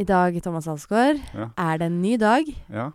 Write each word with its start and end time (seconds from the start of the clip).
I 0.00 0.04
dag, 0.08 0.38
Thomas 0.42 0.66
Alsgaard, 0.70 1.20
Ja. 1.36 1.50
er 1.58 1.78
det 1.78 1.86
en 1.90 2.00
ny 2.02 2.16
dag. 2.20 2.48
Ja. 2.72 2.90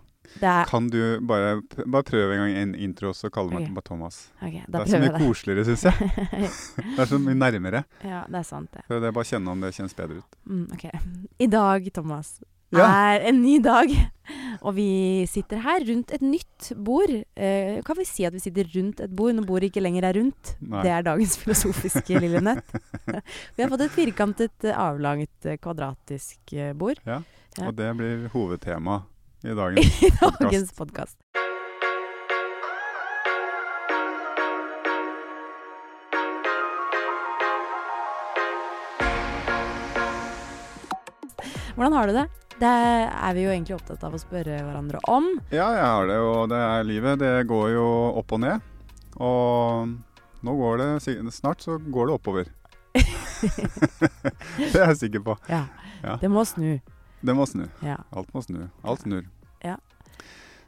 Kan 0.67 0.87
du 0.89 1.19
bare, 1.21 1.61
bare 1.85 2.03
prøve 2.03 2.33
en 2.33 2.39
gang 2.41 2.55
en 2.57 2.71
intro, 2.75 3.11
så 3.13 3.29
kaller 3.31 3.51
du 3.53 3.59
meg 3.59 3.73
bare 3.75 3.85
Thomas? 3.85 4.31
Ok, 4.41 4.55
Det 4.67 4.79
er 4.81 4.85
så 4.89 4.99
mye 4.99 5.11
det. 5.13 5.21
koseligere, 5.21 5.65
syns 5.69 5.83
jeg. 5.85 5.93
Det 6.95 6.99
er 6.99 7.05
så 7.11 7.19
mye 7.21 7.35
nærmere. 7.37 7.83
Ja, 8.03 8.23
det 8.27 8.35
er 8.41 8.47
sant, 8.47 8.71
det. 8.73 8.81
Så 8.89 8.97
det 8.99 9.07
er 9.11 9.13
bare 9.15 9.23
å 9.23 9.29
kjenne 9.29 9.53
om 9.53 9.61
det 9.61 9.71
kjennes 9.77 9.93
bedre 9.95 10.17
ut. 10.23 10.39
Mm, 10.49 10.65
ok. 10.73 10.85
I 11.39 11.47
dag, 11.47 11.87
Thomas. 11.93 12.39
Er 12.73 13.25
en 13.29 13.41
ny 13.43 13.59
dag. 13.63 13.91
Og 14.65 14.73
vi 14.73 15.25
sitter 15.29 15.61
her 15.61 15.83
rundt 15.85 16.11
et 16.15 16.23
nytt 16.25 16.71
bord. 16.81 17.11
Eh, 17.37 17.81
kan 17.85 17.97
vi 17.99 18.05
si 18.09 18.25
at 18.25 18.33
vi 18.33 18.41
sitter 18.41 18.65
rundt 18.73 18.99
et 19.05 19.13
bord 19.13 19.35
når 19.37 19.45
bordet 19.45 19.69
ikke 19.69 19.83
lenger 19.83 20.07
er 20.09 20.17
rundt? 20.17 20.55
Nei. 20.65 20.81
Det 20.81 20.93
er 20.95 21.05
dagens 21.05 21.37
filosofiske 21.37 22.19
lille 22.23 22.41
nett. 22.41 22.65
vi 23.05 23.61
har 23.61 23.69
fått 23.69 23.85
et 23.85 23.93
firkantet, 23.93 24.69
avlangt, 24.73 25.45
eh, 25.45 25.59
kvadratisk 25.61 26.55
eh, 26.57 26.73
bord 26.73 27.01
Ja. 27.05 27.21
Ja. 27.55 27.69
Og 27.69 27.75
det 27.77 27.87
blir 27.95 28.25
hovedtema 28.33 29.03
i 29.45 29.53
dagens 29.61 30.01
i 30.03 30.09
dagens 30.19 30.73
podkast. 30.75 31.15
Hvordan 41.75 41.93
har 41.93 42.07
du 42.07 42.13
det? 42.15 42.25
Det 42.55 42.71
er 42.71 43.33
vi 43.35 43.43
jo 43.43 43.51
egentlig 43.51 43.75
opptatt 43.75 44.03
av 44.07 44.13
å 44.15 44.19
spørre 44.19 44.61
hverandre 44.63 45.01
om. 45.11 45.25
Ja, 45.51 45.67
jeg 45.75 45.83
har 45.83 46.07
det, 46.07 46.19
og 46.23 46.49
det 46.53 46.59
er 46.63 46.85
livet. 46.87 47.19
Det 47.19 47.31
går 47.49 47.73
jo 47.73 47.87
opp 48.21 48.31
og 48.37 48.39
ned. 48.45 48.63
Og 49.19 49.91
nå 50.45 50.53
går 50.59 50.79
det 50.79 50.87
Snart 51.35 51.65
så 51.65 51.75
går 51.79 52.07
det 52.07 52.15
oppover. 52.15 52.51
det 52.95 54.71
er 54.71 54.93
jeg 54.93 54.99
sikker 55.03 55.25
på. 55.25 55.35
Ja. 55.51 55.65
Ja. 55.99 56.15
Det 56.21 56.31
må 56.31 56.45
snu. 56.47 56.79
Det 57.25 57.35
må 57.35 57.47
snu. 57.49 57.65
Ja. 57.83 57.97
Alt 58.15 58.31
må 58.35 58.43
snu. 58.45 58.67
Alt 58.87 59.03
snur. 59.03 59.27
Ja. 59.65 59.75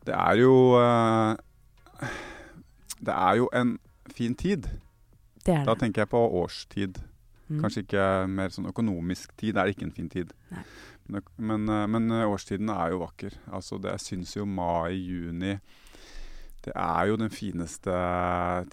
Det 0.08 0.16
er 0.16 0.40
jo 0.40 0.54
eh, 0.82 2.10
Det 3.00 3.16
er 3.16 3.40
jo 3.40 3.50
en 3.54 3.78
fin 4.12 4.36
tid. 4.36 4.68
Det 5.46 5.56
er 5.56 5.64
Da 5.68 5.76
tenker 5.80 6.04
jeg 6.04 6.12
på 6.12 6.20
årstid. 6.42 7.00
Mm. 7.48 7.62
Kanskje 7.64 7.86
ikke 7.86 8.06
mer 8.28 8.52
sånn 8.54 8.70
økonomisk 8.70 9.36
tid. 9.40 9.56
Det 9.56 9.64
er 9.64 9.74
ikke 9.74 9.88
en 9.88 9.96
fin 9.96 10.10
tid. 10.12 10.34
Men, 11.08 11.24
men, 11.36 11.70
eh, 11.72 11.86
men 11.88 12.12
eh, 12.12 12.28
årstiden 12.28 12.72
er 12.74 12.92
jo 12.94 13.04
vakker. 13.06 13.38
Altså, 13.56 13.80
det, 13.80 13.96
syns 14.04 14.36
jo 14.36 14.44
mai-juni 14.50 15.56
Det 16.66 16.74
er 16.74 17.08
jo 17.08 17.16
den 17.22 17.32
fineste 17.32 17.96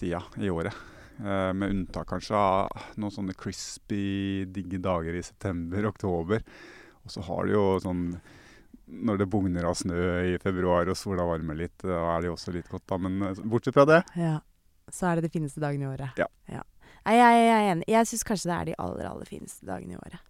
tida 0.01 0.25
i 0.43 0.51
året. 0.51 0.75
Eh, 1.19 1.53
med 1.55 1.71
unntak 1.71 2.09
kanskje 2.11 2.35
av 2.35 2.87
noen 2.99 3.15
sånne 3.15 3.37
crispy, 3.39 4.47
digge 4.51 4.81
dager 4.83 5.15
i 5.15 5.23
september-oktober. 5.23 6.43
Og 7.05 7.13
så 7.13 7.23
har 7.27 7.47
det 7.47 7.53
jo 7.55 7.65
sånn 7.85 8.07
Når 8.85 9.19
det 9.21 9.27
bugner 9.29 9.67
av 9.69 9.77
snø 9.77 10.01
i 10.33 10.39
februar 10.41 10.89
og 10.89 10.97
sola 10.97 11.25
varmer 11.29 11.57
litt, 11.57 11.77
da 11.85 12.01
er 12.15 12.23
det 12.23 12.29
jo 12.31 12.35
også 12.35 12.53
litt 12.53 12.69
godt, 12.69 12.85
da. 12.91 12.99
Men 13.01 13.23
eh, 13.31 13.45
bortsett 13.45 13.77
fra 13.77 13.87
det 13.89 14.03
Ja. 14.19 14.41
Så 14.93 15.07
er 15.09 15.17
det 15.17 15.31
de 15.31 15.33
fineste 15.33 15.63
dagene 15.63 15.87
i 15.87 15.89
året. 15.89 16.19
Ja. 16.21 16.27
Ja. 16.51 16.61
Nei, 17.05 17.15
jeg, 17.19 17.41
jeg 17.45 17.55
er 17.55 17.71
enig. 17.75 17.85
Jeg 17.93 18.09
syns 18.09 18.23
kanskje 18.25 18.49
det 18.49 18.55
er 18.57 18.69
de 18.71 18.75
aller, 18.81 19.09
aller 19.11 19.29
fineste 19.29 19.67
dagene 19.69 19.93
i 19.93 19.99
året. 20.01 20.21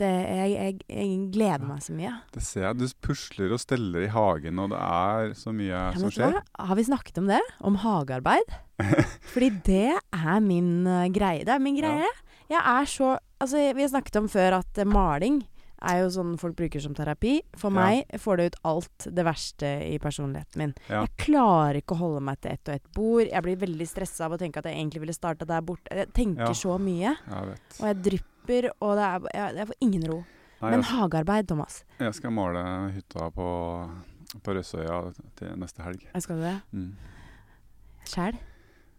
Det, 0.00 0.08
jeg, 0.08 0.52
jeg, 0.56 0.76
jeg 0.88 1.08
gleder 1.34 1.66
meg 1.68 1.82
så 1.84 1.92
mye. 1.92 2.12
Det 2.32 2.42
ser 2.46 2.64
jeg. 2.70 2.78
Du 2.80 2.86
pusler 3.04 3.52
og 3.52 3.60
steller 3.60 4.06
i 4.06 4.10
hagen, 4.14 4.58
og 4.62 4.70
det 4.72 4.80
er 4.80 5.34
så 5.36 5.52
mye 5.52 5.68
Ja, 5.74 5.82
som 6.00 6.08
skjer. 6.14 6.38
hva? 6.38 6.66
Har 6.70 6.78
vi 6.80 6.86
snakket 6.88 7.20
om 7.20 7.28
det? 7.28 7.40
Om 7.60 7.76
hagearbeid? 7.84 8.54
Fordi 9.34 9.50
det 9.68 9.90
er 9.98 10.40
min 10.40 10.86
eh, 10.88 11.08
greie. 11.12 11.44
Det 11.44 11.52
er 11.52 11.60
min 11.62 11.76
Ja. 11.76 11.84
greie. 11.92 12.12
Jeg 12.52 12.60
er 12.64 12.84
så 12.90 13.12
Altså, 13.42 13.58
vi 13.74 13.82
har 13.82 13.88
snakket 13.90 14.16
om 14.20 14.28
før 14.30 14.60
at 14.60 14.78
eh, 14.78 14.86
maling 14.86 15.40
er 15.84 16.00
jo 16.02 16.08
sånn 16.14 16.38
folk 16.38 16.54
bruker 16.56 16.80
som 16.80 16.94
terapi. 16.94 17.40
For 17.56 17.70
Ja. 17.70 17.74
meg 17.86 18.06
får 18.20 18.36
det 18.36 18.46
ut 18.52 18.56
alt 18.64 19.06
det 19.14 19.24
verste 19.24 19.70
i 19.92 19.98
personligheten 19.98 20.56
min. 20.56 20.74
Ja. 20.88 21.02
Jeg 21.06 21.16
klarer 21.26 21.76
ikke 21.82 21.94
å 21.96 21.98
holde 21.98 22.20
meg 22.22 22.40
til 22.40 22.52
ett 22.52 22.68
og 22.68 22.74
ett 22.74 22.92
bord. 22.94 23.26
Jeg 23.26 23.42
blir 23.42 23.56
veldig 23.56 23.88
stressa 23.88 24.24
av 24.26 24.32
å 24.32 24.38
tenke 24.38 24.58
at 24.58 24.64
jeg 24.64 24.74
egentlig 24.76 25.00
ville 25.00 25.12
starta 25.16 25.46
der 25.46 25.60
borte. 25.60 25.88
Jeg 25.90 26.12
tenker 26.12 26.46
Ja. 26.46 26.52
så 26.52 26.78
mye. 26.78 27.16
Jeg. 27.16 27.58
Og 27.80 27.86
jeg 27.86 28.02
drypper, 28.02 28.70
og 28.80 28.96
det 28.96 29.04
er, 29.04 29.20
jeg, 29.34 29.56
jeg 29.56 29.66
får 29.66 29.74
ingen 29.80 30.06
ro. 30.10 30.24
Nei, 30.62 30.70
Men 30.70 30.82
hagearbeid, 30.82 31.48
Thomas. 31.48 31.84
jeg 31.98 32.14
skal 32.14 32.30
male 32.30 32.92
hytta 32.92 33.30
på, 33.34 33.46
på 34.44 34.54
Røsøya 34.54 35.12
til 35.36 35.48
neste 35.58 35.82
helg. 35.82 36.06
Jeg 36.14 36.22
skal 36.22 36.36
det 36.40 36.62
Mm. 36.72 36.94
sjæl. 38.06 38.38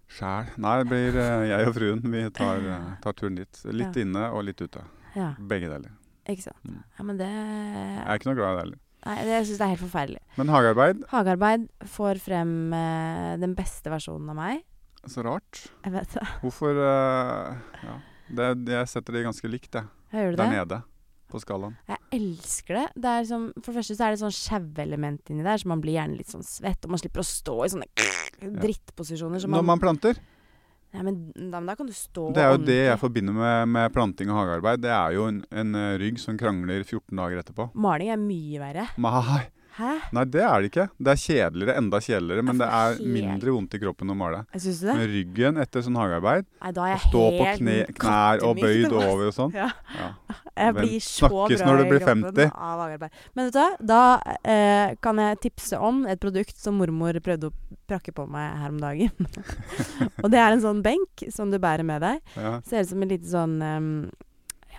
Sjæl. 0.09 0.49
Nei, 0.57 0.77
det 0.83 0.87
blir 0.89 1.15
eh, 1.17 1.47
jeg 1.49 1.67
og 1.67 1.73
fruen. 1.75 2.01
Vi 2.03 2.29
tar, 2.29 2.57
eh, 2.75 2.95
tar 3.01 3.13
turen 3.13 3.35
dit. 3.35 3.61
Litt 3.65 3.95
inne 3.95 4.27
og 4.31 4.43
litt 4.45 4.61
ute. 4.61 4.83
Ja, 5.15 5.33
Begge 5.39 5.69
deler. 5.69 5.89
Ikke 6.29 6.45
sant. 6.45 6.63
Mm. 6.63 6.81
Ja, 6.97 7.03
men 7.03 7.17
det 7.19 7.27
Jeg 7.29 8.05
er 8.07 8.19
ikke 8.19 8.29
noe 8.31 8.37
glad 8.39 8.51
i 8.51 8.55
det 8.55 8.63
heller. 8.63 8.79
Nei, 9.03 9.15
det 9.27 9.33
jeg 9.35 9.45
syns 9.49 9.57
det 9.59 9.65
er 9.65 9.73
helt 9.73 9.83
forferdelig. 9.83 10.21
Men 10.39 10.47
hagearbeid, 10.53 11.01
Hagearbeid 11.11 11.65
får 11.91 12.21
frem 12.23 12.53
eh, 12.77 13.33
den 13.41 13.53
beste 13.57 13.91
versjonen 13.91 14.29
av 14.31 14.37
meg. 14.39 14.61
så 15.11 15.25
rart. 15.27 15.65
Jeg 15.83 15.91
vet 15.91 16.13
det. 16.15 16.23
Hvorfor 16.45 16.79
eh, 16.79 17.57
Ja. 17.83 17.97
Det, 18.33 18.45
jeg 18.71 18.87
setter 18.87 19.13
det 19.17 19.25
ganske 19.25 19.49
likt, 19.51 19.73
jeg. 19.75 19.83
Gjør 20.15 20.31
du 20.31 20.37
Der 20.39 20.47
det? 20.47 20.53
nede 20.55 20.77
på 21.33 21.39
skalaen. 21.41 21.75
Jeg 21.89 21.97
elsker 22.15 22.77
det. 22.79 22.85
det 23.03 23.09
er 23.19 23.23
som, 23.27 23.49
for 23.59 23.73
det 23.73 23.81
første 23.81 23.95
så 23.97 24.05
er 24.07 24.13
det 24.15 24.21
sånn 24.21 24.33
sjauelement 24.37 25.29
inni 25.33 25.43
der, 25.43 25.57
så 25.59 25.67
man 25.67 25.81
blir 25.83 25.97
gjerne 25.97 26.15
litt 26.17 26.29
sånn 26.31 26.45
svett. 26.45 26.85
Og 26.85 26.93
man 26.93 27.01
slipper 27.01 27.19
å 27.23 27.27
stå 27.27 27.55
i 27.65 27.71
sånne 27.73 27.89
drittposisjoner. 28.63 29.39
Så 29.43 29.49
Når 29.51 29.65
man 29.67 29.81
planter. 29.81 30.17
Nei, 30.93 31.03
men 31.07 31.15
da, 31.33 31.57
men 31.57 31.71
da 31.71 31.75
kan 31.79 31.87
du 31.89 31.93
stå 31.97 32.27
Det 32.35 32.43
er 32.43 32.51
jo 32.53 32.59
det 32.61 32.79
jeg 32.79 32.99
forbinder 33.01 33.33
med, 33.33 33.71
med 33.73 33.93
planting 33.95 34.29
og 34.29 34.37
hagearbeid. 34.43 34.83
Det 34.83 34.91
er 34.93 35.15
jo 35.15 35.25
en, 35.31 35.39
en 35.49 35.79
rygg 36.01 36.21
som 36.21 36.37
krangler 36.37 36.83
14 36.85 37.17
dager 37.17 37.41
etterpå. 37.41 37.71
Maling 37.73 38.13
er 38.13 38.21
mye 38.21 38.61
verre. 38.61 38.85
Nei, 39.01 39.41
Hæ? 39.73 39.93
nei, 40.13 40.23
det 40.29 40.43
er 40.45 40.61
det 40.61 40.69
ikke. 40.69 40.85
Det 41.01 41.13
er 41.13 41.19
kjedeligere, 41.23 41.75
enda 41.81 41.99
kjedeligere, 42.03 42.45
men 42.45 42.59
det 42.61 42.67
er 42.79 42.99
mindre 43.15 43.55
vondt 43.55 43.73
i 43.73 43.79
kroppen 43.81 44.13
å 44.13 44.15
male. 44.17 44.43
Jeg 44.53 44.65
synes 44.67 44.81
det? 44.85 44.95
Men 44.99 45.09
ryggen 45.09 45.61
etter 45.63 45.85
sånn 45.85 45.97
hagearbeid, 45.97 46.45
Nei, 46.61 46.71
da 46.77 46.85
er 46.85 46.93
jeg 46.93 47.01
stå 47.07 47.23
på 47.33 47.47
kne, 47.57 47.77
knær 47.97 48.45
og 48.45 48.61
bøyd 48.61 48.93
over 48.93 49.29
og 49.31 49.35
sånn 49.35 49.55
Ja. 49.57 49.71
ja. 49.97 50.11
Jeg 50.53 50.75
blir 50.75 50.99
så 51.01 51.25
snakkes 51.31 51.63
bra 51.63 51.73
i 51.73 51.87
blir 51.89 52.03
kroppen 52.03 52.25
50? 52.29 52.51
Av 52.53 52.81
hagearbeid. 52.83 53.21
Men 53.33 53.47
vet 53.47 53.55
du 53.55 53.59
hva? 53.59 53.69
Da 53.93 54.01
eh, 54.53 54.93
kan 55.01 55.21
jeg 55.23 55.39
tipse 55.47 55.79
om 55.81 56.03
et 56.09 56.21
produkt 56.21 56.59
som 56.61 56.77
mormor 56.77 57.17
prøvde 57.25 57.49
å 57.49 57.55
prakke 57.89 58.13
på 58.13 58.27
meg 58.29 58.51
her 58.61 58.69
om 58.69 58.77
dagen. 58.81 59.31
og 60.23 60.29
det 60.29 60.43
er 60.43 60.53
en 60.53 60.61
sånn 60.61 60.83
benk 60.85 61.25
som 61.33 61.49
du 61.49 61.57
bærer 61.61 61.87
med 61.87 62.05
deg. 62.05 62.21
Ja. 62.37 62.59
Ser 62.69 62.85
ut 62.85 62.91
som 62.93 63.01
en 63.01 63.11
liten 63.15 63.31
sånn 63.33 63.57
ehm, 63.65 63.89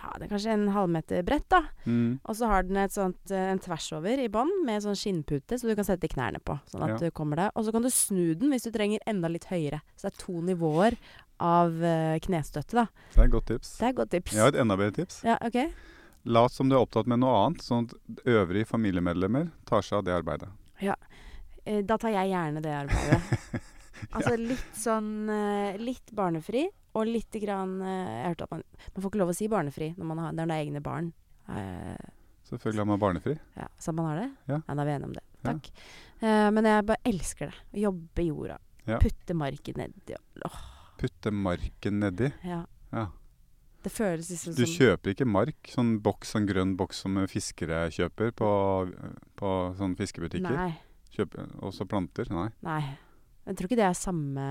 Ja, 0.05 0.11
det 0.21 0.27
er 0.27 0.29
kanskje 0.35 0.53
en 0.53 0.67
halvmeter 0.69 1.23
brett, 1.25 1.47
da. 1.49 1.63
Mm. 1.89 2.19
Og 2.29 2.35
så 2.37 2.45
har 2.51 2.61
den 2.67 2.77
et 2.77 2.93
sånt, 2.93 3.31
eh, 3.33 3.47
en 3.55 3.57
tvers 3.63 3.87
over 3.97 4.21
i 4.21 4.27
bånn 4.29 4.51
med 4.67 4.83
sånn 4.85 4.93
skinnpute, 4.99 5.57
så 5.57 5.65
du 5.65 5.73
kan 5.79 5.87
sette 5.87 6.05
knærne 6.11 6.37
på. 6.45 6.59
Sånn 6.69 6.83
at 6.85 6.93
Ja. 7.01 7.07
du 7.07 7.11
kommer 7.11 7.35
deg. 7.41 7.51
Og 7.55 7.65
så 7.65 7.71
kan 7.73 7.81
du 7.81 7.89
snu 7.89 8.35
den 8.37 8.51
hvis 8.53 8.67
du 8.69 8.71
trenger 8.71 8.99
enda 9.07 9.27
litt 9.27 9.45
høyere. 9.49 9.81
Så 9.97 10.05
det 10.05 10.13
er 10.13 10.21
to 10.25 10.33
nivåer 10.45 10.97
av 11.41 11.81
eh, 11.83 12.19
knestøtte, 12.19 12.77
da. 12.77 12.85
Det 13.15 13.17
er 13.17 13.25
et 13.25 13.31
godt 13.31 13.47
tips. 13.47 13.77
Det 13.79 13.83
er 13.87 13.89
et 13.89 13.95
godt 13.95 14.11
tips. 14.11 14.31
Jeg 14.37 14.41
har 14.45 14.53
et 14.53 14.61
enda 14.61 14.77
bedre 14.77 14.93
tips. 15.01 15.23
Ja, 15.25 15.37
ok. 15.41 15.57
Lat 16.25 16.51
som 16.51 16.69
du 16.69 16.75
er 16.75 16.85
opptatt 16.85 17.07
med 17.07 17.19
noe 17.19 17.33
annet, 17.47 17.65
sånn 17.65 17.89
at 17.89 18.23
øvrige 18.25 18.65
familiemedlemmer 18.69 19.49
tar 19.65 19.81
seg 19.81 19.97
av 19.99 20.05
det 20.05 20.13
arbeidet. 20.21 20.49
Ja. 20.81 20.95
Da 21.65 21.97
tar 21.97 22.09
jeg 22.13 22.29
gjerne 22.29 22.61
det 22.61 22.75
arbeidet. 22.85 23.21
Altså 24.13 24.35
litt 24.37 24.75
sånn 24.75 25.29
eh, 25.31 25.77
Litt 25.79 26.11
barnefri, 26.13 26.65
og 26.95 27.07
lite 27.09 27.39
grann 27.43 27.73
eh, 27.83 28.11
Jeg 28.23 28.29
hørte 28.31 28.45
at 28.47 28.51
man 28.55 28.63
Man 28.95 29.01
får 29.03 29.09
ikke 29.11 29.19
lov 29.21 29.31
å 29.33 29.35
si 29.37 29.47
barnefri 29.51 29.89
når 29.97 30.09
man 30.11 30.21
har, 30.23 30.35
når 30.37 30.47
det 30.51 30.55
er 30.55 30.63
egne 30.65 30.81
barn. 30.85 31.09
Eh, 31.49 32.05
Selvfølgelig 32.49 32.83
har 32.83 32.89
man 32.93 32.99
barnefri. 33.01 33.35
ja, 33.57 33.67
Så 33.81 33.93
man 33.97 34.05
har 34.11 34.21
det? 34.21 34.29
Ja. 34.51 34.59
Da 34.67 34.75
er 34.81 34.85
vi 34.85 34.91
enige 34.95 35.09
om 35.09 35.13
det. 35.17 35.23
Ja. 35.41 35.51
Takk. 35.51 35.69
Eh, 36.21 36.47
men 36.55 36.65
jeg 36.69 36.85
bare 36.85 37.01
elsker 37.11 37.51
det. 37.51 37.59
Å 37.73 37.83
jobbe 37.87 38.21
i 38.23 38.27
jorda. 38.29 38.57
Ja. 38.85 38.99
Putte 39.01 39.33
marken 39.37 39.79
nedi. 39.81 40.15
Åh, 40.45 40.59
Putte 41.01 41.31
marken 41.33 41.99
nedi. 41.99 42.31
ja. 42.45 42.63
Ja. 42.93 43.07
Det 43.85 43.91
føles 43.93 44.29
liksom 44.31 44.55
Du 44.57 44.63
kjøper 44.65 45.11
ikke 45.13 45.25
mark, 45.29 45.67
sånn 45.69 45.99
boks, 46.01 46.31
sånn 46.33 46.47
grønn 46.49 46.71
boks 46.77 47.03
som 47.03 47.19
fiskere 47.29 47.83
kjøper 47.93 48.31
på, 48.33 48.47
på 49.37 49.51
sånne 49.77 49.97
fiskebutikker. 49.99 50.55
Nei. 50.57 50.71
Kjøper 51.13 51.51
også 51.61 51.85
planter. 51.85 52.25
Nei. 52.33 52.47
Nei. 52.65 52.79
Jeg 53.45 53.57
tror 53.59 53.69
ikke 53.69 53.77
det 53.77 53.85
er 53.85 53.93
samme 53.99 54.45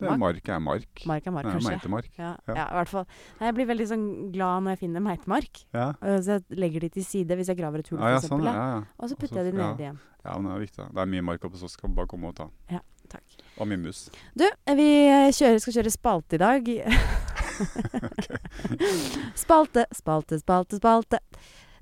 Det 0.00 0.08
er 0.10 0.16
mark 0.18 0.48
er 0.48 0.58
mark. 0.64 1.02
Mark 1.06 1.26
er 1.26 1.30
mark, 1.30 1.44
Det 1.44 1.50
er 1.50 1.58
kanskje. 1.58 1.70
meitemark. 1.76 2.08
Ja, 2.18 2.30
Ja. 2.48 2.54
ja, 2.56 2.66
i 2.66 2.74
hvert 2.80 2.88
fall. 2.88 3.06
Jeg 3.40 3.54
blir 3.54 3.66
veldig 3.66 3.86
sånn 3.90 4.32
glad 4.32 4.62
når 4.64 4.70
jeg 4.74 4.78
finner 4.78 5.00
meitemark. 5.00 5.64
Ja. 5.74 5.92
øh, 6.02 6.18
Så 6.24 6.26
jeg 6.38 6.44
legger 6.58 6.80
de 6.80 6.88
til 6.88 7.04
side 7.04 7.36
hvis 7.36 7.46
jeg 7.48 7.56
graver 7.58 7.78
et 7.84 7.88
hull, 7.88 8.00
Ja, 8.00 8.08
ja, 8.14 8.18
for 8.20 8.28
sånn, 8.28 8.44
ja, 8.44 8.52
ja. 8.54 8.68
ja. 8.78 8.82
Og 8.98 9.10
så 9.10 9.16
putter 9.16 9.42
jeg 9.44 9.52
de 9.52 9.58
ja. 9.58 9.70
ned 9.70 9.78
igjen. 9.84 9.98
ja, 10.24 10.38
men 10.38 10.44
det 10.50 10.56
er 10.56 10.66
viktig. 10.66 10.94
Det 10.94 10.98
er 10.98 11.06
mye 11.06 11.22
mark 11.22 11.44
oppe, 11.44 11.56
så 11.56 11.68
skal 11.68 11.88
vi 11.90 11.94
bare 11.96 12.06
komme 12.06 12.28
og 12.28 12.34
ta. 12.34 12.48
Takk. 13.10 13.24
Og 13.58 13.66
mye 13.66 13.76
mus. 13.76 14.08
Du, 14.38 14.44
eh, 14.44 14.74
vi 14.78 14.86
kjører, 15.34 15.58
skal 15.58 15.72
kjøre 15.82 15.90
spalte 15.90 16.34
i 16.34 16.38
dag. 16.38 16.62
spalte, 19.34 19.84
spalte, 19.92 20.38
spalte, 20.40 20.76
spalte. 20.78 21.18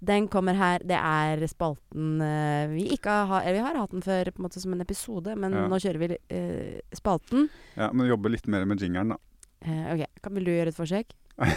Den 0.00 0.28
kommer 0.30 0.54
her. 0.54 0.78
Det 0.86 0.94
er 0.94 1.40
spalten 1.50 2.20
eh, 2.22 2.68
vi 2.70 2.84
ikke 2.94 3.10
har 3.26 3.42
Eller 3.42 3.56
vi 3.58 3.64
har 3.66 3.78
hatt 3.80 3.90
den 3.90 4.02
før 4.04 4.30
på 4.30 4.38
en 4.38 4.46
måte 4.46 4.60
som 4.62 4.72
en 4.72 4.80
episode, 4.84 5.34
men 5.36 5.52
Ja. 5.52 5.64
nå 5.66 5.78
kjører 5.82 5.98
vi 5.98 6.16
eh, 6.30 6.80
spalten. 6.94 7.48
Ja, 7.76 7.90
Men 7.92 8.06
jobbe 8.06 8.30
litt 8.30 8.46
mer 8.46 8.64
med 8.64 8.78
jingeren, 8.80 9.08
da. 9.16 9.18
Eh, 9.66 9.94
ok, 9.96 10.04
kan, 10.22 10.34
Vil 10.38 10.44
du 10.44 10.52
gjøre 10.52 10.68
et 10.68 10.76
forsøk? 10.78 11.16
Nei. 11.38 11.50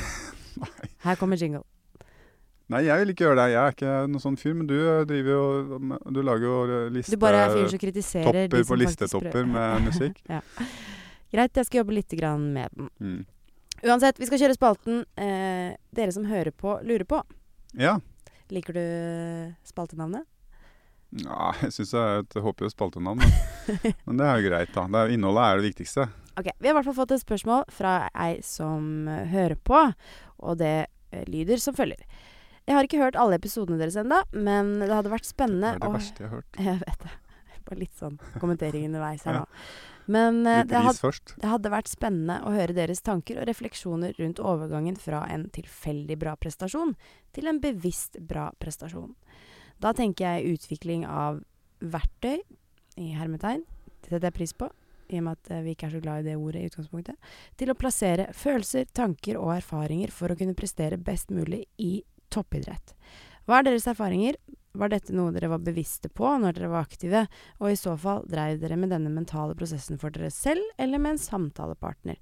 Her 1.06 1.16
kommer 1.22 1.38
jingle. 1.38 1.62
Nei, 2.72 2.84
jeg 2.88 3.00
vil 3.02 3.10
ikke 3.14 3.26
gjøre 3.28 3.36
det. 3.44 3.52
Jeg 3.52 3.62
er 3.62 3.74
ikke 3.76 3.94
noen 4.08 4.22
sånn 4.24 4.38
fyr. 4.40 4.54
Men 4.56 4.68
du 4.70 4.76
eh, 4.80 5.04
driver 5.06 5.32
jo 5.36 6.00
Du 6.10 6.22
lager 6.24 6.46
jo 6.48 6.90
Du 6.90 7.18
bare 7.20 7.44
er 7.46 7.54
fyren 7.56 7.70
som 7.70 7.82
kritiserer 7.82 8.48
de 8.48 8.50
på 8.56 8.64
som 8.64 8.74
faktisk 8.74 8.88
listetopper 8.88 9.32
prøver. 9.32 9.52
med 9.54 9.86
musikk. 9.92 10.22
ja. 10.30 10.42
Greit, 11.32 11.56
jeg 11.56 11.66
skal 11.70 11.78
jobbe 11.84 11.94
litt 11.96 12.12
grann 12.20 12.50
med 12.54 12.74
den. 12.76 12.90
Mm. 13.00 13.20
Uansett, 13.88 14.18
vi 14.20 14.26
skal 14.28 14.42
kjøre 14.42 14.56
spalten 14.58 15.06
eh, 15.16 15.78
dere 15.96 16.12
som 16.12 16.26
hører 16.28 16.52
på, 16.52 16.74
lurer 16.84 17.06
på. 17.08 17.22
Ja. 17.80 18.00
Liker 18.52 18.76
du 18.76 18.86
spaltenavnet? 19.68 20.28
ja. 21.20 21.52
Jeg 21.62 21.76
syns 21.76 21.94
det 21.94 22.02
er 22.02 22.24
et 22.24 22.40
håpløst 22.46 22.78
spaltenavn. 22.78 23.22
Men, 24.08 24.20
det 24.20 24.28
er 24.28 24.40
jo 24.40 24.50
greit, 24.50 24.74
da. 24.76 24.88
Det 24.88 25.02
er, 25.02 25.14
innholdet 25.16 25.46
er 25.46 25.60
det 25.60 25.68
viktigste. 25.70 26.08
Ok, 26.40 26.48
Vi 26.58 26.70
har 26.70 26.74
i 26.74 26.78
hvert 26.80 26.88
fall 26.88 27.00
fått 27.02 27.16
et 27.16 27.24
spørsmål 27.24 27.66
fra 27.76 27.96
ei 28.16 28.40
som 28.46 29.08
hører 29.08 29.58
på, 29.60 29.82
og 30.40 30.62
det 30.62 30.76
eh, 31.12 31.26
lyder 31.28 31.60
som 31.62 31.76
følger. 31.76 32.00
Jeg 32.70 32.78
har 32.78 32.88
ikke 32.88 33.02
hørt 33.02 33.18
alle 33.20 33.40
episodene 33.40 33.82
deres 33.82 33.98
ennå, 34.00 34.22
men 34.32 34.78
det 34.84 34.94
hadde 34.94 35.12
vært 35.12 35.28
spennende. 35.28 35.74
Det 35.76 35.82
er 35.82 35.88
det 35.88 35.98
verste 35.98 36.24
jeg 36.24 36.30
har 36.30 36.40
hørt. 36.40 36.62
Jeg 36.70 36.80
vet 36.86 37.06
det. 37.06 37.14
Bare 37.72 37.80
litt 37.86 37.96
sånn 37.96 38.20
kommentering 38.42 38.90
underveis 38.90 39.24
her 39.24 39.40
nå. 39.40 39.46
Men 40.12 40.42
eh, 40.50 40.66
det, 40.68 40.82
hadde, 40.84 41.12
det 41.40 41.48
hadde 41.48 41.72
vært 41.72 41.92
spennende 41.92 42.42
å 42.44 42.52
høre 42.52 42.76
deres 42.76 43.04
tanker 43.06 43.40
og 43.40 43.48
refleksjoner 43.48 44.18
rundt 44.20 44.42
overgangen 44.44 44.98
fra 45.00 45.24
en 45.32 45.48
tilfeldig 45.56 46.18
bra 46.20 46.36
prestasjon 46.36 46.96
til 47.36 47.48
en 47.48 47.62
bevisst 47.64 48.20
bra 48.28 48.50
prestasjon. 48.60 49.14
Da 49.82 49.94
tenker 49.98 50.28
jeg 50.28 50.58
utvikling 50.58 51.08
av 51.08 51.40
verktøy, 51.80 52.42
i 53.00 53.14
hermetegn, 53.16 53.64
det 54.04 54.12
setter 54.12 54.28
jeg 54.28 54.36
pris 54.36 54.54
på, 54.58 54.68
i 55.12 55.20
og 55.20 55.26
med 55.26 55.40
at 55.40 55.52
eh, 55.52 55.64
vi 55.66 55.76
ikke 55.76 55.88
er 55.88 55.96
så 55.96 56.04
glad 56.04 56.22
i 56.22 56.30
det 56.30 56.38
ordet 56.40 56.62
i 56.62 56.72
utgangspunktet, 56.72 57.32
til 57.60 57.72
å 57.72 57.78
plassere 57.80 58.28
følelser, 58.36 58.90
tanker 58.96 59.40
og 59.40 59.56
erfaringer 59.56 60.14
for 60.14 60.32
å 60.32 60.38
kunne 60.40 60.58
prestere 60.58 61.00
best 61.00 61.32
mulig 61.34 61.64
i 61.82 62.02
toppidrett. 62.32 62.96
Hva 63.48 63.60
er 63.60 63.72
deres 63.72 63.88
erfaringer? 63.90 64.38
Var 64.78 64.92
dette 64.94 65.16
noe 65.16 65.34
dere 65.36 65.50
var 65.52 65.64
bevisste 65.66 66.08
på 66.08 66.30
når 66.40 66.56
dere 66.56 66.72
var 66.72 66.88
aktive, 66.88 67.26
og 67.60 67.72
i 67.72 67.80
så 67.80 67.98
fall 68.00 68.24
dreiv 68.32 68.62
dere 68.62 68.78
med 68.80 68.94
denne 68.94 69.12
mentale 69.12 69.56
prosessen 69.58 70.00
for 70.00 70.14
dere 70.16 70.32
selv 70.32 70.64
eller 70.82 71.02
med 71.02 71.18
en 71.18 71.24
samtalepartner? 71.26 72.20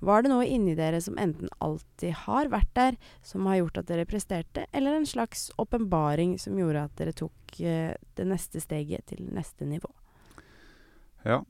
Var 0.00 0.24
det 0.24 0.30
noe 0.32 0.46
inni 0.48 0.72
dere 0.78 1.02
som 1.04 1.18
enten 1.20 1.50
alltid 1.60 2.14
har 2.22 2.48
vært 2.48 2.70
der, 2.78 2.96
som 3.20 3.44
har 3.50 3.58
gjort 3.60 3.82
at 3.82 3.90
dere 3.90 4.08
presterte, 4.08 4.64
eller 4.72 4.96
en 4.96 5.08
slags 5.08 5.50
åpenbaring 5.60 6.38
som 6.40 6.56
gjorde 6.56 6.86
at 6.88 6.94
dere 6.96 7.12
tok 7.16 7.60
eh, 7.60 7.92
det 8.16 8.28
neste 8.28 8.62
steget 8.64 9.10
til 9.12 9.28
neste 9.28 9.68
nivå? 9.68 9.92
Ja. 11.28 11.42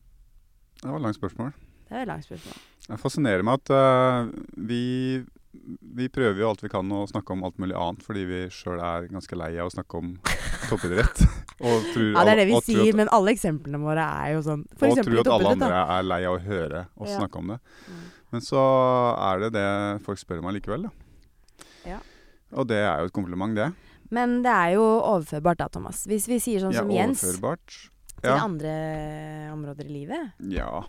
Det 0.81 0.89
var 0.89 0.99
et 0.99 1.07
langt 1.07 1.21
spørsmål. 1.21 1.53
Det 1.87 1.95
er 1.95 2.03
et 2.03 2.11
langt 2.11 2.27
spørsmål. 2.27 2.59
Det 2.89 2.99
fascinerer 2.99 3.47
meg 3.47 3.61
at 3.61 3.71
uh, 3.71 4.31
vi, 4.67 4.83
vi 5.53 6.07
prøver 6.09 6.39
jo 6.39 6.49
alt 6.51 6.63
vi 6.63 6.69
kan 6.71 6.91
å 6.95 7.03
snakke 7.11 7.33
om 7.35 7.43
alt 7.45 7.57
mulig 7.59 7.75
annet, 7.75 8.03
fordi 8.07 8.23
vi 8.29 8.41
sjøl 8.55 8.79
er 8.81 9.09
ganske 9.11 9.37
lei 9.39 9.51
av 9.59 9.67
å 9.67 9.73
snakke 9.75 9.99
om 9.99 10.13
toppidrett. 10.71 11.23
og 11.61 11.89
tror, 11.93 12.13
Ja, 12.15 12.23
det 12.25 12.33
er 12.37 12.41
det 12.43 12.47
vi 12.53 12.61
sier, 12.63 12.85
at, 12.89 12.97
men 13.01 13.11
alle 13.17 13.35
eksemplene 13.35 13.81
våre 13.83 14.05
er 14.23 14.37
jo 14.37 14.45
sånn. 14.47 14.63
For 14.79 14.93
og 14.95 15.03
tror 15.05 15.21
at 15.25 15.33
alle 15.35 15.53
andre 15.57 15.83
er 15.99 16.07
lei 16.07 16.21
av 16.29 16.39
å 16.39 16.43
høre 16.45 16.85
oss 16.97 17.11
Ja. 17.11 17.19
snakke 17.19 17.43
om 17.43 17.53
det. 17.55 17.59
Mm. 17.91 18.01
Men 18.31 18.41
så 18.47 18.63
er 19.19 19.41
det 19.43 19.53
det 19.59 19.67
folk 20.07 20.19
spør 20.23 20.43
meg 20.47 20.55
likevel, 20.61 20.87
da. 20.87 20.91
Ja. 21.91 21.99
Og 22.55 22.67
det 22.71 22.79
er 22.85 23.01
jo 23.03 23.11
et 23.11 23.17
kompliment, 23.17 23.55
det. 23.59 23.73
Men 24.11 24.41
det 24.43 24.51
er 24.55 24.73
jo 24.77 24.85
overførbart 24.87 25.59
da, 25.59 25.69
Thomas. 25.71 26.05
Hvis 26.07 26.27
vi 26.31 26.39
sier 26.43 26.63
sånn 26.63 26.73
Ja, 26.75 26.83
som 26.83 26.91
Jens 26.95 27.23
overførbart. 27.27 27.91
til 28.23 28.31
andre 28.39 28.73
områder 29.53 29.87
i 29.87 29.95
livet. 30.01 30.33
ja. 30.51 30.85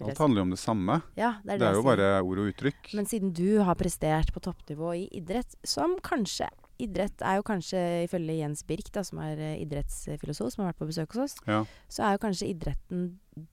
Alt 0.00 0.18
handler 0.18 0.40
jo 0.40 0.46
om 0.46 0.50
det 0.54 0.58
samme. 0.58 1.02
Ja, 1.16 1.34
det 1.44 1.52
er 1.52 1.58
det, 1.58 1.60
Det 1.60 1.68
er 1.68 1.74
jo 1.76 1.82
bare 1.86 2.06
ord 2.24 2.38
og 2.42 2.48
uttrykk. 2.54 2.94
Men 2.96 3.06
siden 3.06 3.32
du 3.36 3.60
har 3.62 3.74
prestert 3.78 4.32
på 4.32 4.40
toppnivå 4.40 4.94
i 4.96 5.08
idrett, 5.20 5.54
som 5.64 5.98
kanskje 6.02 6.48
Idrett 6.82 7.20
er 7.22 7.36
jo 7.36 7.42
kanskje, 7.46 7.78
ifølge 8.08 8.34
Jens 8.40 8.64
Birk, 8.66 8.88
da, 8.90 9.04
som 9.06 9.20
er 9.22 9.38
eh, 9.38 9.58
idrettsfilosof, 9.62 10.48
som 10.50 10.64
har 10.64 10.72
vært 10.72 10.80
på 10.80 10.88
besøk 10.88 11.12
hos 11.14 11.20
oss, 11.28 11.34
Ja. 11.46 11.60
så 11.86 12.02
er 12.08 12.16
jo 12.16 12.22
kanskje 12.24 12.48
idretten 12.50 13.04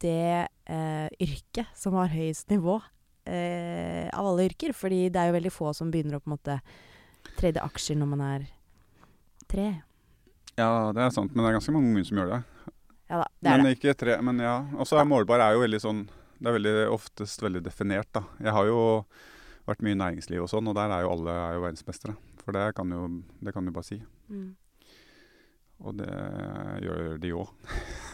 det 0.02 0.48
eh, 0.66 1.10
yrket 1.22 1.68
som 1.78 1.94
har 2.00 2.08
høyest 2.10 2.50
nivå 2.50 2.80
eh, 3.30 4.08
av 4.10 4.26
alle 4.32 4.48
yrker. 4.50 4.74
Fordi 4.74 5.10
det 5.14 5.20
er 5.22 5.30
jo 5.30 5.36
veldig 5.38 5.52
få 5.54 5.74
som 5.78 5.92
begynner 5.94 6.18
å 6.18 6.24
på 6.24 6.32
en 6.32 6.38
måte 6.40 6.58
trade 7.38 7.62
aksjer 7.62 8.00
når 8.00 8.10
man 8.16 8.22
er 8.32 8.48
tre. 9.52 9.68
ja, 10.58 10.72
det 10.96 11.04
er 11.04 11.14
sant, 11.14 11.36
men 11.36 11.44
det 11.46 11.52
er 11.52 11.60
ganske 11.60 11.76
mange 11.76 11.92
unge 11.94 12.06
som 12.10 12.18
gjør 12.24 12.34
det. 12.34 12.42
Ja 13.10 13.22
da, 13.22 13.28
det 13.42 13.52
er 13.52 13.58
men 13.62 13.66
det. 13.70 13.78
ikke 13.78 13.94
tre, 14.00 14.18
men 14.26 14.42
ja. 14.42 14.56
Og 14.80 14.88
så 14.90 14.98
er 14.98 15.06
målbar 15.06 15.42
er 15.44 15.54
jo 15.54 15.62
veldig 15.68 15.80
sånn 15.86 16.02
Det 16.40 16.48
er 16.48 16.56
veldig, 16.56 16.74
oftest 16.96 17.44
veldig 17.44 17.62
definert, 17.66 18.10
da. 18.16 18.24
Jeg 18.40 18.56
har 18.56 18.70
jo 18.70 18.80
vært 19.68 19.84
mye 19.86 19.96
i 19.96 20.00
næringsliv 20.00 20.46
og 20.46 20.50
sånn, 20.52 20.70
og 20.72 20.78
der 20.78 20.94
er 20.96 21.04
jo 21.04 21.12
alle 21.14 21.36
er 21.36 21.58
jo 21.58 21.64
verdensmestere. 21.66 22.16
For 22.42 22.56
det 22.56 22.70
kan 22.78 22.96
jo, 22.96 23.04
det 23.44 23.54
kan 23.54 23.68
du 23.68 23.74
bare 23.76 23.90
si. 23.90 24.00
Mm. 24.32 24.54
Og 25.80 25.96
det 25.96 26.10
gjør 26.84 27.20
de 27.24 27.30
òg. 27.40 27.52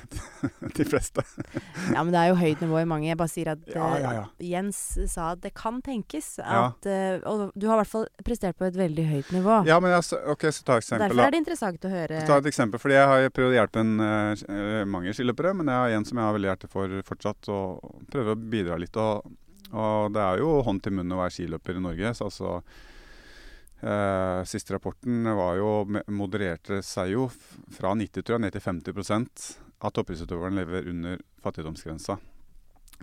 de 0.77 0.85
fleste. 0.85 1.23
Ja, 1.95 2.03
men 2.03 2.11
det 2.13 2.19
er 2.21 2.27
jo 2.29 2.35
høyt 2.37 2.59
nivå 2.61 2.77
i 2.83 2.85
mange. 2.85 3.07
Jeg 3.09 3.17
bare 3.17 3.31
sier 3.31 3.49
at 3.55 3.63
Ja, 3.73 3.87
eh, 3.95 4.01
ja, 4.03 4.11
ja. 4.19 4.25
Jens 4.45 4.81
sa 5.09 5.31
at 5.33 5.41
det 5.41 5.53
kan 5.57 5.79
tenkes 5.85 6.27
at 6.45 6.85
eh, 6.85 7.17
Og 7.25 7.47
du 7.57 7.65
har 7.65 7.79
i 7.79 7.81
hvert 7.81 7.89
fall 7.89 8.05
prestert 8.27 8.59
på 8.59 8.67
et 8.69 8.77
veldig 8.77 9.05
høyt 9.09 9.31
nivå. 9.33 9.55
Ja, 9.65 9.79
men 9.81 9.95
jeg, 9.95 10.05
s- 10.05 10.13
ok, 10.35 10.45
så 10.53 10.61
ta 10.67 10.77
et 10.77 10.85
eksempel. 10.85 11.07
Derfor 11.09 11.25
er 11.25 11.33
det 11.33 11.41
interessant 11.41 11.89
å 11.89 11.93
høre 11.95 12.21
Ta 12.29 12.37
et 12.37 12.51
eksempel, 12.53 12.81
fordi 12.85 12.99
Jeg 12.99 13.09
har 13.13 13.29
prøvd 13.39 13.55
å 13.55 13.57
hjelpe 13.57 13.81
en, 13.81 13.95
eh, 14.05 14.83
mange 14.85 15.15
skiløpere, 15.17 15.55
men 15.57 15.73
jeg 15.73 15.81
har 15.81 15.97
en 15.97 16.05
som 16.05 16.21
jeg 16.21 16.29
har 16.29 16.37
veldig 16.37 16.51
hjerte 16.53 16.69
for 16.69 16.99
fortsatt, 17.09 17.49
og 17.49 18.05
prøver 18.13 18.35
å 18.37 18.43
bidra 18.53 18.77
litt. 18.81 18.95
Og, 19.01 19.25
og 19.73 20.13
det 20.13 20.21
er 20.21 20.43
jo 20.45 20.59
hånd 20.69 20.83
til 20.85 20.93
munn 20.99 21.17
å 21.17 21.23
være 21.23 21.33
skiløper 21.39 21.81
i 21.81 21.85
Norge. 21.89 22.13
Så 22.13 22.29
altså 22.29 22.59
eh, 22.61 22.83
Siste 24.49 24.73
rapporten 24.73 25.27
var 25.37 25.59
jo, 25.59 25.71
modererte 26.09 26.79
seg 26.81 27.11
jo 27.11 27.27
fra 27.75 27.91
90 27.93 28.23
tror 28.25 28.39
jeg, 28.39 28.43
ned 28.47 28.55
til 28.55 28.63
50 28.65 28.95
av 29.83 29.93
toppidrettsutøverne 29.93 30.63
lever 30.63 30.89
under 30.89 31.19
fattigdomsgrensa. 31.43 32.17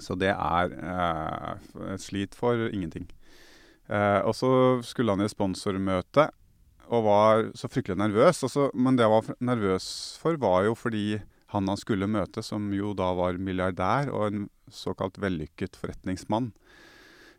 Så 0.00 0.16
det 0.18 0.32
er 0.32 0.72
eh, 0.72 1.72
et 1.94 2.02
slit 2.02 2.36
for 2.36 2.68
ingenting. 2.70 3.08
Eh, 3.92 4.20
og 4.24 4.34
så 4.36 4.52
skulle 4.86 5.12
han 5.12 5.24
i 5.24 5.30
sponsormøte 5.30 6.30
og 6.92 7.04
var 7.06 7.44
så 7.58 7.68
fryktelig 7.70 8.00
nervøs. 8.00 8.42
Altså, 8.46 8.70
men 8.74 8.96
det 8.96 9.06
jeg 9.06 9.14
var 9.14 9.44
nervøs 9.52 9.86
for, 10.22 10.40
var 10.40 10.66
jo 10.68 10.74
fordi 10.78 11.20
han 11.52 11.68
han 11.68 11.76
skulle 11.76 12.08
møte, 12.08 12.40
som 12.44 12.70
jo 12.72 12.94
da 12.96 13.10
var 13.12 13.36
milliardær 13.36 14.08
og 14.08 14.26
en 14.30 14.46
såkalt 14.72 15.18
vellykket 15.20 15.76
forretningsmann. 15.76 16.52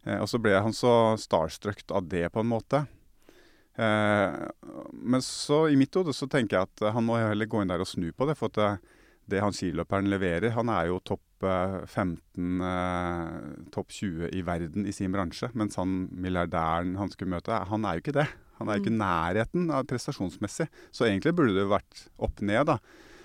Eh, 0.06 0.20
og 0.20 0.30
så 0.30 0.42
ble 0.42 0.60
han 0.60 0.76
så 0.78 1.16
starstruck 1.18 1.86
av 1.90 2.06
det, 2.12 2.28
på 2.34 2.44
en 2.44 2.54
måte. 2.54 2.86
Eh, 3.76 4.34
men 4.94 5.22
så 5.26 5.64
i 5.70 5.78
mitt 5.80 5.96
hode 5.98 6.14
så 6.14 6.28
tenker 6.30 6.60
jeg 6.60 6.70
at 6.70 6.84
eh, 6.84 6.94
han 6.94 7.06
må 7.08 7.18
heller 7.18 7.50
gå 7.50 7.64
inn 7.64 7.72
der 7.72 7.84
og 7.84 7.90
snu 7.90 8.12
på 8.14 8.28
det. 8.30 8.38
For 8.40 8.52
at 8.52 8.60
det, 8.60 8.70
det 9.34 9.42
han 9.44 9.56
skiløperen 9.56 10.10
leverer 10.12 10.54
Han 10.58 10.70
er 10.74 10.90
jo 10.92 11.00
topp 11.08 11.48
eh, 11.48 11.80
15, 11.88 12.62
eh, 12.70 13.32
topp 13.74 13.96
20 13.96 14.34
i 14.36 14.44
verden 14.46 14.90
i 14.90 14.96
sin 14.96 15.14
bransje. 15.16 15.52
Mens 15.58 15.80
han 15.82 16.04
milliardæren 16.12 16.98
han 17.00 17.12
skulle 17.14 17.36
møte, 17.36 17.64
han 17.70 17.88
er 17.88 17.98
jo 17.98 18.06
ikke 18.06 18.18
det. 18.20 18.28
Han 18.60 18.70
er 18.70 18.78
jo 18.78 18.86
ikke 18.86 18.94
i 18.94 19.02
nærheten 19.02 19.72
av 19.74 19.88
prestasjonsmessig. 19.90 20.70
Så 20.94 21.08
egentlig 21.08 21.36
burde 21.36 21.58
det 21.58 21.68
vært 21.72 22.08
opp 22.22 22.44
ned, 22.46 22.68
da. 22.70 22.78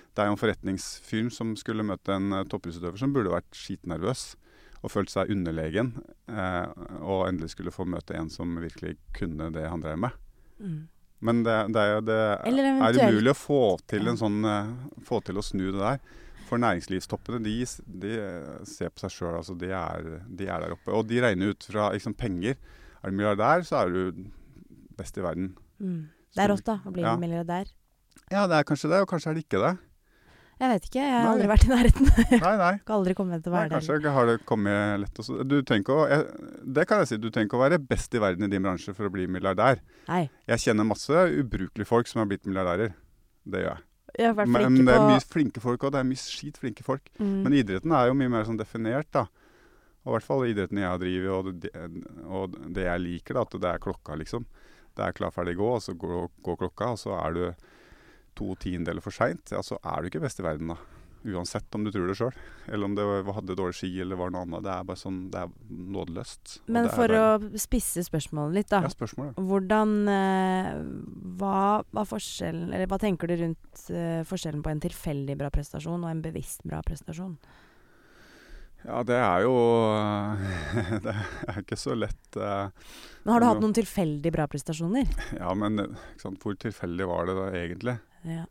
Det 0.09 0.23
er 0.23 0.31
jo 0.31 0.35
en 0.35 0.41
forretningsfyr 0.41 1.27
som 1.31 1.53
skulle 1.55 1.85
møte 1.85 2.11
en 2.11 2.41
toppidrettsutøver 2.49 2.99
som 2.99 3.13
burde 3.15 3.31
vært 3.31 3.53
skitnervøs 3.55 4.31
og 4.79 4.91
følt 4.93 5.11
seg 5.11 5.31
underlegen, 5.33 5.93
eh, 6.31 6.67
og 7.01 7.27
endelig 7.27 7.53
skulle 7.53 7.73
få 7.73 7.85
møte 7.89 8.15
en 8.17 8.31
som 8.31 8.57
virkelig 8.61 8.95
kunne 9.15 9.49
det 9.55 9.67
han 9.67 9.83
drev 9.83 9.99
med. 10.07 10.15
Mm. 10.59 10.79
Men 11.21 11.41
det, 11.43 11.53
det, 11.75 11.81
er, 11.81 11.89
jo- 11.97 12.03
det 12.07 12.17
Eller 12.47 12.67
er 12.69 12.97
umulig 13.09 13.31
å 13.33 13.35
få 13.35 13.57
til 13.91 14.07
en 14.07 14.15
sånn 14.15 14.37
eh, 14.47 14.69
Få 15.03 15.17
til 15.27 15.35
å 15.35 15.43
snu 15.43 15.65
det 15.73 15.79
der. 15.81 15.97
For 16.47 16.61
næringslivstoppene, 16.63 17.41
de, 17.43 17.55
de 18.05 18.13
eh, 18.23 18.53
ser 18.65 18.93
på 18.95 19.03
seg 19.03 19.11
sjøl, 19.17 19.35
altså. 19.41 19.57
De 19.59 19.67
er, 19.75 20.07
de 20.25 20.47
er 20.47 20.63
der 20.63 20.71
oppe. 20.77 20.93
Og 20.95 21.03
de 21.09 21.19
regner 21.21 21.51
ut 21.51 21.67
fra 21.67 21.89
liksom, 21.91 22.15
penger. 22.17 22.55
Er 23.03 23.11
du 23.11 23.17
milliardær, 23.19 23.65
så 23.67 23.81
er 23.83 23.91
du 23.91 24.23
best 24.97 25.19
i 25.19 25.25
verden. 25.27 25.51
Mm. 25.83 25.99
Det 26.35 26.45
er 26.45 26.49
rått, 26.53 26.63
da, 26.71 26.77
å 26.87 26.95
bli 26.95 27.03
Ja. 27.03 27.17
milliardær. 27.19 27.67
Ja, 28.31 28.47
det 28.47 28.55
er 28.61 28.63
kanskje 28.71 28.89
det, 28.93 29.01
og 29.03 29.11
kanskje 29.11 29.31
er 29.33 29.37
det 29.37 29.43
ikke 29.45 29.61
det. 29.65 29.75
Jeg 30.59 30.69
vet 30.73 30.87
ikke. 30.89 30.99
Jeg 30.99 31.11
har 31.13 31.23
Nei. 31.23 31.31
aldri 31.31 31.47
vært 31.47 31.63
i 31.65 31.69
nærheten. 31.71 32.07
Nei, 32.19 32.39
Nei, 32.43 32.53
nei. 32.59 32.71
har 32.83 32.95
aldri 32.97 33.13
kommet 33.15 33.43
til 33.45 33.51
å 33.51 33.55
Nei, 33.55 33.59
være 33.61 33.69
der. 33.69 33.75
kanskje 33.79 34.13
har 34.17 34.25
det 34.27 34.37
kommet 34.49 34.99
lett 35.05 35.21
også. 35.23 35.37
Du 35.47 35.55
ikke 35.63 35.95
å 35.95 36.07
jeg, 36.11 36.25
Det 36.75 36.85
kan 36.89 36.99
jeg 37.03 37.07
si, 37.13 37.17
du 37.23 37.29
trenger 37.29 37.47
ikke 37.47 37.59
å 37.59 37.63
være 37.63 37.79
best 37.79 38.17
i 38.17 38.19
verden 38.19 38.43
i 38.43 38.51
din 38.51 38.65
bransje 38.65 38.95
for 38.97 39.07
å 39.07 39.13
bli 39.13 39.27
milliardær. 39.31 39.79
Nei. 40.09 40.25
Jeg 40.51 40.63
kjenner 40.65 40.87
masse 40.89 41.23
ubrukelige 41.39 41.87
folk 41.87 42.11
som 42.11 42.19
har 42.23 42.27
blitt 42.31 42.43
milliardærer. 42.49 42.91
Det 43.47 43.63
gjør 43.63 43.71
jeg. 43.71 43.85
Jeg 44.19 44.25
har 44.25 44.35
vært 44.35 44.49
Men, 44.51 44.79
det 44.83 44.95
er 44.97 45.05
mye 45.05 45.23
flinke 45.31 45.61
folk 45.63 45.83
òg. 45.87 45.93
Det 45.95 46.01
er 46.01 46.07
mye 46.09 46.19
skitflinke 46.25 46.83
folk. 46.83 47.07
mm. 47.21 47.35
Men 47.45 47.55
idretten 47.55 47.93
er 47.95 48.09
jo 48.09 48.17
mye 48.19 48.33
mer 48.35 48.47
sånn 48.49 48.59
definert, 48.59 49.07
da. 49.15 49.27
Og 50.03 50.11
i 50.11 50.15
hvert 50.17 50.27
fall 50.27 50.45
idretten 50.49 50.79
jeg 50.81 51.01
drevet, 51.05 51.31
og 51.35 51.49
det, 51.63 51.71
og 52.25 52.55
det 52.75 52.87
jeg 52.87 53.03
liker, 53.05 53.37
da, 53.37 53.43
at 53.47 53.57
det 53.63 53.69
er 53.71 53.83
klokka, 53.83 54.15
liksom. 54.19 54.47
Det 54.97 55.05
er 55.05 55.15
klar, 55.15 55.31
ferdig, 55.31 55.55
gå, 55.59 55.67
og 55.77 55.83
så 55.85 55.93
går, 55.95 56.27
går 56.43 56.57
klokka, 56.65 56.93
og 56.95 56.99
så 56.99 57.13
er 57.19 57.35
du 57.37 57.43
to 58.35 58.55
tiendedeler 58.59 59.01
for 59.01 59.11
seint. 59.15 59.51
Ja, 59.51 59.61
så 59.65 59.77
er 59.83 60.01
du 60.01 60.09
ikke 60.11 60.21
best 60.21 60.39
i 60.39 60.43
verden, 60.45 60.67
da. 60.73 60.77
Uansett 61.27 61.75
om 61.75 61.83
du 61.83 61.89
tror 61.91 62.07
det 62.07 62.13
sjøl, 62.15 62.31
eller 62.71 62.85
om 62.87 62.93
det 62.95 63.03
var- 63.03 63.33
hadde 63.35 63.55
dårlig 63.59 63.75
ski 63.75 63.89
eller 63.99 64.15
var 64.15 64.29
noe 64.31 64.45
annet. 64.45 64.63
Det 64.63 64.71
er 64.71 64.83
bare 64.87 64.95
sånn, 65.01 65.17
det 65.29 65.41
er 65.41 65.49
nådeløst. 65.69 66.59
Men 66.67 66.85
er 66.85 66.89
for 66.95 67.07
å 67.11 67.59
spisse 67.59 67.99
spørsmålet 68.07 68.53
litt, 68.53 68.69
da. 68.69 68.79
Ja, 68.81 68.87
spørsmålet. 68.87 69.35
Hvordan 69.35 70.07
eh, 70.07 70.79
hva, 71.37 71.83
hva, 71.91 72.05
forskjellen, 72.07 72.71
eller 72.73 72.87
hva 72.87 72.97
tenker 73.03 73.27
du 73.27 73.35
rundt 73.35 73.89
eh, 73.91 74.23
forskjellen 74.23 74.63
på 74.63 74.71
en 74.71 74.79
tilfeldig 74.79 75.35
bra 75.37 75.49
prestasjon 75.49 76.05
og 76.05 76.09
en 76.09 76.21
bevisst 76.23 76.63
bra 76.63 76.79
prestasjon? 76.87 77.35
Ja, 78.85 79.03
det 79.03 79.17
er 79.19 79.41
jo 79.43 79.55
Det 81.03 81.11
er 81.51 81.57
ikke 81.61 81.75
så 81.75 81.97
lett. 81.99 82.37
eh, 82.39 82.69
Men 83.25 83.33
Har 83.33 83.41
du 83.43 83.45
hatt 83.49 83.59
noen 83.63 83.75
tilfeldig 83.75 84.31
bra 84.31 84.47
prestasjoner? 84.47 85.03
Ja, 85.35 85.51
men 85.53 85.97
sant, 86.15 86.39
hvor 86.39 86.55
tilfeldig 86.55 87.05
var 87.11 87.27
det 87.27 87.35
da 87.35 87.49
egentlig? 87.59 87.97
Ja. 88.27 88.45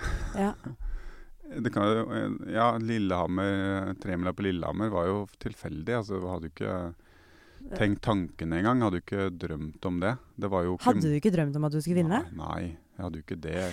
ja. 0.44 0.54
Det 1.50 1.72
kan 1.74 1.88
jo, 1.90 2.02
ja, 2.54 2.66
Lillehammer, 2.78 3.94
tremila 4.02 4.32
på 4.32 4.44
Lillehammer 4.46 4.88
var 4.92 5.08
jo 5.08 5.22
tilfeldig. 5.42 5.96
altså 5.98 6.20
Hadde 6.30 6.46
jo 6.46 6.54
ikke 6.54 6.74
tenkt 7.76 8.02
tanken 8.06 8.54
engang. 8.54 8.84
Hadde 8.86 9.00
jo 9.00 9.06
ikke 9.06 9.30
drømt 9.34 9.88
om 9.90 9.98
det. 10.02 10.14
Det 10.36 10.50
Hadde 10.50 11.08
du 11.08 11.16
ikke 11.16 11.32
drømt 11.34 11.58
om 11.58 11.66
at 11.66 11.74
du 11.74 11.80
skulle 11.82 12.04
vinne? 12.04 12.22
Nei, 12.30 12.38
nei, 12.38 12.60
jeg 12.96 13.04
hadde 13.04 13.20
jo 13.20 13.26
ikke 13.26 13.40
det. 13.48 13.64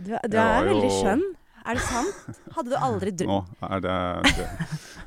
Du, 0.00 0.10
du 0.16 0.40
er 0.42 0.66
veldig 0.72 0.90
skjønn. 0.96 1.24
Er 1.66 1.76
det 1.76 1.82
sant? 1.84 2.38
Hadde 2.56 2.70
du 2.72 2.76
aldri 2.80 3.10
Nå 3.12 3.40
drømt 3.44 3.62
er 3.68 3.80
det 3.84 3.96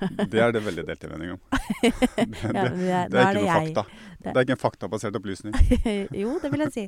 Det, 0.03 0.25
det 0.33 0.39
er 0.43 0.51
det 0.53 0.61
veldig 0.65 0.83
delte 0.87 1.09
meninger 1.09 1.33
om. 1.33 1.41
Det, 1.83 2.25
det, 2.43 2.53
det, 2.53 2.89
er- 2.93 3.07
det 3.09 3.19
er 3.19 3.29
ikke 3.29 3.41
noe 3.41 3.53
fakta. 3.53 3.83
Det 4.23 4.31
er 4.31 4.45
ikke 4.45 4.55
en 4.55 4.59
faktabasert 4.61 5.17
opplysning. 5.19 5.55
jo, 6.21 6.33
det 6.43 6.51
vil 6.53 6.61
jeg 6.63 6.71
si. 6.71 6.83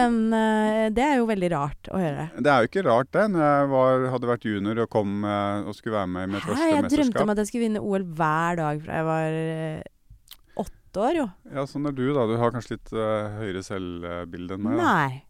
Men 0.00 0.14
eh, 0.32 0.86
det 0.96 1.04
er 1.04 1.18
jo 1.20 1.26
veldig 1.28 1.50
rart 1.52 1.90
å 1.92 2.00
høre. 2.00 2.28
Det 2.38 2.52
er 2.52 2.62
jo 2.64 2.70
ikke 2.70 2.84
rart, 2.86 3.10
det. 3.16 3.24
Når 3.34 3.44
jeg 3.44 3.68
var, 3.74 4.06
hadde 4.14 4.30
vært 4.30 4.46
junior 4.48 4.80
og 4.84 4.90
kom 4.94 5.18
eh, 5.28 5.68
og 5.68 5.76
skulle 5.76 5.98
være 5.98 6.10
med 6.14 6.24
i 6.28 6.32
mitt 6.36 6.44
første 6.46 6.56
mesterskap. 6.62 6.88
jeg 6.88 6.96
drømte 6.96 7.24
om 7.26 7.32
at 7.34 7.42
jeg 7.42 7.50
skulle 7.50 7.66
vinne 7.66 7.84
OL 7.84 8.06
hver 8.20 8.60
dag 8.62 8.80
fra 8.86 9.00
jeg 9.02 9.08
var 9.10 9.38
eh, 9.42 10.64
åtte 10.64 11.04
år, 11.08 11.20
jo. 11.22 11.26
Ja, 11.58 11.66
Sånn 11.68 11.88
er 11.90 11.96
du, 12.00 12.04
da. 12.16 12.24
Du 12.30 12.36
har 12.40 12.54
kanskje 12.56 12.76
litt 12.78 12.92
høyere 12.96 13.64
selvbilde 13.66 14.56
enn 14.56 14.64
meg. 14.68 14.78
da. 14.80 14.92
Nei. 14.92 15.22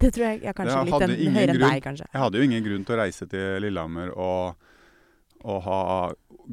Det 0.00 0.10
tror 0.16 0.26
jeg, 0.26 0.42
jeg 0.46 0.56
kanskje 0.56 0.82
litt 0.88 1.04
en, 1.04 1.34
høyere 1.36 1.54
enn 1.54 1.64
deg, 1.64 1.80
kanskje. 1.84 2.06
Jeg 2.08 2.22
hadde 2.22 2.40
jo 2.40 2.46
ingen 2.48 2.64
grunn 2.64 2.84
til 2.88 2.96
å 2.96 3.00
reise 3.02 3.26
til 3.28 3.64
Lillehammer 3.64 4.12
og, 4.16 4.70
og 5.44 5.58
ha 5.66 5.80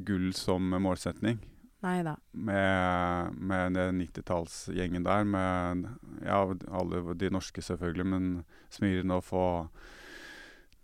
gull 0.08 0.34
som 0.36 0.75
målsetning. 0.84 1.39
Nei 1.86 2.00
da. 2.04 2.16
Med, 2.32 3.38
med 3.38 3.77
den 3.77 4.01
90-tallsgjengen 4.01 5.06
der, 5.06 5.27
med 5.30 5.86
ja, 6.25 6.42
alle 6.74 7.16
de 7.22 7.30
norske 7.34 7.62
selvfølgelig, 7.63 8.08
men 8.10 8.27
Smirnov 8.74 9.30
og 9.38 9.86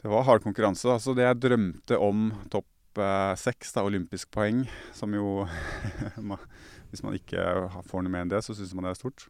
Det 0.04 0.12
var 0.12 0.26
hard 0.28 0.44
konkurranse. 0.44 0.88
da, 0.88 1.00
Så 1.00 1.16
det 1.18 1.26
jeg 1.26 1.42
drømte 1.42 1.98
om 1.98 2.30
topp 2.52 3.00
eh, 3.00 3.36
seks, 3.40 3.74
da, 3.74 3.84
olympisk 3.88 4.32
poeng, 4.32 4.68
som 4.94 5.14
jo 5.16 5.48
Hvis 6.92 7.02
man 7.02 7.16
ikke 7.18 7.42
får 7.90 8.04
noe 8.04 8.14
mer 8.14 8.28
enn 8.28 8.32
det, 8.32 8.44
så 8.46 8.54
syns 8.54 8.76
man 8.78 8.86
det 8.86 8.94
er 8.94 9.00
stort. 9.00 9.28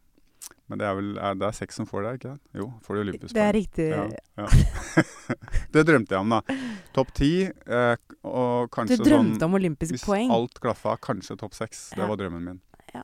Men 0.72 0.80
det 0.80 0.86
er 0.88 0.96
vel 0.98 1.10
er, 1.20 1.36
det 1.38 1.48
er 1.48 1.56
seks 1.58 1.78
som 1.80 1.88
får 1.88 2.06
det, 2.06 2.12
ikke 2.18 2.34
det? 2.34 2.60
Jo, 2.62 2.68
får 2.86 2.98
det 2.98 3.02
olympisk 3.04 3.36
Det 3.36 3.44
er 3.44 3.56
riktig. 3.56 3.88
Ja, 3.92 4.06
ja. 4.40 4.48
det 5.76 5.84
drømte 5.90 6.16
jeg 6.16 6.24
om, 6.24 6.34
da. 6.34 6.60
Topp 6.96 7.12
ti, 7.18 7.32
eh, 7.46 7.96
og 8.26 8.78
Du 8.90 8.96
drømte 8.96 9.38
sånn 9.38 9.48
om 9.50 9.58
olympisk 9.60 9.98
Hvis 9.98 10.06
poeng. 10.08 10.32
alt 10.34 10.62
klaffa, 10.64 10.96
kanskje 11.04 11.38
topp 11.42 11.58
seks. 11.58 11.90
Det 11.98 12.08
var 12.10 12.20
drømmen 12.20 12.48
min. 12.48 12.62
Ja. 12.96 13.04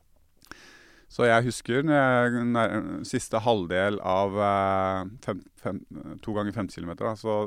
Så 1.10 1.28
jeg 1.28 1.46
husker 1.50 1.84
når 1.86 2.00
jeg, 2.00 2.46
nær, 2.56 2.74
siste 3.08 3.42
halvdel 3.44 4.00
av 4.00 4.40
eh, 4.48 5.12
fem, 5.28 5.44
fem, 5.60 5.84
to 6.24 6.34
ganger 6.36 6.56
50 6.56 6.80
km, 6.80 6.96
da, 7.04 7.14
så 7.18 7.42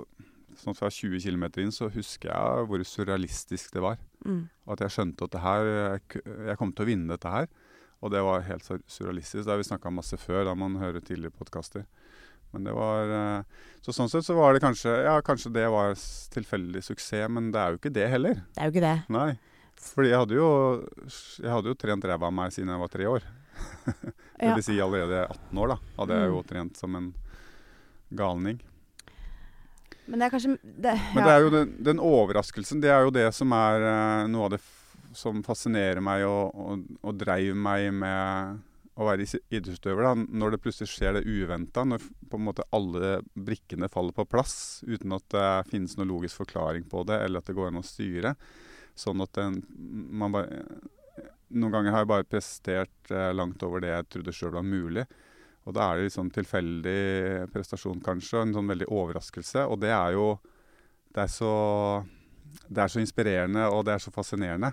sånn 0.60 0.78
fra 0.78 0.90
20 0.94 1.20
km 1.24 1.48
inn, 1.64 1.74
så 1.74 1.90
husker 1.92 2.30
jeg 2.30 2.66
hvor 2.70 2.84
surrealistisk 2.86 3.74
det 3.74 3.84
var. 3.84 3.98
Mm. 4.24 4.46
At 4.70 4.84
jeg 4.86 4.94
skjønte 4.96 5.26
at 5.26 5.36
det 5.36 5.44
her, 5.44 5.70
jeg 5.74 6.24
jeg 6.52 6.60
kom 6.62 6.72
til 6.72 6.86
å 6.86 6.92
vinne 6.94 7.16
dette 7.16 7.32
her. 7.34 7.50
Og 8.04 8.12
det 8.12 8.20
var 8.26 8.44
helt 8.44 8.66
surrealistisk. 8.92 9.46
Det 9.46 9.52
har 9.54 9.62
vi 9.62 9.68
snakka 9.70 9.88
om 9.88 9.96
masse 10.02 10.18
før, 10.20 10.44
da 10.50 10.54
man 10.60 10.76
hører 10.82 11.00
tidligere 11.00 11.32
podkaster. 11.40 11.86
Men 12.54 12.68
det 12.68 12.74
var 12.76 13.10
eh, 13.18 13.62
Så 13.82 13.94
sånn 13.96 14.10
sett 14.12 14.28
så 14.28 14.36
var 14.38 14.54
det 14.54 14.62
kanskje 14.62 14.92
Ja, 15.08 15.16
kanskje 15.26 15.50
det 15.56 15.64
var 15.74 15.96
tilfeldig 16.36 16.84
suksess, 16.86 17.30
men 17.32 17.48
det 17.56 17.62
er 17.64 17.72
jo 17.74 17.80
ikke 17.80 17.94
det 17.96 18.10
heller. 18.12 18.44
Det 18.54 18.60
er 18.62 18.68
jo 18.70 18.74
ikke 18.76 18.84
det. 18.86 18.98
Nei. 19.16 19.30
Fordi 19.84 20.12
jeg 20.12 20.20
hadde 20.22 20.36
jo, 20.38 20.50
jeg 21.42 21.50
hadde 21.52 21.72
jo 21.72 21.80
trent 21.82 22.06
ræva 22.06 22.28
av 22.30 22.36
meg 22.36 22.54
siden 22.54 22.70
jeg 22.76 22.84
var 22.84 22.92
tre 22.94 23.08
år. 23.16 23.24
Det 24.44 24.50
Ja. 24.50 24.54
vil 24.58 24.64
si 24.66 24.76
allerede 24.82 25.20
18 25.30 25.58
år, 25.64 25.68
da. 25.72 25.76
Hadde 25.98 26.16
jeg 26.20 26.30
jo 26.34 26.38
Mm. 26.42 26.48
trent 26.50 26.78
som 26.78 26.96
en 27.00 27.14
galning. 28.12 28.60
Men 30.06 30.20
det 30.20 30.26
er 30.26 30.34
kanskje 30.34 30.58
det, 30.64 30.94
Men 31.16 31.24
det 31.24 31.32
er 31.32 31.42
jo 31.46 31.50
den, 31.54 31.70
den 31.84 32.00
overraskelsen, 32.04 32.82
det 32.84 32.90
er 32.92 33.06
jo 33.06 33.12
det 33.16 33.30
som 33.34 33.54
er 33.56 33.86
eh, 33.88 34.28
noe 34.28 34.46
av 34.50 34.52
det 34.58 34.60
som 35.18 35.44
fascinerer 35.46 36.02
meg 36.04 36.26
og, 36.28 36.54
og, 36.54 36.86
og 37.02 37.18
dreiv 37.20 37.58
meg 37.58 37.90
med 37.96 38.62
å 38.94 39.08
være 39.08 39.26
idrettsutøver. 39.26 40.10
Når 40.30 40.54
det 40.54 40.62
plutselig 40.62 40.92
skjer 40.92 41.18
det 41.18 41.26
uventa, 41.26 41.86
når 41.88 42.04
på 42.30 42.38
en 42.38 42.46
måte 42.46 42.66
alle 42.76 43.16
brikkene 43.34 43.90
faller 43.92 44.14
på 44.16 44.28
plass 44.30 44.84
uten 44.86 45.16
at 45.18 45.26
det 45.34 45.48
finnes 45.72 45.96
noen 45.98 46.12
logisk 46.14 46.44
forklaring 46.44 46.86
på 46.90 47.06
det, 47.10 47.20
eller 47.26 47.42
at 47.42 47.50
det 47.50 47.58
går 47.58 47.72
an 47.72 47.82
å 47.82 47.86
styre. 47.86 48.36
Sånn 48.98 49.24
at 49.26 49.34
den, 49.40 49.64
man 50.14 50.36
bare 50.36 50.66
Noen 51.54 51.70
ganger 51.70 51.94
har 51.94 52.02
jeg 52.02 52.10
bare 52.10 52.26
prestert 52.26 53.12
eh, 53.14 53.28
langt 53.30 53.62
over 53.62 53.84
det 53.84 53.92
jeg 53.92 54.06
trodde 54.10 54.34
sjøl 54.34 54.56
var 54.56 54.64
mulig. 54.66 55.04
Og 55.70 55.76
da 55.78 55.86
er 55.86 56.00
det 56.00 56.08
litt 56.08 56.16
sånn 56.16 56.32
tilfeldig 56.34 57.44
prestasjon, 57.54 58.02
kanskje, 58.02 58.40
en 58.42 58.56
sånn 58.56 58.72
veldig 58.72 58.88
overraskelse. 58.90 59.68
Og 59.70 59.78
det 59.84 59.92
er 59.94 60.16
jo 60.18 60.40
Det 61.14 61.22
er 61.22 61.30
så, 61.30 61.52
det 62.66 62.82
er 62.82 62.90
så 62.90 63.04
inspirerende, 63.04 63.68
og 63.70 63.84
det 63.86 63.94
er 63.94 64.02
så 64.02 64.10
fascinerende. 64.10 64.72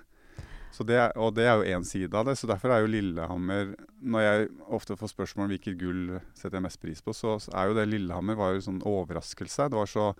Så 0.71 0.85
det, 0.87 0.97
er- 1.03 1.17
og 1.19 1.35
det 1.35 1.45
er 1.51 1.57
jo 1.59 1.79
én 1.79 1.85
side 1.85 2.15
av 2.15 2.29
det. 2.29 2.37
Så 2.39 2.47
derfor 2.47 2.71
er 2.71 2.85
jo 2.85 2.91
Lillehammer 2.93 3.73
Når 4.01 4.21
jeg 4.23 4.49
ofte 4.71 4.97
får 4.97 5.11
spørsmål 5.13 5.49
om 5.49 5.51
hvilket 5.55 5.79
gull 5.81 6.05
setter 6.33 6.57
jeg 6.61 6.67
mest 6.69 6.81
pris 6.81 7.03
på, 7.03 7.13
så 7.17 7.35
er 7.53 7.69
jo 7.69 7.75
det 7.77 7.89
Lillehammer 7.91 8.39
var 8.39 8.55
jo 8.55 8.63
sånn 8.69 8.83
overraskelse. 8.87 9.67
Det 9.73 9.77
var 9.81 9.91
så 9.91 10.15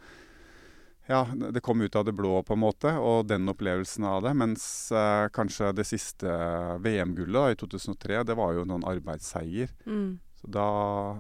Ja, 1.11 1.25
det 1.35 1.63
kom 1.67 1.81
ut 1.83 1.97
av 1.97 2.05
det 2.07 2.13
blå, 2.15 2.43
på 2.47 2.55
en 2.55 2.61
måte, 2.63 2.91
og 3.03 3.27
den 3.27 3.49
opplevelsen 3.51 4.05
av 4.07 4.21
det. 4.23 4.35
Mens 4.39 4.93
eh, 4.95 5.27
kanskje 5.35 5.73
det 5.75 5.87
siste 5.89 6.29
VM-gullet 6.85 7.55
i 7.57 7.59
2003, 7.59 8.21
det 8.29 8.37
var 8.39 8.53
jo 8.55 8.67
noen 8.69 8.85
arbeidsseier. 8.87 9.73
Mm. 9.87 10.21
Så 10.39 10.51
da 10.55 10.67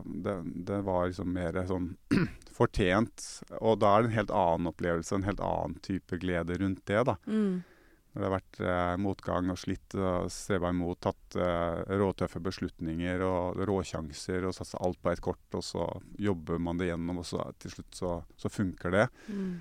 det, 0.06 0.36
det 0.68 0.78
var 0.86 1.08
liksom 1.10 1.32
mer 1.34 1.58
sånn 1.66 1.88
fortjent. 2.58 3.24
Og 3.58 3.80
da 3.82 3.96
er 3.96 4.02
det 4.06 4.10
en 4.12 4.18
helt 4.20 4.30
annen 4.36 4.70
opplevelse, 4.70 5.16
en 5.18 5.26
helt 5.26 5.42
annen 5.42 5.74
type 5.82 6.20
glede 6.22 6.60
rundt 6.60 6.84
det, 6.86 7.02
da. 7.10 7.16
Mm. 7.26 7.62
Når 8.10 8.18
det 8.18 8.26
har 8.26 8.32
vært 8.34 8.60
eh, 8.66 8.94
motgang 8.98 9.50
og 9.52 9.58
slitt 9.62 9.94
og 9.94 10.30
streba 10.34 10.72
imot, 10.74 10.98
tatt 11.06 11.36
eh, 11.38 11.82
råtøffe 12.00 12.40
beslutninger 12.42 13.22
og 13.22 13.60
råsjanser 13.70 14.48
og 14.48 14.54
satsa 14.56 14.80
alt 14.82 14.98
på 14.98 15.12
ett 15.12 15.22
kort, 15.22 15.44
og 15.54 15.62
så 15.62 15.86
jobber 16.18 16.58
man 16.58 16.80
det 16.80 16.90
gjennom, 16.90 17.22
og 17.22 17.28
så 17.28 17.46
til 17.62 17.76
slutt 17.76 18.00
så, 18.00 18.16
så 18.34 18.50
funker 18.50 18.96
det. 18.96 19.06
Mm. 19.30 19.60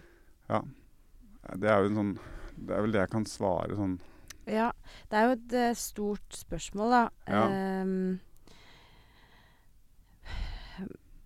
Det 1.62 1.70
er 1.70 1.84
jo 1.84 1.92
en 1.92 2.00
sånn 2.00 2.16
Det 2.58 2.74
er 2.74 2.82
vel 2.84 2.94
det 2.96 3.04
jeg 3.04 3.12
kan 3.12 3.26
svare 3.30 3.76
sånn 3.78 4.00
Ja. 4.50 4.72
Det 5.12 5.20
er 5.20 5.28
jo 5.28 5.36
et 5.36 5.54
eh, 5.62 5.76
stort 5.78 6.40
spørsmål, 6.42 6.96
da. 6.96 7.04
Ja. 7.30 7.44
Ehm, 7.54 8.18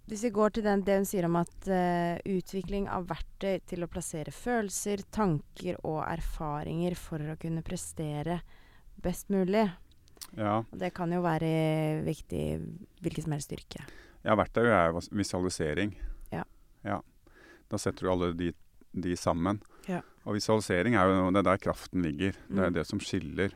hvis 0.10 0.24
vi 0.26 0.30
går 0.36 0.50
til 0.58 0.66
den, 0.66 0.82
det 0.84 0.98
hun 1.00 1.06
sier 1.08 1.26
om 1.30 1.38
at 1.40 1.68
uh, 1.72 2.18
utvikling 2.28 2.90
av 2.92 3.06
verktøy 3.10 3.62
til 3.70 3.86
å 3.86 3.90
plassere 3.92 4.34
følelser, 4.36 5.06
tanker 5.16 5.78
og 5.88 6.02
erfaringer 6.08 6.96
for 7.00 7.24
å 7.34 7.38
kunne 7.40 7.64
prestere 7.66 8.42
best 9.04 9.30
mulig. 9.34 9.64
Ja. 10.38 10.60
Og 10.64 10.78
det 10.80 10.94
kan 10.96 11.12
jo 11.14 11.22
være 11.24 11.50
viktig 12.06 12.42
i 12.42 12.60
hvilken 13.04 13.28
som 13.28 13.36
helst 13.36 13.50
styrke. 13.52 13.86
Ja, 14.24 14.36
verktøy 14.40 14.68
er 14.72 14.94
visualisering. 15.12 15.96
Ja. 16.32 16.44
ja. 16.88 17.00
Da 17.72 17.80
setter 17.82 18.06
du 18.08 18.12
alle 18.14 18.32
de, 18.38 18.52
de 18.92 19.16
sammen. 19.20 19.60
Ja. 19.90 20.02
Og 20.24 20.38
visualisering 20.38 20.96
er 20.96 21.10
jo 21.12 21.32
det 21.36 21.42
er 21.44 21.50
der 21.52 21.64
kraften 21.64 22.04
ligger. 22.06 22.38
Det 22.48 22.60
er 22.60 22.70
Mm. 22.72 22.78
det 22.78 22.86
som 22.88 23.00
skiller 23.04 23.56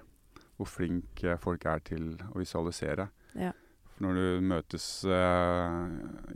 hvor 0.57 0.67
flink 0.67 1.23
eh, 1.23 1.37
folk 1.37 1.65
er 1.69 1.79
til 1.85 2.15
å 2.33 2.39
visualisere. 2.41 3.09
Ja. 3.37 3.51
For 3.97 4.05
når 4.05 4.17
du 4.19 4.43
møtes 4.45 4.83
eh, 5.09 5.77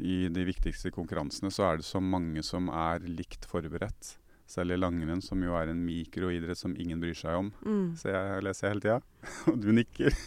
i 0.02 0.16
de 0.34 0.46
viktigste 0.48 0.90
konkurransene, 0.94 1.52
så 1.54 1.68
er 1.68 1.78
det 1.78 1.86
så 1.86 2.02
mange 2.02 2.42
som 2.46 2.72
er 2.74 3.06
likt 3.06 3.46
forberedt. 3.46 4.16
Selv 4.50 4.74
i 4.74 4.78
langrenn, 4.80 5.22
som 5.24 5.40
jo 5.46 5.54
er 5.56 5.70
en 5.72 5.84
mikroidrett 5.86 6.60
som 6.60 6.74
ingen 6.74 7.00
bryr 7.00 7.16
seg 7.16 7.38
om. 7.38 7.52
Mm. 7.64 7.94
Så 7.96 8.10
jeg 8.12 8.42
leser 8.44 8.72
hele 8.74 8.84
tida, 8.84 8.98
og 9.52 9.60
du 9.62 9.70
nikker. 9.78 10.18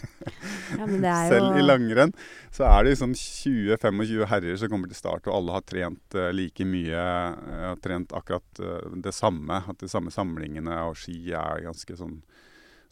Ja, 0.79 0.87
men 0.87 1.03
det 1.03 1.11
er 1.11 1.25
jo 1.27 1.33
Selv 1.35 1.59
i 1.59 1.65
langrenn 1.67 2.15
så 2.55 2.69
er 2.71 2.87
det 2.87 2.95
liksom 2.95 3.17
20-25 3.19 4.31
herrer 4.31 4.63
som 4.63 4.71
kommer 4.73 4.89
til 4.89 5.01
start, 5.03 5.27
og 5.27 5.35
alle 5.41 5.59
har 5.59 5.67
trent 5.69 6.17
uh, 6.17 6.31
like 6.33 6.65
mye. 6.71 6.95
eh, 6.95 7.67
har 7.67 7.83
trent 7.85 8.15
akkurat 8.17 8.63
uh, 8.63 8.95
det 8.95 9.13
samme. 9.13 9.59
At 9.69 9.83
de 9.83 9.91
samme 9.91 10.15
samlingene 10.15 10.79
og 10.87 10.97
ski 11.03 11.19
er 11.35 11.67
ganske 11.67 11.99
sånn 11.99 12.21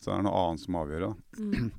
Så 0.03 0.11
det 0.11 0.19
er 0.19 0.27
noe 0.27 0.45
annet 0.49 0.67
som 0.67 0.83
avgjør 0.83 1.07
da. 1.07 1.15
mm. 1.39 1.71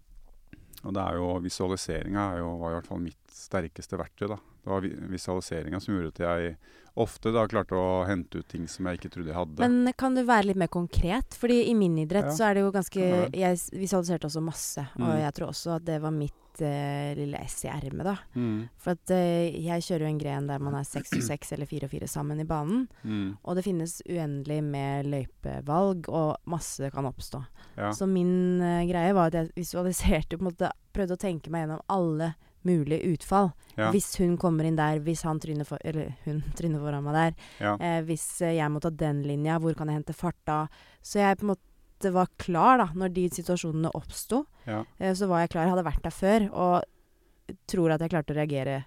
Og 0.83 0.93
det 0.93 1.01
er 1.01 1.15
jo 1.15 1.39
visualiseringa 1.39 2.33
er 2.33 2.39
jo, 2.39 2.57
var 2.59 2.71
i 2.71 2.75
hvert 2.79 2.87
fall 2.87 2.99
mitt 2.99 3.15
sterkeste 3.31 3.97
verktøy. 3.97 4.27
da. 4.27 4.35
Det 4.63 4.69
var 4.71 4.81
vi- 4.81 4.95
visualiseringa 5.15 5.79
som 5.81 5.95
gjorde 5.95 6.07
at 6.13 6.19
jeg 6.19 6.57
ofte 6.95 7.31
da 7.33 7.47
klarte 7.47 7.71
å 7.75 8.05
hente 8.05 8.35
ut 8.39 8.47
ting 8.47 8.67
som 8.67 8.85
jeg 8.85 8.99
ikke 8.99 9.09
trodde 9.11 9.27
jeg 9.27 9.35
hadde. 9.35 9.59
Men 9.59 9.93
kan 9.97 10.13
du 10.13 10.23
være 10.23 10.45
litt 10.45 10.55
mer 10.57 10.67
konkret? 10.67 11.33
Fordi 11.39 11.67
i 11.69 11.73
min 11.73 11.95
idrett 11.97 12.25
Ja. 12.25 12.31
så 12.31 12.49
er 12.49 12.53
det 12.55 12.61
jo 12.63 12.71
ganske 12.71 13.31
Jeg 13.33 13.57
visualiserte 13.73 14.25
også 14.29 14.43
masse, 14.43 14.77
og 14.95 15.01
Mm. 15.01 15.19
jeg 15.19 15.33
tror 15.33 15.47
også 15.49 15.75
at 15.75 15.85
det 15.85 16.01
var 16.01 16.11
mitt 16.11 16.33
eh, 16.61 17.15
lille 17.17 17.39
ess 17.41 17.63
i 17.65 17.69
ermet, 17.71 18.03
da. 18.05 18.15
Mm, 18.35 18.69
For 18.77 18.91
at 18.91 19.09
uh, 19.15 19.63
jeg 19.65 19.81
kjører 19.87 20.05
jo 20.05 20.11
en 20.11 20.19
gren 20.21 20.47
der 20.47 20.59
man 20.59 20.75
er 20.75 20.83
seks 20.85 21.13
og 21.17 21.23
seks 21.23 21.51
eller 21.55 21.65
fire 21.65 21.85
og 21.85 21.91
fire 21.91 22.07
sammen 22.07 22.39
i 22.39 22.45
banen. 22.45 22.87
mm, 23.03 23.37
Og 23.43 23.55
det 23.55 23.63
finnes 23.65 24.01
uendelig 24.09 24.61
med 24.63 25.05
løypevalg, 25.11 26.09
og 26.09 26.37
masse 26.45 26.89
kan 26.93 27.05
oppstå. 27.09 27.43
ja. 27.77 27.91
Så 27.91 28.05
min 28.07 28.61
uh, 28.61 28.83
greie 28.89 29.13
var 29.13 29.27
at 29.31 29.33
jeg 29.33 29.51
visualiserte 29.55 30.37
på 30.37 30.43
en 30.45 30.51
måte 30.51 30.71
Prøvde 30.93 31.15
å 31.15 31.17
tenke 31.17 31.49
meg 31.49 31.63
gjennom 31.63 31.79
alle 31.89 32.35
mulige 32.63 33.01
utfall. 33.15 33.47
Ja. 33.75 33.87
Hvis 33.89 34.11
hun 34.21 34.35
kommer 34.37 34.63
inn 34.63 34.75
der, 34.77 34.99
hvis 35.01 35.23
han 35.25 35.39
tryner 35.41 35.65
for 35.65 35.81
Eller 35.83 36.11
hun 36.27 36.43
tryner 36.57 36.79
foran 36.79 37.03
meg 37.03 37.15
der. 37.17 37.33
ja. 37.59 37.73
Hvis 38.05 38.27
jeg 38.45 38.69
må 38.69 38.79
ta 38.79 38.91
den 38.93 39.23
linja, 39.25 39.57
hvor 39.59 39.73
kan 39.73 39.89
jeg 39.89 39.97
hente 40.03 40.13
fart 40.13 40.37
da? 40.45 40.67
Så 41.01 41.17
jeg 41.17 41.39
på 41.39 41.47
en 41.47 41.55
måte 41.55 41.65
var 42.11 42.27
klar 42.37 42.81
da, 42.81 42.89
når 42.95 43.13
de 43.15 43.27
situasjonene 43.29 43.93
oppsto. 43.95 44.45
ja. 44.65 44.83
Eh, 44.97 45.13
så 45.15 45.27
var 45.27 45.43
jeg 45.43 45.53
klar. 45.53 45.63
Jeg 45.63 45.75
hadde 45.75 45.85
vært 45.87 46.03
der 46.03 46.17
før, 46.17 46.49
og 46.51 47.55
tror 47.69 47.93
at 47.93 48.01
jeg 48.01 48.11
klarte 48.11 48.33
å 48.33 48.37
reagere 48.37 48.83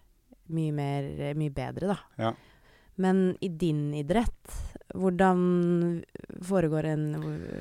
mye, 0.53 0.73
mer, 0.73 1.09
eh, 1.21 1.35
mye 1.35 1.51
bedre, 1.51 1.95
da. 1.95 1.99
Ja. 2.19 2.35
Men 2.97 3.37
i 3.41 3.49
din 3.49 3.95
idrett, 3.95 4.53
hvordan 4.95 6.05
foregår 6.43 6.85
en 6.85 7.03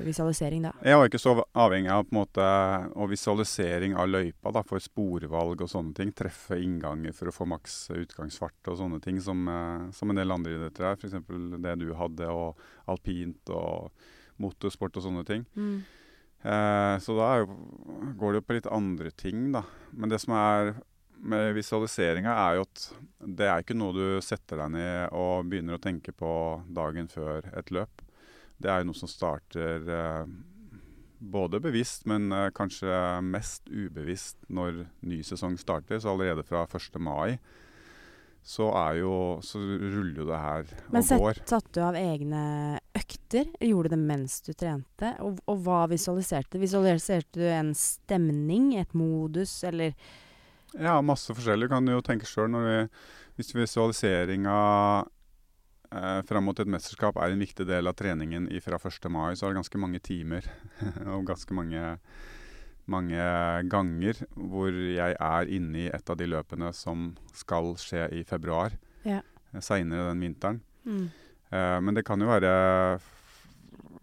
visualisering 0.06 0.62
da? 0.64 0.72
Jeg 0.80 0.96
var 0.96 1.10
ikke 1.10 1.20
så 1.20 1.34
avhengig 1.52 1.90
av 1.92 2.08
måte 2.14 2.46
visualisering 3.10 3.96
av 4.00 4.08
løypa 4.08 4.54
da, 4.56 4.62
for 4.64 4.80
sporvalg 4.80 5.60
og 5.60 5.68
sånne 5.68 5.92
ting. 5.98 6.14
Treffe 6.16 6.56
innganger 6.56 7.12
for 7.16 7.28
å 7.28 7.36
få 7.36 7.48
maks 7.52 7.90
utgangsfart 7.92 8.72
og 8.72 8.80
sånne 8.80 9.02
ting 9.04 9.20
som, 9.20 9.44
eh, 9.48 9.90
som 9.92 10.10
en 10.10 10.22
del 10.22 10.32
andre 10.32 10.56
idretter 10.56 10.88
er. 10.88 10.96
F.eks. 10.96 11.20
det 11.60 11.78
du 11.84 11.90
hadde, 11.94 12.30
og 12.32 12.56
alpint 12.88 13.52
og 13.52 13.92
motorsport 14.42 14.98
og 14.98 15.06
sånne 15.06 15.24
ting. 15.28 15.46
Mm. 15.56 15.78
Eh, 16.46 16.96
så 17.02 17.16
da 17.18 17.30
jo, 17.40 17.56
går 18.18 18.32
det 18.32 18.42
jo 18.42 18.46
på 18.46 18.58
litt 18.58 18.68
andre 18.70 19.12
ting, 19.18 19.48
da. 19.54 19.64
Men 19.92 20.12
det 20.12 20.20
som 20.22 20.36
er 20.38 20.74
med 21.16 21.54
visualiseringa, 21.56 22.32
er 22.32 22.58
jo 22.58 22.66
at 22.66 22.88
det 23.40 23.48
er 23.48 23.62
ikke 23.62 23.76
noe 23.78 23.96
du 23.96 24.24
setter 24.24 24.60
deg 24.60 24.74
ned 24.76 25.14
og 25.16 25.48
begynner 25.48 25.78
å 25.78 25.82
tenke 25.82 26.12
på 26.12 26.32
dagen 26.76 27.08
før 27.10 27.48
et 27.56 27.72
løp. 27.74 28.04
Det 28.60 28.70
er 28.72 28.82
jo 28.82 28.90
noe 28.90 28.98
som 28.98 29.10
starter 29.10 29.88
eh, 29.92 30.28
både 31.18 31.60
bevisst, 31.64 32.06
men 32.08 32.28
eh, 32.32 32.52
kanskje 32.56 32.92
mest 33.24 33.68
ubevisst 33.72 34.38
når 34.48 34.84
ny 35.08 35.22
sesong 35.26 35.56
starter. 35.60 36.00
Så 36.00 36.12
allerede 36.12 36.44
fra 36.46 36.66
1. 36.68 37.00
mai 37.00 37.38
så, 38.46 38.68
jo, 38.94 39.14
så 39.42 39.58
ruller 39.58 40.20
jo 40.20 40.24
det 40.28 40.36
her 40.38 40.68
Men 40.94 41.02
og 41.02 41.22
går. 41.24 41.38
Men 41.40 41.48
satt 41.50 41.70
du 41.74 41.80
av 41.82 41.96
egne 41.98 42.42
økter? 42.94 43.48
Gjorde 43.58 43.90
du 43.90 43.96
det 43.96 44.04
mens 44.04 44.36
du 44.46 44.52
trente? 44.54 45.10
Og, 45.26 45.40
og 45.50 45.64
hva 45.64 45.80
visualiserte 45.90 46.54
du? 46.54 46.62
Visualiserte 46.62 47.40
du 47.40 47.42
en 47.50 47.72
stemning, 47.74 48.76
et 48.78 48.94
modus, 48.94 49.58
eller 49.66 49.96
Ja, 50.76 51.00
masse 51.02 51.34
forskjellig. 51.34 51.66
Du 51.66 51.74
kan 51.74 51.90
jo 51.90 52.04
tenke 52.06 52.28
sjøl 52.30 52.52
når 52.54 52.68
vi, 52.68 52.78
hvis 53.40 53.50
visualiseringa 53.56 54.56
eh, 55.90 56.22
fram 56.30 56.46
mot 56.46 56.62
et 56.62 56.70
mesterskap 56.70 57.18
er 57.18 57.34
en 57.34 57.42
viktig 57.42 57.66
del 57.66 57.90
av 57.90 57.98
treningen 57.98 58.46
fra 58.62 58.78
1. 58.78 59.10
mai, 59.10 59.34
så 59.34 59.48
er 59.48 59.56
det 59.56 59.64
ganske 59.64 59.82
mange 59.82 60.02
timer 60.06 60.46
og 61.16 61.26
ganske 61.32 61.58
mange, 61.58 61.96
mange 62.90 63.28
ganger 63.70 64.20
hvor 64.34 64.70
jeg 64.70 65.16
er 65.18 65.52
inne 65.52 65.84
i 65.84 65.90
et 65.90 66.10
av 66.10 66.18
de 66.18 66.28
løpene 66.30 66.72
som 66.76 67.10
skal 67.34 67.74
skje 67.80 68.06
i 68.14 68.24
februar. 68.26 68.76
Ja. 69.06 69.22
Seinere 69.60 70.10
den 70.10 70.26
vinteren. 70.26 70.60
mm. 70.84 71.06
Eh, 71.50 71.80
men 71.80 71.94
det 71.94 72.02
kan 72.02 72.18
jo 72.20 72.26
være 72.26 72.48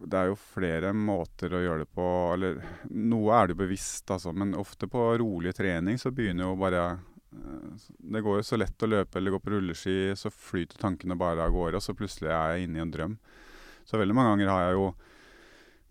Det 0.00 0.16
er 0.16 0.30
jo 0.30 0.36
flere 0.36 0.94
måter 0.96 1.52
å 1.52 1.60
gjøre 1.60 1.84
det 1.84 1.90
på. 1.92 2.06
Eller 2.34 2.60
noe 2.88 3.36
er 3.36 3.46
det 3.46 3.56
jo 3.56 3.62
bevisst, 3.64 4.10
altså. 4.10 4.32
Men 4.32 4.54
ofte 4.56 4.88
på 4.88 5.02
rolig 5.20 5.54
trening 5.56 6.00
så 6.00 6.12
begynner 6.12 6.48
jo 6.48 6.56
bare 6.60 6.84
eh, 6.92 7.88
Det 7.98 8.22
går 8.24 8.40
jo 8.40 8.46
så 8.48 8.60
lett 8.60 8.84
å 8.84 8.90
løpe 8.90 9.20
eller 9.20 9.36
gå 9.36 9.40
på 9.44 9.54
rulleski, 9.54 9.96
så 10.16 10.32
flyter 10.32 10.80
tankene 10.80 11.16
bare 11.20 11.44
av 11.44 11.52
gårde, 11.52 11.80
og 11.80 11.84
så 11.84 11.96
plutselig 11.96 12.32
er 12.32 12.56
jeg 12.56 12.68
inne 12.68 12.80
i 12.80 12.84
en 12.84 12.94
drøm. 12.94 13.18
Så 13.84 14.00
veldig 14.00 14.16
mange 14.16 14.32
ganger 14.34 14.52
har 14.52 14.66
jeg 14.66 14.78
jo 14.78 14.86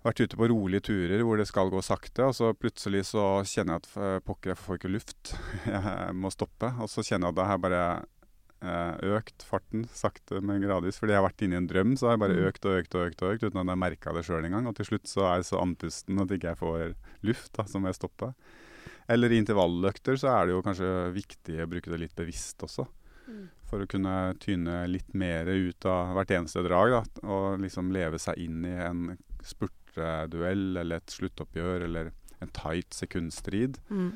vært 0.03 0.19
ute 0.23 0.37
på 0.39 0.47
rolige 0.51 0.83
turer 0.89 1.21
hvor 1.23 1.39
det 1.39 1.47
skal 1.49 1.69
gå 1.71 1.81
sakte, 1.85 2.25
og 2.27 2.35
så 2.35 2.51
plutselig 2.57 3.05
så 3.11 3.23
kjenner 3.47 3.77
jeg 3.77 3.83
at 3.83 3.93
eh, 3.97 4.17
pokker, 4.27 4.53
jeg 4.53 4.59
får 4.63 4.79
ikke 4.81 4.91
luft. 4.91 5.35
Jeg 5.73 6.15
må 6.19 6.31
stoppe. 6.33 6.73
Og 6.83 6.89
så 6.91 7.03
kjenner 7.05 7.29
jeg 7.29 7.33
at 7.35 7.39
det 7.39 7.47
her 7.51 7.61
bare 7.63 7.83
eh, 8.63 9.15
økt 9.17 9.45
farten 9.47 9.85
sakte, 9.95 10.41
men 10.43 10.61
gradvis. 10.63 10.99
Fordi 11.01 11.15
jeg 11.15 11.21
har 11.21 11.27
vært 11.27 11.45
inne 11.45 11.57
i 11.57 11.61
en 11.61 11.69
drøm, 11.71 11.95
så 11.99 12.09
har 12.09 12.17
jeg 12.17 12.23
bare 12.25 12.37
Mm. 12.39 12.47
økt 12.49 12.67
og 12.67 12.77
økt 12.81 12.95
og 12.99 13.05
økt, 13.07 13.23
og 13.23 13.33
økt 13.35 13.47
uten 13.47 13.61
at 13.63 13.71
jeg 13.73 13.81
merka 13.85 14.13
det 14.15 14.25
sjøl 14.27 14.45
engang. 14.47 14.67
Og 14.71 14.75
til 14.79 14.89
slutt 14.91 15.07
så 15.11 15.25
er 15.29 15.35
jeg 15.41 15.49
så 15.51 15.61
andpusten 15.63 16.21
at 16.23 16.35
ikke 16.35 16.51
jeg 16.53 16.61
får 16.61 16.95
luft, 17.27 17.51
da, 17.57 17.65
så 17.67 17.79
må 17.79 17.91
jeg 17.91 17.99
stoppe. 18.01 18.33
Eller 19.11 19.31
i 19.35 19.39
intervalløkter 19.43 20.15
så 20.19 20.29
er 20.31 20.45
det 20.47 20.53
jo 20.55 20.61
kanskje 20.63 20.91
viktig 21.15 21.57
å 21.63 21.67
bruke 21.67 21.91
det 21.91 21.99
litt 22.05 22.15
bevisst 22.15 22.63
også. 22.63 22.85
Mm. 23.27 23.43
For 23.67 23.83
å 23.83 23.87
kunne 23.89 24.13
tyne 24.43 24.81
litt 24.91 25.11
mer 25.15 25.47
ut 25.47 25.85
av 25.87 26.13
hvert 26.15 26.31
eneste 26.35 26.63
drag, 26.63 26.91
da. 26.95 27.03
Og 27.27 27.59
liksom 27.63 27.91
leve 27.95 28.19
seg 28.19 28.39
inn 28.43 28.63
i 28.67 28.73
en 28.83 29.17
spurteduell 29.93 30.77
eller 30.81 30.97
et 30.97 31.13
sluttoppgjør 31.13 31.87
eller 31.87 32.11
en 32.41 32.51
tight 32.53 32.93
sekundstrid. 32.93 33.77
Mm. 33.89 34.13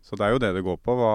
Så 0.00 0.16
det 0.16 0.24
er 0.24 0.32
jo 0.32 0.40
det 0.40 0.54
det 0.54 0.64
går 0.64 0.78
på. 0.80 0.94
Hva, 0.96 1.12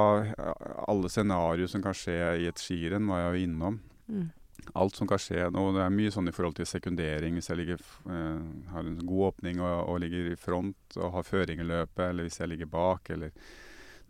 alle 0.87 1.09
scenarioer 1.09 1.71
som 1.71 1.81
kan 1.81 1.95
skje 1.97 2.17
i 2.43 2.47
et 2.49 2.61
skirenn, 2.61 3.07
var 3.09 3.23
jeg 3.23 3.33
jo 3.33 3.47
innom. 3.47 3.79
Mm. 4.07 4.31
Alt 4.79 4.95
som 4.99 5.09
kan 5.09 5.19
skje. 5.19 5.47
Og 5.49 5.73
det 5.75 5.83
er 5.83 5.95
mye 5.95 6.13
sånn 6.13 6.29
i 6.29 6.35
forhold 6.35 6.59
til 6.59 6.69
sekundering. 6.69 7.39
Hvis 7.39 7.49
jeg 7.49 7.61
ligger, 7.61 7.83
eh, 8.11 8.43
har 8.75 8.85
en 8.85 8.99
god 9.01 9.29
åpning 9.31 9.61
og, 9.63 9.89
og 9.89 10.01
ligger 10.03 10.31
i 10.31 10.39
front 10.39 10.99
og 10.99 11.15
har 11.17 11.27
føring 11.27 11.63
i 11.63 11.67
løpet, 11.67 12.09
eller 12.09 12.27
hvis 12.27 12.39
jeg 12.43 12.51
ligger 12.53 12.69
bak, 12.71 13.09
eller 13.15 13.33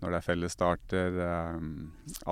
når 0.01 0.11
det 0.11 0.19
er 0.19 0.27
fellesstarter. 0.27 1.19
Eh, 1.29 1.63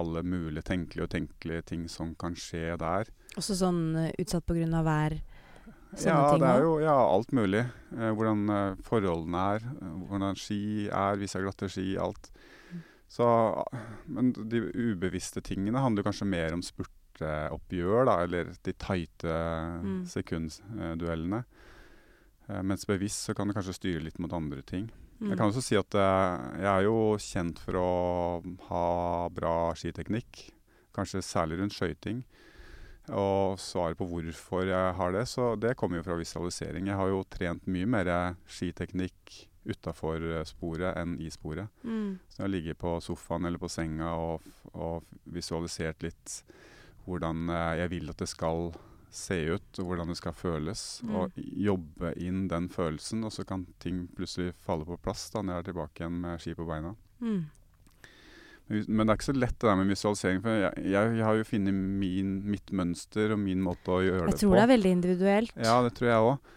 alle 0.02 0.24
mulige 0.28 0.66
tenkelige 0.68 1.08
og 1.08 1.14
tenkelige 1.14 1.68
ting 1.72 1.88
som 1.90 2.16
kan 2.20 2.36
skje 2.36 2.76
der. 2.82 3.10
Også 3.40 3.56
sånn 3.58 3.84
eh, 3.96 4.16
utsatt 4.20 4.52
av 4.52 4.86
vær? 4.86 5.22
Ja, 6.00 6.38
det 6.40 6.48
er 6.48 6.62
jo 6.64 6.78
ja, 6.80 6.94
alt 6.96 7.32
mulig. 7.36 7.66
Eh, 7.98 8.12
hvordan 8.16 8.46
eh, 8.50 8.76
forholdene 8.88 9.42
er, 9.58 9.66
eh, 9.82 9.96
hvordan 10.08 10.38
ski 10.40 10.88
er, 10.88 11.18
hvis 11.20 11.36
jeg 11.36 11.44
glatte 11.44 11.68
ski, 11.70 11.98
alt. 12.00 12.30
Mm. 12.72 12.84
Så, 13.12 13.28
men 14.08 14.32
de 14.34 14.62
ubevisste 14.72 15.42
tingene 15.44 15.82
handler 15.84 16.06
kanskje 16.08 16.30
mer 16.32 16.54
om 16.56 16.62
spurteoppgjør, 16.64 18.06
da, 18.08 18.16
eller 18.24 18.54
de 18.64 18.74
tighte 18.74 19.36
Mm. 19.84 20.06
sekundduellene. 20.08 21.44
Eh, 22.48 22.62
mens 22.64 22.86
bevisst 22.88 23.28
så 23.28 23.36
kan 23.36 23.48
det 23.52 23.56
kanskje 23.58 23.76
styre 23.76 24.04
litt 24.08 24.20
mot 24.20 24.32
andre 24.34 24.62
ting. 24.64 24.88
Mm. 25.20 25.30
Jeg 25.30 25.38
kan 25.38 25.52
også 25.52 25.62
si 25.62 25.76
at 25.78 25.94
eh, 25.94 26.62
jeg 26.64 26.72
er 26.72 26.84
jo 26.88 26.96
kjent 27.20 27.60
for 27.60 27.78
å 27.78 27.90
ha 28.70 28.86
bra 29.30 29.74
skiteknikk. 29.76 30.48
Kanskje 30.96 31.22
særlig 31.24 31.60
rundt 31.60 31.76
skøyting. 31.76 32.24
Og 33.10 33.58
svaret 33.60 33.98
på 33.98 34.06
hvorfor 34.08 34.68
jeg 34.70 34.96
har 34.98 35.16
det, 35.16 35.26
så 35.30 35.56
det 35.60 35.74
kommer 35.80 36.00
jo 36.00 36.06
fra 36.06 36.20
visualisering. 36.20 36.92
Jeg 36.92 37.00
har 37.00 37.10
jo 37.10 37.24
trent 37.30 37.66
mye 37.72 37.90
mer 37.90 38.12
skiteknikk 38.46 39.48
utafor 39.66 40.24
sporet 40.50 40.98
enn 40.98 41.18
i 41.22 41.30
sporet. 41.34 41.70
Mm. 41.84 42.20
Så 42.30 42.40
jeg 42.40 42.46
har 42.46 42.54
ligget 42.54 42.82
på 42.82 42.96
sofaen 43.04 43.46
eller 43.50 43.62
på 43.62 43.70
senga 43.70 44.14
og, 44.18 44.46
og 44.74 45.06
visualisert 45.34 46.06
litt 46.06 46.42
hvordan 47.06 47.50
eh, 47.50 47.76
jeg 47.82 47.92
vil 47.96 48.14
at 48.14 48.22
det 48.22 48.30
skal 48.30 48.72
se 49.12 49.38
ut, 49.52 49.80
og 49.82 49.90
hvordan 49.90 50.12
det 50.14 50.18
skal 50.22 50.36
føles. 50.36 50.84
Mm. 51.04 51.16
Og 51.20 51.40
jobbe 51.68 52.14
inn 52.24 52.46
den 52.52 52.70
følelsen, 52.72 53.26
og 53.28 53.34
så 53.36 53.46
kan 53.48 53.66
ting 53.84 54.06
plutselig 54.16 54.56
falle 54.64 54.88
på 54.88 55.00
plass 55.04 55.28
da 55.34 55.44
når 55.44 55.54
jeg 55.54 55.64
er 55.64 55.70
tilbake 55.72 56.04
igjen 56.04 56.22
med 56.24 56.44
ski 56.44 56.56
på 56.58 56.68
beina. 56.70 56.94
Mm. 57.20 57.42
Men 58.88 59.06
det 59.06 59.14
er 59.14 59.20
ikke 59.20 59.30
så 59.30 59.38
lett 59.38 59.58
det 59.58 59.68
der 59.68 59.78
med 59.80 59.92
visualisering, 59.92 60.42
for 60.44 60.64
jeg, 60.64 60.88
jeg, 60.94 61.14
jeg 61.20 61.26
har 61.28 61.38
jo 61.38 61.48
funnet 61.48 61.78
mitt 62.56 62.74
mønster 62.76 63.36
og 63.36 63.40
min 63.44 63.62
måte 63.66 63.94
å 63.94 64.02
gjøre 64.04 64.26
det 64.26 64.32
på. 64.32 64.34
Jeg 64.36 64.42
tror 64.44 64.56
det 64.58 64.64
er 64.64 64.72
veldig 64.74 64.96
individuelt. 64.98 65.56
Ja, 65.60 65.78
det 65.86 65.94
tror 65.98 66.12
jeg 66.12 66.28
òg. 66.32 66.52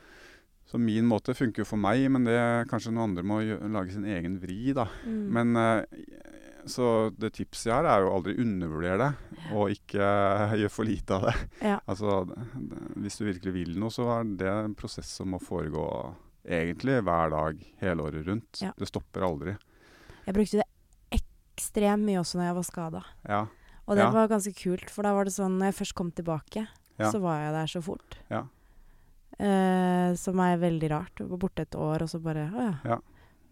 Så 0.75 0.81
min 0.81 1.07
måte 1.07 1.35
funker 1.37 1.63
jo 1.63 1.69
for 1.69 1.79
meg, 1.79 2.07
men 2.11 2.25
det 2.27 2.39
kanskje 2.71 2.91
noen 2.95 3.11
andre 3.13 3.23
må 3.27 3.41
lage 3.77 3.95
sin 3.95 4.07
egen 4.11 4.41
vri, 4.43 4.73
da. 4.75 4.89
Mm. 5.07 5.25
Men 5.37 5.59
eh, 5.61 5.85
Så 6.67 6.89
det 7.21 7.35
tipset 7.37 7.69
jeg 7.69 7.77
har, 7.77 7.87
er 7.87 8.03
jo 8.07 8.15
aldri 8.17 8.35
undervurdere 8.41 8.97
det, 9.03 9.51
og 9.53 9.75
ikke 9.75 10.09
gjøre 10.63 10.73
for 10.73 10.89
lite 10.89 11.19
av 11.19 11.27
det. 11.29 11.35
Ja. 11.61 11.77
Altså, 11.85 12.25
hvis 12.97 13.21
du 13.21 13.27
virkelig 13.29 13.53
vil 13.55 13.75
noe, 13.79 13.93
så 13.93 14.09
er 14.17 14.31
det 14.41 14.51
en 14.51 14.75
prosess 14.79 15.13
som 15.21 15.29
må 15.35 15.43
foregå 15.45 15.85
egentlig 16.45 16.99
hver 17.05 17.35
dag 17.37 17.61
hele 17.85 18.09
året 18.09 18.27
rundt. 18.27 18.65
Ja. 18.65 18.73
Det 18.77 18.89
stopper 18.89 19.29
aldri. 19.29 19.55
Jeg 20.25 20.37
brukte 20.37 20.63
det 20.63 20.71
ekstremt 21.57 22.05
mye 22.05 22.19
også 22.21 22.37
når 22.41 22.45
jeg 22.51 22.55
var 22.55 22.63
skada. 22.69 23.05
Ja. 23.29 23.47
Og 23.87 23.97
det 23.97 24.05
Ja. 24.05 24.11
var 24.11 24.29
ganske 24.29 24.55
kult, 24.57 24.89
for 24.91 25.03
da 25.03 25.13
var 25.15 25.25
det 25.25 25.33
sånn 25.35 25.59
Når 25.59 25.67
jeg 25.73 25.75
først 25.75 25.95
kom 25.95 26.11
tilbake, 26.13 26.67
Ja. 26.99 27.11
så 27.11 27.21
var 27.21 27.39
jeg 27.41 27.53
der 27.53 27.67
så 27.67 27.83
fort. 27.83 28.19
Ja. 28.31 28.45
Eh, 29.39 30.15
som 30.15 30.39
er 30.41 30.57
veldig 30.63 30.91
rart. 30.93 31.19
Jeg 31.19 31.29
var 31.29 31.39
borte 31.43 31.63
et 31.67 31.75
år, 31.75 32.03
og 32.03 32.09
så 32.09 32.21
bare 32.23 32.51
Å 32.55 32.61
ja. 32.63 32.75
Ja. 32.85 32.99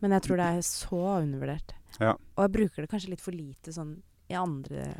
Men 0.01 0.13
jeg 0.13 0.23
tror 0.23 0.37
det 0.37 0.47
er 0.47 0.63
så 0.67 1.01
undervurdert. 1.23 1.73
Ja. 2.01 2.13
Og 2.37 2.45
jeg 2.47 2.53
bruker 2.53 2.83
det 2.83 2.91
kanskje 2.91 3.11
litt 3.11 3.21
for 3.21 3.33
lite 3.33 3.73
sånn 3.75 3.97
i 4.31 4.35
andre 4.35 4.95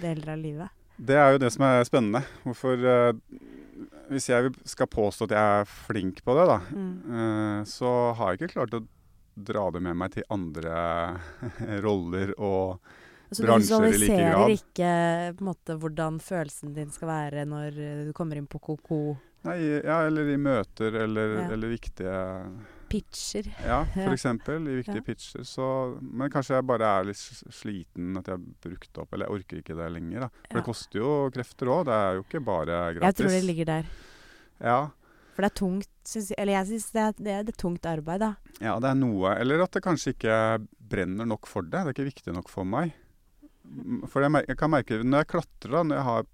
deler 0.00 0.32
av 0.32 0.38
livet. 0.38 0.70
Det 0.98 1.16
er 1.16 1.32
jo 1.32 1.38
det 1.38 1.52
som 1.52 1.64
er 1.66 1.84
spennende. 1.84 2.24
Hvorfor 2.44 2.78
eh, 2.84 3.12
Hvis 4.12 4.26
jeg 4.28 4.52
skal 4.68 4.86
påstå 4.86 5.24
at 5.24 5.30
jeg 5.30 5.60
er 5.62 5.64
flink 5.64 6.22
på 6.24 6.34
det, 6.36 6.46
da, 6.46 6.58
Mm. 6.58 7.02
eh, 7.08 7.64
så 7.64 8.14
har 8.14 8.32
jeg 8.36 8.40
ikke 8.40 8.54
klart 8.54 8.74
å 8.74 8.86
dra 9.36 9.70
det 9.72 9.80
med 9.82 9.96
meg 9.96 10.12
til 10.12 10.24
andre 10.30 10.76
roller 11.86 12.34
og 12.38 12.78
altså, 13.30 13.42
Bransjer 13.46 13.86
i 13.86 13.90
like 13.90 13.98
visualiserer 13.98 14.36
grad. 14.36 14.54
ikke 14.58 14.92
på 15.38 15.44
en 15.44 15.48
måte 15.52 15.76
hvordan 15.80 16.20
følelsen 16.20 16.74
din 16.76 16.90
skal 16.94 17.08
være 17.08 17.44
når 17.48 17.80
du 18.08 18.12
kommer 18.16 18.36
inn 18.40 18.46
på 18.50 18.60
KK 18.60 18.92
Nei, 19.42 19.56
ja, 19.82 19.96
eller 20.06 20.28
i 20.30 20.36
møter 20.38 20.94
eller, 21.02 21.32
Ja. 21.40 21.46
eller 21.56 21.72
viktige 21.72 22.18
pitcher. 22.92 23.48
Ja, 23.66 23.80
eksempel 24.12 24.68
i 24.70 24.76
viktige 24.76 25.00
Ja. 25.00 25.06
pitcher. 25.08 25.42
Så, 25.48 25.64
men 26.00 26.30
kanskje 26.30 26.60
jeg 26.60 26.66
bare 26.68 26.86
er 27.00 27.08
litt 27.08 27.18
sliten, 27.50 28.12
at 28.20 28.28
jeg 28.30 28.36
har 28.36 28.44
brukt 28.62 29.00
opp 29.02 29.12
Eller 29.16 29.26
jeg 29.26 29.34
orker 29.40 29.58
ikke 29.64 29.74
det 29.80 29.88
lenger. 29.96 30.20
Da. 30.20 30.28
For 30.28 30.52
Ja. 30.52 30.60
det 30.60 30.64
koster 30.68 31.00
jo 31.00 31.10
krefter 31.34 31.66
òg. 31.74 31.84
Det 31.90 31.96
er 31.96 32.14
jo 32.20 32.22
ikke 32.22 32.44
bare 32.44 32.78
gratis. 32.94 33.02
Jeg 33.02 33.14
tror 33.18 33.34
det 33.34 33.44
ligger 33.48 33.64
der. 33.72 33.84
Ja, 34.62 34.78
For 35.34 35.42
det 35.42 35.50
er 35.50 35.58
tungt, 35.58 35.91
syns 36.08 36.30
jeg. 36.32 36.38
Eller 36.42 36.52
jeg 36.58 36.66
syns 36.72 36.88
det, 36.94 37.06
det 37.24 37.32
er 37.32 37.42
det 37.48 37.54
er 37.54 37.60
tungt 37.62 37.86
arbeid, 37.86 38.20
da. 38.24 38.32
ja, 38.60 38.78
det 38.82 38.90
er 38.90 38.98
noe 38.98 39.34
Eller 39.38 39.62
at 39.64 39.72
det 39.76 39.82
kanskje 39.84 40.14
ikke 40.16 40.36
brenner 40.92 41.26
nok 41.28 41.46
for 41.46 41.62
det. 41.62 41.70
Det 41.82 41.92
er 41.92 41.96
ikke 41.96 42.10
viktig 42.10 42.34
nok 42.36 42.48
for 42.52 42.64
meg. 42.68 42.92
For 44.10 44.20
jeg, 44.24 44.30
merker, 44.34 44.50
jeg 44.52 44.58
kan 44.60 44.70
merke 44.74 44.98
når 45.04 45.22
jeg 45.22 45.30
klatrer, 45.32 45.70
da, 45.78 45.82
når 45.86 45.96
jeg 46.00 46.06
har 46.08 46.26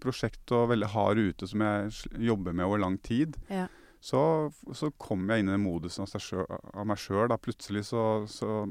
prosjekt 0.00 0.52
og 0.52 0.68
veldig 0.70 0.88
hard 0.92 1.18
rute 1.18 1.48
som 1.50 1.64
jeg 1.64 2.20
jobber 2.28 2.52
med 2.56 2.66
over 2.68 2.78
lang 2.84 2.98
tid, 3.02 3.36
Ja. 3.50 3.66
så, 4.00 4.52
så 4.76 4.90
kommer 5.00 5.34
jeg 5.34 5.44
inn 5.44 5.50
i 5.50 5.56
den 5.56 5.64
modusen 5.64 6.06
av 6.06 6.86
meg 6.86 7.00
sjøl. 7.00 7.32
Plutselig 7.42 7.86
så, 7.90 8.02
så 8.30 8.66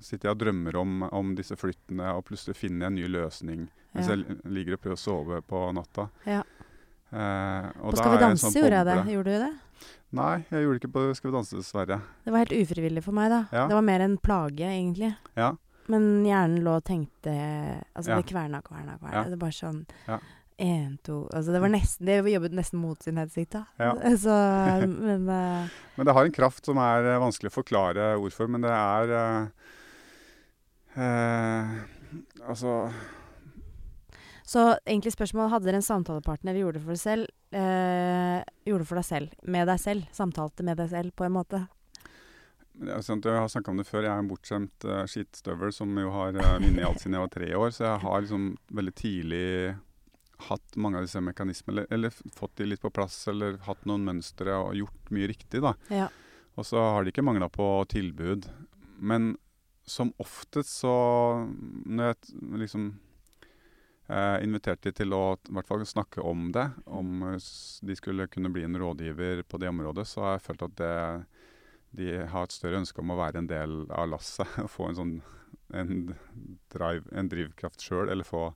sitter 0.00 0.28
jeg 0.30 0.34
og 0.36 0.40
drømmer 0.42 0.76
om, 0.80 1.02
om 1.12 1.34
disse 1.38 1.56
flyttene, 1.56 2.10
og 2.16 2.24
plutselig 2.28 2.56
finner 2.58 2.86
jeg 2.86 2.92
en 2.92 2.98
ny 3.00 3.06
løsning 3.20 3.66
mens 3.96 4.10
Ja. 4.10 4.16
jeg 4.18 4.40
ligger 4.52 4.74
og 4.76 4.80
prøver 4.82 4.98
å 4.98 5.00
sove 5.00 5.38
på 5.48 5.60
natta. 5.72 6.08
Ja. 6.28 6.42
Eh, 7.12 7.68
På 7.80 7.94
Skal 7.96 8.16
vi 8.16 8.22
danse 8.24 8.48
sånn 8.48 8.56
gjorde 8.58 8.80
jeg 8.80 8.86
det. 8.88 8.96
Gjorde 9.14 9.34
du 9.36 9.44
det? 9.44 9.52
Nei, 10.16 10.32
jeg 10.50 10.64
gjorde 10.64 10.78
det 10.78 10.82
ikke 10.82 10.94
på 10.94 11.04
Skal 11.18 11.30
vi 11.30 11.36
danse, 11.36 11.58
dessverre. 11.60 12.00
Det 12.24 12.32
var 12.32 12.44
helt 12.44 12.56
ufrivillig 12.56 13.02
for 13.04 13.16
meg, 13.16 13.30
da. 13.32 13.40
Ja. 13.52 13.66
Det 13.70 13.76
var 13.78 13.86
mer 13.86 14.00
en 14.06 14.16
plage, 14.22 14.66
egentlig. 14.66 15.12
Ja. 15.38 15.52
Men 15.92 16.24
hjernen 16.26 16.64
lå 16.66 16.78
og 16.80 16.86
tenkte 16.86 17.34
Altså, 17.94 18.10
Ja. 18.10 18.16
det 18.16 18.26
kverna, 18.26 18.62
kverna, 18.62 18.98
kverna. 18.98 19.24
Det 19.24 19.36
var 19.38 19.44
bare 19.46 19.58
sånn 19.58 19.86
Ja. 20.08 20.18
En, 20.58 20.98
to 21.04 21.28
Altså, 21.34 21.52
det 21.52 21.60
var 21.60 21.68
nesten 21.68 22.06
Det 22.06 22.32
jobbet 22.32 22.52
nesten 22.56 22.80
mot 22.80 23.02
sin 23.02 23.16
hensikt, 23.20 23.52
da. 23.52 23.64
Så 24.16 24.32
Men 24.86 25.28
uh, 25.28 25.68
Men 25.96 26.06
det 26.06 26.14
har 26.14 26.24
en 26.24 26.32
kraft 26.32 26.64
som 26.64 26.78
er 26.78 27.04
uh, 27.14 27.20
vanskelig 27.20 27.52
å 27.52 27.58
forklare 27.60 28.16
ord 28.18 28.32
for, 28.32 28.48
men 28.48 28.62
det 28.64 28.72
er 28.72 29.12
uh, 30.96 31.84
Altså 32.48 32.90
Så 34.46 34.62
egentlig 34.86 35.10
spørsmålet 35.16 35.50
Hadde 35.50 35.66
dere 35.66 35.80
en 35.80 35.86
samtalepartner 35.86 36.52
eller 36.52 36.62
gjorde 36.62 36.78
det 36.78 36.84
for 36.84 36.94
deg 36.94 37.02
selv? 37.02 37.30
Eh, 37.50 38.42
gjorde 38.68 38.84
det 38.84 38.90
for 38.90 39.00
deg 39.00 39.08
selv. 39.08 39.32
Med 39.42 39.66
deg 39.66 39.80
selv. 39.82 40.12
Samtalte 40.14 40.66
med 40.66 40.78
deg 40.78 40.92
selv, 40.92 41.14
på 41.18 41.26
en 41.26 41.34
måte. 41.34 41.64
Er 42.76 43.00
sant, 43.02 43.24
Jeg 43.24 43.40
har 43.40 43.48
snakka 43.48 43.72
om 43.72 43.80
det 43.80 43.88
før. 43.88 44.04
Jeg 44.04 44.12
er 44.12 44.22
en 44.22 44.28
bortskjemt 44.28 44.84
uh, 44.84 45.02
skitstøvel 45.08 45.72
som 45.72 45.90
jo 45.98 46.12
har 46.12 46.36
uh, 46.36 46.58
vunnet 46.60 46.84
alt 46.84 47.00
siden 47.00 47.16
jeg 47.16 47.24
var 47.24 47.32
tre 47.32 47.48
år. 47.56 47.72
Så 47.72 47.86
jeg 47.86 48.02
har 48.04 48.22
liksom 48.22 48.50
veldig 48.78 48.94
tidlig 49.00 49.46
hatt 50.46 50.76
mange 50.76 51.00
av 51.00 51.06
disse 51.06 51.22
mekanismene, 51.24 51.86
eller, 51.86 52.12
eller 52.12 52.36
fått 52.36 52.58
de 52.60 52.68
litt 52.68 52.82
på 52.82 52.92
plass, 52.92 53.16
eller 53.32 53.56
hatt 53.64 53.86
noen 53.88 54.04
mønstre 54.04 54.52
og 54.60 54.76
gjort 54.76 55.10
mye 55.16 55.30
riktig, 55.32 55.62
da. 55.64 55.72
Ja. 55.88 56.10
Og 56.60 56.68
så 56.68 56.82
har 56.84 57.02
de 57.02 57.14
ikke 57.14 57.24
mangla 57.24 57.48
på 57.52 57.64
tilbud. 57.88 58.44
Men 59.00 59.34
som 59.86 60.12
oftest 60.18 60.80
så 60.80 60.92
Når 61.86 62.08
jeg 62.08 62.16
liksom 62.62 62.86
eh, 64.08 64.44
inviterte 64.44 64.90
de 64.90 65.00
til 65.00 65.14
å 65.16 65.22
i 65.36 65.54
hvert 65.56 65.68
fall 65.68 65.84
snakke 65.86 66.24
om 66.24 66.50
det, 66.54 66.66
om 66.86 67.24
eh, 67.32 67.48
de 67.88 67.96
skulle 67.98 68.28
kunne 68.32 68.52
bli 68.54 68.66
en 68.66 68.78
rådgiver 68.80 69.44
på 69.48 69.60
det 69.62 69.70
området, 69.72 70.06
så 70.08 70.24
har 70.24 70.36
jeg 70.36 70.46
følt 70.48 70.66
at 70.68 70.78
det, 70.80 70.94
de 71.96 72.10
har 72.32 72.46
et 72.46 72.56
større 72.56 72.82
ønske 72.82 73.02
om 73.02 73.14
å 73.14 73.20
være 73.20 73.42
en 73.42 73.50
del 73.50 73.78
av 73.90 74.10
lasset. 74.12 74.48
Og 74.64 74.72
få 74.72 74.90
en 74.90 74.98
sånn 75.00 75.14
en, 75.74 76.14
drive, 76.72 77.06
en 77.16 77.30
drivkraft 77.30 77.82
sjøl, 77.82 78.10
eller 78.12 78.26
få 78.26 78.48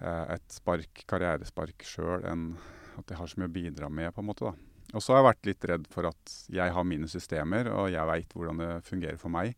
eh, 0.00 0.24
et 0.36 0.46
spark, 0.52 1.04
karrierespark 1.10 1.86
sjøl, 1.86 2.24
at 2.24 3.10
de 3.10 3.18
har 3.18 3.30
så 3.30 3.40
mye 3.40 3.50
å 3.50 3.58
bidra 3.58 3.90
med, 3.90 4.12
på 4.14 4.22
en 4.22 4.30
måte. 4.30 4.50
da. 4.50 4.74
Og 4.94 5.02
så 5.02 5.14
har 5.14 5.22
jeg 5.22 5.28
vært 5.28 5.48
litt 5.48 5.64
redd 5.70 5.86
for 5.90 6.06
at 6.06 6.34
jeg 6.54 6.74
har 6.76 6.86
mine 6.86 7.08
systemer, 7.10 7.70
og 7.72 7.90
jeg 7.90 8.10
veit 8.10 8.34
hvordan 8.34 8.60
det 8.62 8.72
fungerer 8.86 9.18
for 9.18 9.32
meg. 9.34 9.56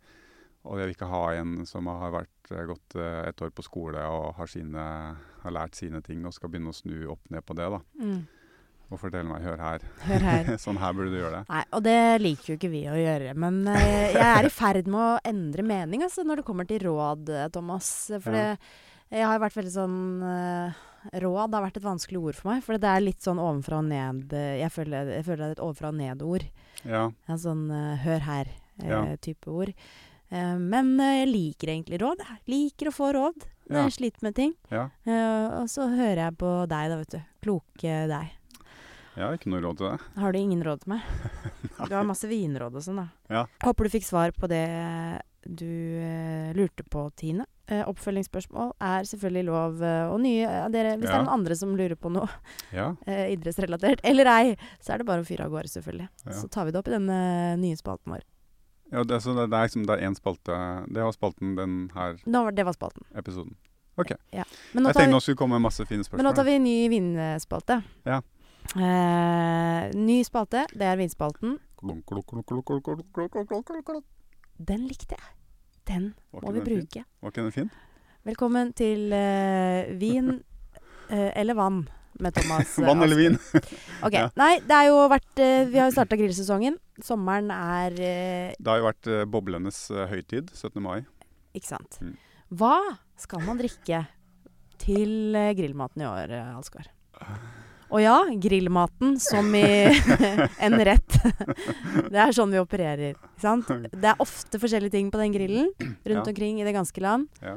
Og 0.66 0.78
jeg 0.80 0.88
vil 0.88 0.94
ikke 0.96 1.08
ha 1.10 1.24
en 1.38 1.58
som 1.68 1.86
har 1.86 2.10
vært, 2.14 2.50
eh, 2.50 2.64
gått 2.66 2.96
eh, 2.98 3.28
et 3.30 3.42
år 3.42 3.52
på 3.54 3.62
skole 3.66 4.02
og 4.10 4.34
har, 4.38 4.46
sine, 4.50 4.86
har 5.42 5.54
lært 5.54 5.78
sine 5.78 6.00
ting, 6.02 6.24
og 6.26 6.34
skal 6.34 6.50
begynne 6.50 6.72
å 6.72 6.76
snu 6.76 7.06
opp 7.14 7.30
ned 7.30 7.44
på 7.46 7.54
det. 7.58 7.68
da. 7.70 7.80
Mm. 8.02 8.24
Og 8.86 9.00
fortelle 9.02 9.26
meg 9.26 9.42
'hør 9.42 9.58
her', 9.58 9.84
Hør 10.06 10.22
her. 10.22 10.44
sånn 10.62 10.78
her 10.78 10.92
burde 10.94 11.10
du 11.10 11.18
gjøre 11.18 11.40
det. 11.40 11.44
Nei, 11.50 11.62
og 11.74 11.82
det 11.82 12.20
liker 12.22 12.52
jo 12.52 12.56
ikke 12.58 12.70
vi 12.70 12.82
å 12.86 12.94
gjøre. 12.94 13.32
Men 13.34 13.66
eh, 13.68 14.12
jeg 14.14 14.26
er 14.26 14.46
i 14.46 14.52
ferd 14.54 14.86
med 14.86 15.00
å 15.00 15.20
endre 15.26 15.62
mening 15.66 16.02
altså, 16.06 16.22
når 16.22 16.36
det 16.42 16.44
kommer 16.46 16.68
til 16.70 16.84
råd, 16.86 17.28
eh, 17.34 17.48
Thomas. 17.54 17.88
For 18.22 18.30
Ja. 18.30 18.54
det, 18.54 18.58
jeg 19.10 19.26
har 19.26 19.38
vært 19.42 19.56
veldig 19.58 19.74
sånn 19.74 19.98
eh, 20.22 20.82
Råd 21.22 21.52
har 21.54 21.62
vært 21.62 21.76
et 21.78 21.84
vanskelig 21.86 22.18
ord 22.18 22.34
for 22.34 22.50
meg. 22.50 22.62
For 22.66 22.78
det 22.82 22.88
er 22.90 23.00
litt 23.04 23.22
sånn 23.22 23.38
ovenfra 23.38 23.78
og 23.78 23.84
ned 23.86 24.32
Jeg 24.34 24.70
føler, 24.74 25.12
jeg 25.14 25.22
føler 25.28 25.36
det 25.44 25.46
er 25.46 25.54
et 25.54 25.62
ovenfra 25.62 25.88
og 25.92 25.94
ned-ord. 26.00 26.46
Ja, 26.84 27.04
En 27.30 27.38
sånn 27.38 27.70
eh, 27.70 27.96
hør 28.02 28.24
her-type 28.26 29.46
ord. 29.50 29.74
Eh, 30.36 30.54
men 30.60 30.94
eh, 31.00 31.14
jeg 31.22 31.28
liker 31.32 31.72
egentlig 31.74 32.00
råd. 32.04 32.24
Jeg 32.28 32.40
liker 32.52 32.90
å 32.92 32.96
få 32.96 33.12
råd 33.16 33.46
når 33.66 33.80
Ja. 33.80 33.84
jeg 33.88 33.96
sliter 33.98 34.22
med 34.28 34.34
ting. 34.38 34.54
ja. 34.70 34.88
Eh, 35.06 35.46
og 35.62 35.66
så 35.72 35.88
hører 35.90 36.20
jeg 36.28 36.36
på 36.38 36.50
deg, 36.70 36.90
da, 36.92 36.96
vet 37.00 37.16
du. 37.16 37.22
Kloke 37.42 37.94
deg. 38.12 38.34
Jeg 39.16 39.24
har 39.24 39.32
ikke 39.38 39.48
noe 39.48 39.62
råd 39.64 39.78
til 39.80 39.88
deg. 39.88 40.00
Har 40.20 40.32
du 40.32 40.38
ingen 40.38 40.62
råd 40.62 40.82
til 40.84 40.92
meg? 40.92 41.00
Du 41.88 41.92
har 41.94 42.04
masse 42.08 42.28
vinråd 42.28 42.74
og 42.76 42.82
sånn, 42.84 42.96
da. 43.00 43.08
Ja. 43.32 43.42
Håper 43.64 43.84
du 43.84 43.90
fikk 43.92 44.04
svar 44.06 44.32
på 44.36 44.48
det 44.48 44.62
du 45.46 45.66
eh, 46.02 46.52
lurte 46.56 46.82
på, 46.90 47.04
Tine. 47.16 47.44
Eh, 47.68 47.82
oppfølgingsspørsmål 47.86 48.72
er 48.82 49.06
selvfølgelig 49.08 49.44
lov. 49.46 49.82
eh, 49.82 50.06
og 50.10 50.20
nye 50.22 50.46
dere, 50.72 50.96
hvis 50.98 51.06
det 51.08 51.14
er 51.14 51.22
noen 51.24 51.34
andre 51.40 51.56
som 51.58 51.74
lurer 51.78 51.96
på 51.98 52.10
noe 52.12 52.28
Ja, 52.74 52.88
idrettsrelatert, 53.34 54.00
eller 54.04 54.26
ei, 54.32 54.56
så 54.80 54.94
er 54.94 54.98
det 55.02 55.06
bare 55.08 55.22
å 55.22 55.28
fyre 55.28 55.44
av 55.46 55.52
gårde, 55.54 55.70
selvfølgelig. 55.74 56.08
Ja. 56.26 56.32
Så 56.40 56.48
tar 56.50 56.64
vi 56.68 56.72
det 56.74 56.80
opp 56.82 56.88
i 56.90 56.96
denne 56.96 57.20
nye 57.62 57.76
spalten 57.78 58.12
vår. 58.16 58.24
Ja, 58.92 59.02
det, 59.04 59.20
så 59.22 59.34
det, 59.34 59.48
det 59.50 59.58
er 59.58 59.66
liksom 59.66 59.86
det 59.86 59.96
er 59.96 60.06
én 60.06 60.14
spalte 60.14 60.56
Det 60.94 61.02
var 61.02 61.14
spalten 61.14 61.56
den 61.58 61.90
her 61.94 62.20
Nå, 62.24 62.50
det 62.54 62.64
var 62.68 62.76
spalten. 62.76 63.02
episoden. 63.18 63.56
OK. 63.96 64.12
Ja. 64.30 64.44
Jeg 64.74 64.82
tenkte 64.84 65.10
nå 65.10 65.20
skulle 65.24 65.40
komme 65.40 65.58
masse 65.62 65.86
fine 65.88 66.04
spørsmål. 66.04 66.20
Men 66.20 66.28
nå 66.28 66.34
tar 66.36 66.44
vi 66.46 66.56
en 66.58 66.66
ny 66.66 66.76
vinspalte. 66.92 67.80
Ja. 68.04 68.20
Eh, 68.76 69.94
ny 69.96 70.18
spalte, 70.26 70.66
det 70.74 70.86
er 70.90 70.98
vinspalten. 71.00 71.56
Den 74.58 74.86
likte 74.90 75.16
jeg. 75.16 75.32
Den 75.86 76.14
må 76.34 76.52
vi 76.52 76.60
bruke. 76.66 77.02
Fin? 77.02 77.10
Var 77.22 77.32
ikke 77.32 77.44
den 77.46 77.54
fin? 77.54 77.70
Velkommen 78.26 78.72
til 78.76 79.12
eh, 79.14 79.92
vin 80.00 80.32
eh, 81.08 81.30
eller 81.38 81.54
vann 81.54 81.84
med 82.20 82.34
Thomas. 82.36 82.78
eh, 82.78 82.86
Vann 82.86 83.02
eller 83.02 83.16
vin? 83.18 83.38
Ok, 84.06 84.12
Ja. 84.16 84.28
Nei, 84.36 84.58
det 84.60 84.76
er 84.76 84.88
jo 84.90 84.98
vært 85.08 85.40
eh, 85.42 85.64
Vi 85.70 85.78
har 85.80 85.88
jo 85.90 85.94
starta 85.96 86.16
grillsesongen. 86.20 86.76
Sommeren 87.04 87.50
er 87.54 87.96
eh, 88.00 88.54
Det 88.58 88.70
har 88.72 88.80
jo 88.82 88.88
vært 88.88 89.10
boblenes 89.32 89.82
høytid, 90.10 90.50
17. 90.54 90.80
mai. 90.84 91.04
Ikke 91.56 91.70
sant. 91.74 91.98
Mm. 92.00 92.14
Hva 92.56 92.74
skal 93.20 93.40
man 93.46 93.58
drikke 93.60 94.04
til 94.80 95.32
grillmaten 95.56 96.02
i 96.04 96.08
år, 96.08 96.34
Alskar? 96.56 96.90
Og 97.86 98.00
ja, 98.02 98.16
grillmaten 98.42 99.12
som 99.22 99.46
i 99.54 99.62
en 100.66 100.74
rett. 100.88 101.18
det 102.12 102.18
er 102.18 102.32
sånn 102.34 102.50
vi 102.50 102.58
opererer. 102.58 103.12
Ikke 103.14 103.44
sant? 103.44 103.68
Det 103.94 104.08
er 104.10 104.18
ofte 104.24 104.58
forskjellige 104.58 104.90
ting 104.96 105.12
på 105.14 105.20
den 105.22 105.30
grillen 105.36 105.68
rundt 106.10 106.18
Ja. 106.18 106.24
omkring 106.26 106.58
i 106.60 106.66
det 106.66 106.74
ganske 106.74 107.04
land. 107.04 107.28
Ja. 107.40 107.54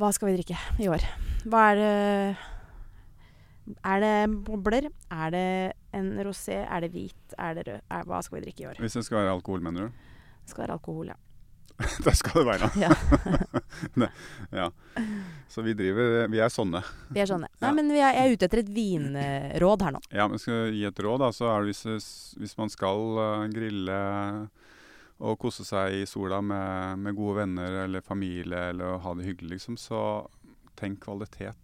Hva 0.00 0.08
skal 0.16 0.30
vi 0.30 0.38
drikke 0.38 0.56
i 0.80 0.88
år? 0.88 1.04
Hva 1.44 1.66
er 1.74 1.82
det 1.82 1.92
Er 3.86 4.00
det 4.02 4.14
bobler? 4.46 4.88
Er 5.12 5.30
det 5.34 5.46
en 5.94 6.12
rosé? 6.26 6.60
Er 6.66 6.80
det 6.82 6.92
hvit? 6.94 7.34
Er 7.38 7.54
det 7.54 7.66
rød? 7.68 7.82
Er, 7.90 8.06
hva 8.08 8.22
skal 8.26 8.40
vi 8.40 8.46
drikke 8.46 8.64
i 8.64 8.70
år? 8.72 8.80
Hvis 8.82 8.96
det 8.98 9.04
skal 9.06 9.22
være 9.22 9.36
alkohol, 9.36 9.62
mener 9.62 9.86
du? 9.86 10.08
Det 10.42 10.50
skal 10.50 10.64
være 10.66 10.78
alkohol, 10.80 11.12
ja. 11.12 11.18
det 12.04 12.12
skal 12.18 12.42
det 12.42 12.48
være. 12.52 12.70
Ja. 12.78 12.90
Ja. 14.52 14.66
Så 15.48 15.62
vi 15.64 15.72
driver 15.74 16.26
Vi 16.28 16.38
er 16.44 16.50
sånne. 16.52 16.82
Vi 17.14 17.20
er 17.22 17.26
sånne. 17.30 17.48
Nei, 17.60 17.68
Ja. 17.68 17.72
men 17.74 17.88
vi 17.90 18.00
er, 18.02 18.12
jeg 18.18 18.28
er 18.28 18.34
ute 18.36 18.44
etter 18.48 18.60
et 18.60 18.68
vinråd 18.74 19.82
her 19.86 19.94
nå. 19.96 20.00
Ja, 20.12 20.26
men 20.28 20.38
skal 20.42 20.68
gi 20.74 20.84
et 20.84 21.00
råd, 21.06 21.22
da, 21.22 21.30
så 21.32 21.48
er 21.48 21.62
det 21.64 21.72
hvis, 21.72 22.04
hvis 22.38 22.54
man 22.58 22.70
skal 22.70 23.00
uh, 23.16 23.46
grille 23.52 23.96
og 25.22 25.38
kose 25.40 25.64
seg 25.64 26.02
i 26.02 26.04
sola 26.06 26.40
med, 26.44 26.98
med 26.98 27.14
gode 27.16 27.38
venner 27.40 27.78
eller 27.84 28.02
familie 28.04 28.68
eller 28.72 28.98
ha 29.04 29.14
det 29.14 29.26
hyggelig, 29.30 29.54
liksom, 29.56 29.76
så 29.80 30.02
tenk 30.78 31.00
kvalitet. 31.04 31.56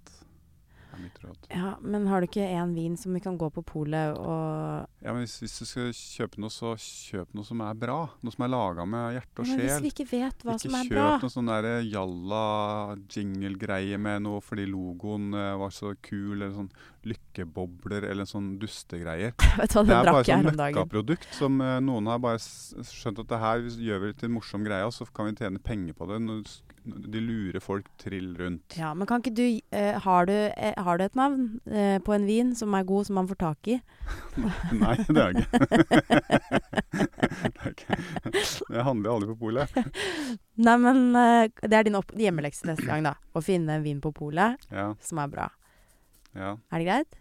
Er 0.98 1.04
mitt 1.06 1.18
råd. 1.22 1.48
Ja, 1.54 1.72
Men 1.80 2.06
har 2.10 2.20
du 2.20 2.28
ikke 2.28 2.44
en 2.44 2.74
vin 2.76 2.96
som 3.00 3.14
vi 3.16 3.22
kan 3.24 3.38
gå 3.40 3.48
på 3.54 3.64
polet 3.66 4.18
og 4.18 4.86
Ja, 5.04 5.14
men 5.14 5.22
hvis, 5.24 5.38
hvis 5.42 5.56
du 5.60 5.68
skal 5.68 5.90
kjøpe 5.94 6.42
noe, 6.42 6.52
så 6.52 6.74
kjøp 6.78 7.32
noe 7.38 7.46
som 7.46 7.62
er 7.64 7.78
bra. 7.78 7.98
Noe 8.24 8.34
som 8.34 8.46
er 8.46 8.52
laga 8.52 8.86
med 8.88 9.18
hjerte 9.18 9.44
og 9.44 9.48
sjel. 9.48 9.62
Men 9.62 9.66
Hvis 9.68 9.86
vi 9.86 9.92
ikke 9.94 10.08
vet 10.12 10.44
hva 10.44 10.58
ikke 10.58 10.66
som 10.66 10.78
er 10.78 10.92
bra 10.92 11.06
Ikke 11.06 11.14
kjøp 11.14 11.26
noe 11.26 11.36
sånn 11.36 11.52
der 11.52 11.70
jalla 11.88 12.44
jingle-greie 13.16 14.02
med 14.08 14.26
noe 14.26 14.44
fordi 14.44 14.68
logoen 14.68 15.32
eh, 15.36 15.54
var 15.62 15.74
så 15.74 15.94
kul, 16.02 16.38
eller 16.38 16.54
sånn 16.56 16.72
lykkebobler 17.08 18.06
eller 18.10 18.28
sånn 18.28 18.56
dustegreier. 18.60 19.34
Vet 19.60 19.72
du 19.72 19.78
hva, 19.78 19.84
Det 19.84 19.92
det 19.92 19.98
er 19.98 20.10
bare 20.10 20.24
sånn 20.28 20.48
møkkaprodukt 20.50 21.28
som 21.38 21.60
uh, 21.62 21.76
noen 21.84 22.10
har 22.10 22.22
bare 22.22 22.40
skjønt 22.42 23.22
at 23.22 23.30
det 23.30 23.42
her 23.42 23.68
gjør 23.88 24.02
vi 24.04 24.14
til 24.18 24.30
en 24.30 24.36
morsom 24.38 24.66
greie, 24.66 24.86
og 24.86 24.94
så 24.94 25.06
kan 25.14 25.30
vi 25.30 25.38
tjene 25.38 25.62
penger 25.62 25.96
på 25.98 26.08
det. 26.10 26.20
Når 26.24 26.42
de 26.88 27.20
lurer 27.20 27.60
folk 27.60 27.86
trill 28.00 28.36
rundt. 28.38 28.76
Ja, 28.78 28.94
Men 28.94 29.06
kan 29.06 29.20
ikke 29.22 29.36
du 29.36 29.60
uh, 29.74 30.00
har, 30.04 30.26
du 30.28 30.32
uh, 30.32 30.84
har 30.84 30.98
du 30.98 31.04
et 31.04 31.16
navn 31.18 31.60
uh, 31.66 31.98
på 32.04 32.12
en 32.16 32.26
vin 32.28 32.54
som 32.56 32.74
er 32.74 32.84
god, 32.88 33.06
som 33.08 33.14
man 33.20 33.28
får 33.30 33.38
tak 33.42 33.58
i? 33.74 33.76
Nei, 34.82 34.96
det 35.08 35.22
er 35.24 35.30
jeg 35.32 35.44
ikke. 35.44 35.58
det. 38.32 38.42
Jeg 38.42 38.86
handler 38.86 39.08
aldri 39.14 39.28
på 39.32 39.40
polet. 39.44 39.68
Nei, 40.68 40.76
men 40.82 40.98
det 41.14 41.74
er 41.78 41.86
din 41.86 42.00
hjemmelekse 42.18 42.64
neste 42.70 42.88
gang, 42.88 43.00
da. 43.06 43.12
Å 43.32 43.34
finne 43.44 43.70
en 43.78 43.86
vin 43.86 44.00
på 44.02 44.10
polet 44.16 44.52
Ja, 44.74 44.86
som 45.04 45.16
er 45.22 45.28
bra. 45.32 45.46
ja. 46.34 46.50
Er 46.72 46.78
det 46.82 46.88
greit? 46.88 47.12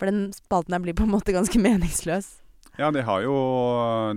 For 0.00 0.08
den 0.08 0.30
spalten 0.32 0.72
her 0.72 0.80
blir 0.80 0.96
på 0.96 1.04
en 1.04 1.12
måte 1.12 1.34
ganske 1.34 1.58
meningsløs. 1.60 2.39
Ja 2.78 2.90
de 2.94 3.02
har 3.04 3.22
jo, 3.24 3.34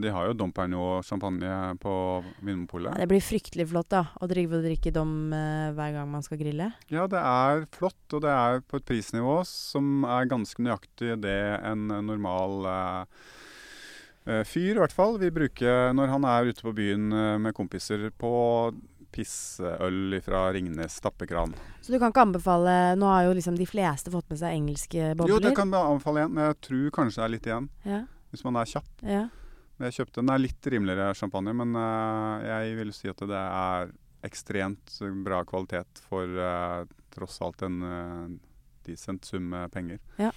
de 0.02 0.12
har 0.14 0.28
jo 0.30 0.36
Dom 0.38 0.52
Pernod 0.56 1.06
champagne 1.08 1.74
på 1.82 1.94
Vinmonopolet. 2.40 2.98
Det 3.00 3.08
blir 3.12 3.24
fryktelig 3.24 3.68
flott 3.72 3.90
da, 3.94 4.06
å 4.22 4.30
drive 4.30 4.60
og 4.60 4.68
drikke 4.68 4.94
dom 4.96 5.34
eh, 5.36 5.72
hver 5.76 5.96
gang 5.98 6.12
man 6.12 6.26
skal 6.26 6.40
grille. 6.42 6.70
Ja, 6.94 7.08
det 7.12 7.22
er 7.22 7.66
flott, 7.74 8.04
og 8.14 8.24
det 8.26 8.34
er 8.34 8.62
på 8.62 8.80
et 8.80 8.88
prisnivå 8.88 9.40
som 9.50 10.06
er 10.08 10.30
ganske 10.32 10.64
nøyaktig 10.64 11.18
det 11.24 11.40
en 11.64 11.88
normal 12.06 12.70
eh, 12.70 13.28
eh, 14.30 14.44
fyr, 14.48 14.76
i 14.76 14.82
hvert 14.82 14.96
fall, 14.96 15.20
vil 15.22 15.34
bruke 15.36 15.76
når 15.98 16.16
han 16.16 16.30
er 16.30 16.54
ute 16.54 16.66
på 16.66 16.76
byen 16.78 17.12
eh, 17.12 17.38
med 17.42 17.56
kompiser 17.58 18.10
på 18.16 18.34
pisseøl 19.14 20.18
fra 20.26 20.48
Ringnes 20.56 20.96
tappekran. 21.04 21.54
Så 21.82 21.94
du 21.94 22.00
kan 22.02 22.10
ikke 22.10 22.24
anbefale 22.26 22.96
Nå 22.98 23.10
har 23.12 23.28
jo 23.28 23.36
liksom 23.38 23.60
de 23.60 23.68
fleste 23.70 24.10
fått 24.14 24.26
med 24.32 24.40
seg 24.42 24.56
engelske 24.58 25.12
bobler. 25.14 25.36
Jo, 25.36 25.44
det 25.44 25.54
kan 25.58 25.70
jeg 25.70 25.92
anbefale 25.92 26.24
igjen, 26.24 26.34
men 26.34 26.48
jeg 26.50 26.60
tror 26.68 26.88
kanskje 26.98 27.22
det 27.22 27.26
er 27.26 27.34
litt 27.36 27.50
igjen, 27.52 27.70
Ja, 27.86 28.02
hvis 28.34 28.46
man 28.48 28.60
er 28.60 28.70
kjapp. 28.70 28.92
ja. 29.06 29.30
Men 29.78 29.90
Jeg 29.90 29.96
kjøpte 29.98 30.22
den 30.22 30.30
er 30.30 30.42
litt 30.42 30.68
rimeligere 30.70 31.16
champagne, 31.18 31.54
men 31.58 31.74
uh, 31.74 32.44
jeg 32.46 32.76
vil 32.78 32.92
si 32.94 33.10
at 33.10 33.22
det 33.26 33.40
er 33.40 33.94
ekstremt 34.24 34.98
bra 35.26 35.42
kvalitet 35.50 36.02
for 36.06 36.30
uh, 36.30 36.86
tross 37.14 37.40
alt 37.44 37.64
en 37.66 37.80
uh, 37.82 38.28
decent 38.86 39.26
sum 39.26 39.50
med 39.50 39.74
penger. 39.74 39.98
Ja. 40.22 40.30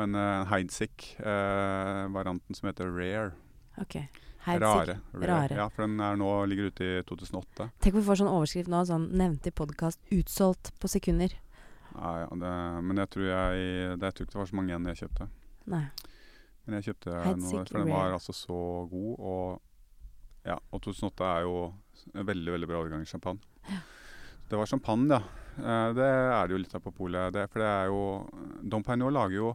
Men 0.00 0.16
uh, 0.16 0.46
Heidsick, 0.50 1.12
varianten 1.20 2.56
som 2.56 2.70
heter 2.70 2.88
Rare 2.90 3.34
Ok. 3.78 3.98
Helt 4.44 4.62
Rare. 4.62 4.98
Rare. 5.12 5.56
Ja, 5.56 5.68
for 5.72 5.86
den 5.86 6.00
er 6.04 6.18
nå, 6.20 6.30
ligger 6.50 6.68
ute 6.72 6.84
i 6.84 7.04
2008. 7.08 7.68
Tenk 7.80 7.94
om 7.94 8.02
vi 8.02 8.06
får 8.06 8.20
sånn 8.20 8.32
overskrift 8.32 8.68
nå, 8.70 8.82
sånn 8.88 9.06
nevnte 9.16 9.50
i 9.50 9.56
podkast 9.56 10.02
'utsolgt 10.12 10.72
på 10.80 10.90
sekunder'. 10.90 11.36
Ja, 11.94 12.10
ja, 12.24 12.28
det, 12.42 12.52
men 12.84 13.00
jeg 13.00 13.10
tror, 13.14 13.24
jeg, 13.30 13.70
det, 13.96 14.10
jeg 14.10 14.14
tror 14.14 14.26
ikke 14.26 14.34
det 14.34 14.42
var 14.42 14.50
så 14.50 14.58
mange 14.58 14.74
igjen 14.74 14.90
jeg 14.90 15.00
kjøpte. 15.04 15.28
Nei. 15.72 15.86
Men 16.66 16.80
jeg 16.80 16.94
kjøpte 16.94 17.12
noe, 17.36 17.50
for 17.68 17.78
den 17.78 17.88
var 17.92 18.12
altså 18.16 18.32
så 18.32 18.58
god. 18.90 19.14
Og, 19.18 19.60
ja, 20.46 20.58
og 20.72 20.80
2008 20.82 21.24
er 21.36 21.42
jo 21.44 21.56
en 22.14 22.26
veldig 22.26 22.52
veldig 22.56 22.68
bra 22.70 22.80
årgang 22.84 23.04
champagne. 23.06 23.40
Det 24.48 24.58
var 24.60 24.66
champagne, 24.68 25.08
ja. 25.18 25.22
Eh, 25.56 25.92
Det 25.94 26.04
er 26.04 26.46
det 26.48 26.52
jo 26.56 26.58
litt 26.62 26.74
av 26.74 26.82
på 26.82 26.92
polet. 26.94 27.32
Det, 27.32 27.46
for 27.50 27.60
det 27.60 27.68
er 27.68 27.86
jo 27.86 28.02
Dom 28.68 28.82
Pernod 28.84 29.12
lager 29.14 29.36
jo 29.36 29.50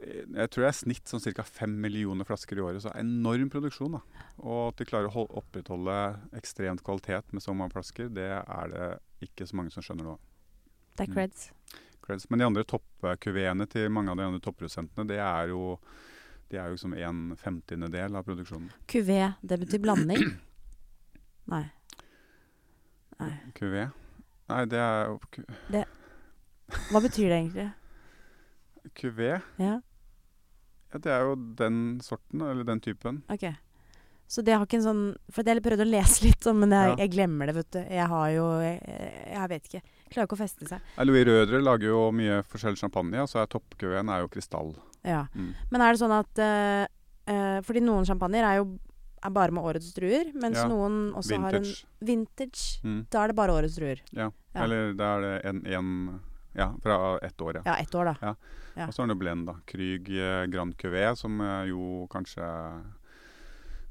eh, 0.00 0.24
jeg 0.34 0.50
tror 0.50 0.64
det 0.64 0.70
er 0.70 0.78
snitt 0.80 1.06
sånn 1.10 1.22
ca. 1.34 1.42
fem 1.46 1.74
millioner 1.80 2.24
flasker 2.26 2.58
i 2.58 2.60
året, 2.64 2.82
så 2.82 2.90
enorm 2.98 3.50
produksjon. 3.50 3.92
da. 3.92 4.00
Og 4.42 4.68
at 4.72 4.76
de 4.80 4.84
klarer 4.88 5.06
å 5.10 5.14
hol- 5.14 5.30
opprettholde 5.38 5.98
ekstremt 6.34 6.82
kvalitet 6.82 7.32
med 7.32 7.42
så 7.42 7.54
mange 7.54 7.72
flasker, 7.76 8.08
det 8.12 8.30
er 8.42 8.68
det 8.72 8.88
ikke 9.28 9.46
så 9.46 9.54
mange 9.56 9.70
som 9.74 9.82
skjønner 9.82 10.04
nå. 10.04 10.18
Det 10.96 11.08
er 11.08 11.12
Mm. 11.12 11.14
Creds. 12.04 12.26
Men 12.30 12.38
de 12.42 12.46
andre 12.50 12.64
toppkuveene 12.68 13.66
til 13.72 13.88
mange 13.92 14.12
av 14.12 14.18
de 14.20 14.26
andre 14.28 14.40
topprosentene, 14.44 15.06
det 15.08 15.16
er 15.24 15.48
jo 15.54 15.78
de 16.52 16.58
er 16.60 16.68
jo 16.70 16.76
som 16.78 16.92
en 16.94 17.22
femtiendedel 17.40 18.14
av 18.18 18.26
produksjonen. 18.26 18.68
Kuvé, 18.86 19.32
det 19.42 19.56
betyr 19.62 19.80
blanding? 19.82 20.20
Nei. 21.52 21.64
Nei. 23.20 23.32
Kuvé? 23.56 23.86
Nei, 24.50 24.60
det 24.68 24.78
er 24.84 25.08
jo 25.08 25.18
ku- 25.32 25.46
Hva 26.92 27.00
betyr 27.04 27.28
det 27.32 27.38
egentlig? 27.40 27.66
Kuvé? 29.00 29.30
Ja, 29.58 29.80
Ja, 30.94 30.98
det 31.02 31.10
er 31.10 31.24
jo 31.26 31.34
den 31.58 31.98
sorten, 32.04 32.42
eller 32.44 32.62
den 32.68 32.80
typen. 32.80 33.22
ok. 33.28 33.48
Så 34.28 34.42
det 34.44 34.54
har 34.54 34.64
ikke 34.64 34.78
en 34.78 34.84
sånn 34.86 35.02
For 35.32 35.44
jeg 35.44 35.60
prøvde 35.62 35.84
å 35.84 35.90
lese 35.90 36.22
litt 36.24 36.46
men 36.56 36.70
jeg, 36.70 36.88
Ja. 36.88 36.96
jeg 36.96 37.10
glemmer 37.12 37.46
det, 37.46 37.54
vet 37.56 37.70
du. 37.70 37.78
Jeg 37.80 38.06
har 38.08 38.28
jo 38.30 38.46
Jeg, 38.60 38.80
jeg 39.34 39.48
vet 39.48 39.64
ikke. 39.68 39.82
Klarer 40.14 40.28
ikke 40.28 40.36
å 40.38 40.42
feste 40.44 40.68
seg. 40.70 40.80
Louis 41.02 41.26
Rødre 41.26 41.58
lager 41.64 41.90
jo 41.90 42.00
mye 42.14 42.40
forskjellig 42.46 42.78
champagne, 42.78 43.18
og 43.24 43.30
så 43.30 43.42
er 43.42 43.50
toppkøen 43.50 44.10
er 44.14 44.22
jo 44.22 44.30
krystall. 44.30 44.74
Ja. 45.04 45.24
Mm. 45.34 45.52
Men 45.74 45.82
er 45.84 45.92
det 45.92 46.00
sånn 46.00 46.14
at 46.16 46.40
uh, 46.40 46.84
uh, 47.28 47.58
Fordi 47.66 47.82
noen 47.84 48.06
champagner 48.08 48.46
er 48.46 48.60
jo 48.62 48.68
er 49.24 49.32
bare 49.32 49.54
med 49.56 49.64
årets 49.64 49.90
druer, 49.96 50.30
mens 50.36 50.58
Ja. 50.60 50.66
noen 50.68 51.12
også 51.16 51.38
har 51.40 51.54
en 51.56 51.62
Vintage. 51.64 51.86
vintage. 52.04 52.64
Mm. 52.84 53.06
Da 53.10 53.22
er 53.24 53.28
det 53.32 53.36
bare 53.38 53.54
årets 53.56 53.76
druer. 53.78 54.02
Ja. 54.12 54.26
Ja. 54.54 54.64
Eller 54.66 54.92
da 54.94 55.16
er 55.16 55.20
det 55.24 55.34
en, 55.48 55.62
en 55.66 56.20
Ja, 56.54 56.68
fra 56.84 57.18
ett 57.24 57.40
år, 57.40 57.56
ja. 57.56 57.62
Ja, 57.66 57.76
ett 57.82 57.94
år, 57.98 58.12
da. 58.12 58.34
Ja. 58.76 58.86
Og 58.86 58.92
så 58.94 59.02
er 59.02 59.08
det 59.10 59.16
Blend, 59.18 59.46
da. 59.48 59.54
Krüg 59.66 60.06
eh, 60.12 60.44
Grand 60.52 60.76
Cuvée, 60.78 61.16
som 61.18 61.40
eh, 61.40 61.64
jo 61.72 62.04
kanskje 62.12 62.44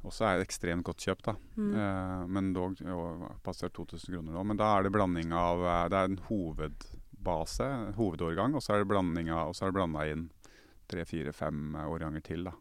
også 0.04 0.26
er 0.28 0.38
det 0.42 0.48
ekstremt 0.48 0.84
godt 0.84 1.00
kjøpt, 1.06 1.24
da. 1.30 1.34
Mm. 1.56 1.74
Eh, 1.76 2.26
men 2.28 2.50
dog 2.54 2.76
passert 3.44 3.74
2000 3.78 4.14
kroner 4.14 4.34
nå. 4.36 4.44
Men 4.46 4.58
da 4.60 4.74
er 4.78 4.84
det 4.84 4.92
blanding 4.96 5.32
av 5.34 5.64
eh, 5.64 5.86
Det 5.90 5.98
er 6.02 6.10
en 6.12 6.20
hovedbase, 6.30 7.64
en 7.88 7.94
hovedårgang, 7.98 8.56
og 8.56 8.62
så 8.64 8.74
er 8.76 8.84
det 8.84 8.90
blanding 8.92 9.30
av 9.32 9.50
Og 9.52 9.56
så 9.56 9.66
er 9.66 9.72
det 9.72 9.78
blanda 9.80 10.04
inn 10.12 10.26
tre, 10.92 11.06
fire, 11.08 11.32
fem 11.34 11.76
eh, 11.80 11.88
årganger 11.90 12.22
til, 12.28 12.44
da. 12.50 12.54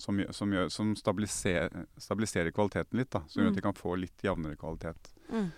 Som, 0.00 0.22
som, 0.32 0.52
gjør, 0.54 0.70
som 0.72 0.94
stabiliserer, 0.96 1.84
stabiliserer 2.00 2.50
kvaliteten 2.56 2.96
litt, 2.98 3.10
da. 3.12 3.20
som 3.28 3.42
gjør 3.42 3.50
Mm. 3.50 3.52
at 3.52 3.56
de 3.60 3.66
kan 3.68 3.76
få 3.76 3.96
litt 4.00 4.24
jevnere 4.24 4.56
kvalitet 4.56 5.12
Mm. 5.28 5.50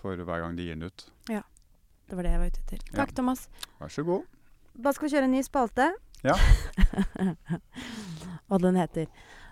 for 0.00 0.16
hver 0.16 0.40
gang 0.42 0.56
de 0.58 0.64
gir 0.66 0.74
den 0.74 0.82
ut. 0.90 1.06
Ja. 1.30 1.42
Det 2.08 2.16
var 2.16 2.22
det 2.26 2.32
jeg 2.32 2.40
var 2.40 2.46
ute 2.50 2.60
etter. 2.64 2.78
Ja. 2.90 2.96
Takk, 3.04 3.14
Thomas. 3.14 3.48
Vær 3.78 3.88
så 3.92 4.02
god. 4.04 4.24
Da 4.74 4.90
skal 4.92 5.06
vi 5.08 5.12
kjøre 5.14 5.24
en 5.28 5.32
ny 5.36 5.42
spalte. 5.46 5.92
Ja. 6.24 6.34
Og 8.50 8.60
den 8.62 8.76
heter 8.80 9.06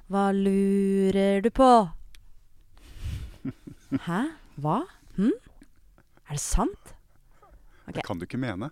Hva 0.07 0.29
lurer 0.31 1.41
du 1.43 1.49
på? 1.51 1.67
Hæ? 4.07 4.21
Hva? 4.63 4.77
Hm? 5.17 5.33
Er 6.29 6.37
det 6.37 6.43
sant? 6.43 6.93
Okay. 7.89 7.97
Det 7.97 8.05
kan 8.07 8.21
du 8.21 8.27
ikke 8.29 8.39
mene. 8.39 8.69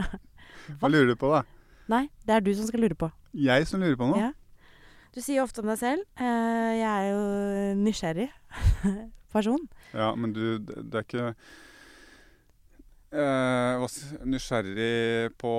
Hva 0.78 0.90
lurer 0.90 1.10
du 1.10 1.16
på, 1.18 1.32
da? 1.34 1.42
Nei, 1.90 2.04
det 2.22 2.36
er 2.36 2.46
du 2.46 2.52
som 2.54 2.70
skal 2.70 2.84
lure 2.86 2.94
på. 2.94 3.10
Jeg 3.34 3.66
som 3.66 3.82
lurer 3.82 3.98
på 3.98 4.06
noe? 4.12 4.20
Ja. 4.22 4.30
Du 5.12 5.18
sier 5.18 5.42
ofte 5.42 5.64
om 5.64 5.68
deg 5.68 5.76
selv 5.76 6.06
uh, 6.16 6.72
Jeg 6.72 6.88
er 6.88 7.08
jo 7.10 7.74
nysgjerrig 7.82 8.30
person. 9.34 9.66
Ja, 9.90 10.12
men 10.14 10.30
du, 10.36 10.44
det, 10.62 10.94
er 10.94 11.04
ikke 11.04 11.26
uh, 13.18 14.00
Nysgjerrig 14.30 15.34
på 15.42 15.52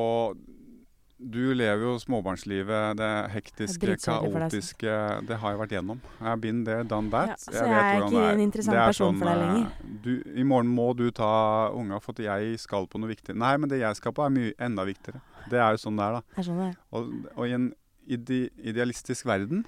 Du 1.24 1.54
lever 1.56 1.84
jo 1.86 1.94
småbarnslivet, 2.02 2.98
det 3.00 3.10
hektiske, 3.32 3.94
deg, 3.94 4.02
kaotiske 4.04 4.96
Det 5.28 5.38
har 5.40 5.54
jeg 5.54 5.60
vært 5.62 5.76
gjennom. 5.78 6.02
I've 6.20 6.42
been 6.44 6.64
there, 6.68 6.84
done 6.84 7.12
that. 7.14 7.34
Ja, 7.34 7.38
så 7.40 7.54
jeg 7.56 7.78
er 7.78 8.02
ikke 8.02 8.24
er. 8.24 8.34
en 8.34 8.44
interessant 8.44 8.76
er 8.76 8.90
person 8.92 9.22
for 9.22 9.30
deg 9.30 9.38
eh, 9.38 9.44
lenger. 9.46 9.94
Du, 10.04 10.12
I 10.44 10.46
morgen 10.48 10.74
må 10.74 10.90
du 11.00 11.06
ta 11.16 11.32
unga 11.72 12.02
for 12.04 12.18
at 12.18 12.24
jeg 12.26 12.60
skal 12.60 12.90
på 12.92 13.00
noe 13.00 13.14
viktig. 13.14 13.38
Nei, 13.40 13.56
men 13.56 13.72
det 13.72 13.80
jeg 13.80 14.02
skal 14.02 14.16
på, 14.16 14.26
er 14.26 14.36
mye 14.36 14.54
enda 14.68 14.86
viktigere. 14.90 15.24
Det 15.52 15.62
er 15.62 15.78
jo 15.78 15.84
sånn 15.86 16.00
det 16.00 16.10
er, 16.10 16.20
da. 16.20 16.36
Det 16.36 16.44
er 16.44 16.50
sånn 16.50 16.62
det 16.62 16.70
er. 16.70 16.78
Og, 16.92 17.16
og 17.34 17.48
i 17.48 17.58
en 17.58 17.72
ide 18.04 18.40
idealistisk 18.60 19.28
verden 19.30 19.64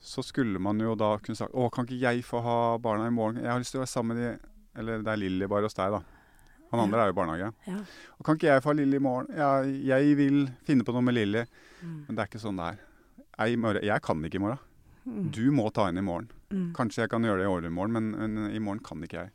så 0.00 0.22
skulle 0.22 0.60
man 0.62 0.80
jo 0.80 0.94
da 0.96 1.16
kunne 1.20 1.36
sagt 1.36 1.52
Å, 1.52 1.68
kan 1.74 1.84
ikke 1.84 1.98
jeg 2.00 2.24
få 2.24 2.40
ha 2.44 2.58
barna 2.80 3.08
i 3.10 3.14
morgen? 3.14 3.42
Jeg 3.42 3.50
har 3.50 3.58
lyst 3.60 3.74
til 3.74 3.80
å 3.80 3.82
være 3.82 3.90
sammen 3.90 4.14
med 4.14 4.22
de 4.22 4.78
Eller 4.78 5.02
det 5.02 5.10
er 5.10 5.20
Lilly 5.20 5.48
bare 5.50 5.66
hos 5.66 5.74
deg, 5.74 5.96
da. 5.96 6.17
Han 6.72 6.82
andre 6.84 7.00
er 7.00 7.10
jo 7.10 7.14
i 7.14 7.16
barnehage. 7.16 7.50
Ja. 7.66 7.78
Og 8.18 8.26
kan 8.26 8.36
ikke 8.36 8.50
jeg 8.50 8.64
få 8.64 8.72
ha 8.72 8.76
Lilly 8.76 8.98
i 8.98 9.04
morgen? 9.04 9.30
Ja, 9.32 9.50
jeg 9.64 10.16
vil 10.18 10.42
finne 10.68 10.84
på 10.84 10.92
noe 10.92 11.04
med 11.04 11.16
Lilly. 11.16 11.44
Mm. 11.80 11.94
Men 12.06 12.16
det 12.16 12.24
er 12.24 12.30
ikke 12.30 12.42
sånn 12.42 12.60
det 12.60 12.72
er. 12.74 12.82
Jeg, 13.38 13.60
jeg 13.86 14.04
kan 14.04 14.24
ikke 14.26 14.40
i 14.40 14.42
morgen. 14.42 14.64
Mm. 15.08 15.28
Du 15.32 15.44
må 15.54 15.68
ta 15.72 15.88
inn 15.88 16.00
i 16.00 16.04
morgen. 16.04 16.28
Mm. 16.52 16.70
Kanskje 16.76 17.04
jeg 17.04 17.12
kan 17.12 17.24
gjøre 17.24 17.40
det 17.42 17.46
i 17.46 17.52
overmorgen, 17.52 17.94
men, 17.94 18.10
men 18.18 18.50
i 18.52 18.60
morgen 18.60 18.82
kan 18.84 19.00
ikke 19.04 19.22
jeg. 19.22 19.32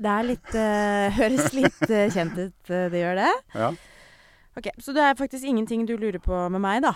Det 0.00 0.10
er 0.10 0.26
litt 0.26 0.52
uh, 0.56 1.06
Høres 1.20 1.54
litt 1.56 1.80
uh, 1.88 2.04
kjent 2.12 2.36
ut, 2.38 2.58
uh, 2.72 2.88
det 2.92 3.02
gjør 3.02 3.20
det. 3.20 3.30
Ja. 3.54 3.70
Ok, 4.58 4.68
Så 4.82 4.92
det 4.96 5.06
er 5.06 5.16
faktisk 5.18 5.46
ingenting 5.46 5.86
du 5.88 5.94
lurer 5.96 6.20
på 6.22 6.36
med 6.52 6.62
meg, 6.62 6.82
da? 6.84 6.94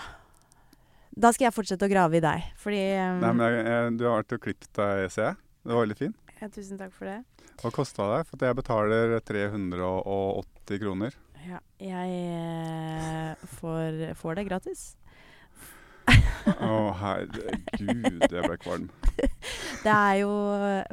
Da 1.14 1.30
skal 1.30 1.46
jeg 1.48 1.54
fortsette 1.54 1.86
å 1.86 1.92
grave 1.92 2.18
i 2.18 2.24
deg, 2.24 2.48
fordi 2.58 2.82
um, 2.98 3.20
Nei, 3.22 3.30
men 3.30 3.44
jeg, 3.46 3.64
jeg, 3.70 3.96
Du 4.00 4.06
har 4.08 4.22
vært 4.22 4.36
og 4.36 4.44
klippet 4.48 4.70
deg, 4.80 5.04
ser 5.14 5.28
jeg. 5.30 5.40
Det 5.64 5.72
var 5.72 5.84
veldig 5.86 5.98
fint. 6.00 6.16
Ja, 6.44 6.50
Tusen 6.52 6.76
takk 6.76 6.92
for 6.92 7.08
det. 7.08 7.22
Hva 7.62 7.70
kosta 7.72 8.06
det? 8.10 8.24
For 8.28 8.44
jeg 8.44 8.56
betaler 8.58 9.14
380 9.24 10.82
kroner. 10.82 11.16
Ja, 11.44 11.60
jeg 11.80 12.18
eh, 12.34 13.46
får, 13.56 14.02
får 14.20 14.36
det 14.38 14.44
gratis. 14.50 14.84
Å, 16.04 16.68
herregud, 17.00 18.26
jeg 18.28 18.44
ble 18.44 18.56
kvalm. 18.60 18.90
Det 19.84 19.92
er 19.92 20.18
jo 20.20 20.32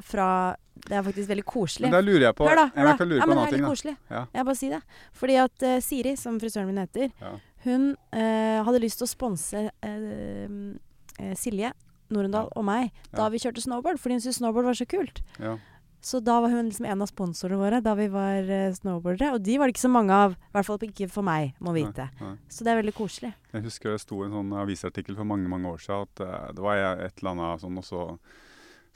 fra 0.07 0.27
Det 0.75 0.95
er 0.95 1.03
faktisk 1.03 1.31
veldig 1.31 1.45
koselig. 1.47 1.89
Men 1.89 1.95
da 1.97 2.01
lurer 2.03 2.25
jeg 2.29 2.37
på 2.37 2.47
Hør 2.47 2.59
da, 2.59 2.65
hør 2.75 2.87
da. 2.87 2.95
Jeg 2.95 3.09
lure 3.09 3.19
ja, 3.19 3.27
men 3.27 3.35
en 3.37 3.43
det 3.43 3.51
er 3.51 3.57
litt 3.57 3.67
koselig. 3.73 3.95
Ja. 4.11 4.23
Jeg 4.37 4.47
bare 4.47 4.59
si 4.61 4.71
det. 4.71 4.81
Fordi 5.19 5.37
at 5.43 5.67
uh, 5.67 5.77
Siri, 5.83 6.15
som 6.19 6.39
frisøren 6.39 6.71
min 6.71 6.79
heter, 6.79 7.11
Ja. 7.19 7.35
hun 7.67 7.87
uh, 8.15 8.59
hadde 8.67 8.83
lyst 8.83 9.03
til 9.03 9.09
å 9.09 9.11
sponse 9.11 9.67
uh, 9.67 11.35
Silje 11.39 11.75
Norendal 12.13 12.49
og 12.55 12.65
meg 12.67 12.91
da 13.15 13.27
vi 13.31 13.41
kjørte 13.41 13.63
snowboard, 13.63 13.99
fordi 14.01 14.17
hun 14.17 14.23
syntes 14.23 14.41
snowboard 14.41 14.71
var 14.71 14.77
så 14.77 14.87
kult. 14.89 15.23
Ja. 15.41 15.57
Så 16.01 16.19
da 16.19 16.39
var 16.41 16.49
hun 16.49 16.65
liksom 16.65 16.85
en 16.89 17.03
av 17.03 17.09
sponsorene 17.11 17.59
våre 17.61 17.79
da 17.85 17.93
vi 17.97 18.07
var 18.09 18.47
uh, 18.49 18.73
snowboardere. 18.73 19.35
Og 19.37 19.43
de 19.45 19.57
var 19.59 19.69
det 19.69 19.75
ikke 19.75 19.83
så 19.85 19.91
mange 19.93 20.15
av. 20.17 20.33
I 20.33 20.55
hvert 20.55 20.67
fall 20.67 20.85
ikke 20.87 21.07
for 21.13 21.25
meg, 21.25 21.53
må 21.61 21.75
vite. 21.77 22.07
Nei. 22.17 22.33
Så 22.49 22.65
det 22.65 22.73
er 22.73 22.79
veldig 22.81 22.95
koselig. 22.97 23.35
Jeg 23.53 23.65
husker 23.67 23.93
det 23.93 24.01
sto 24.01 24.23
en 24.25 24.33
sånn 24.33 24.55
avisartikkel 24.63 25.19
for 25.19 25.29
mange 25.29 25.51
mange 25.51 25.69
år 25.69 25.83
siden 25.83 26.07
at 26.09 26.23
uh, 26.25 26.47
det 26.57 26.65
var 26.65 26.81
et 26.81 27.21
eller 27.21 27.35
annet 27.35 27.61
sånn, 27.61 27.77
også 27.83 28.07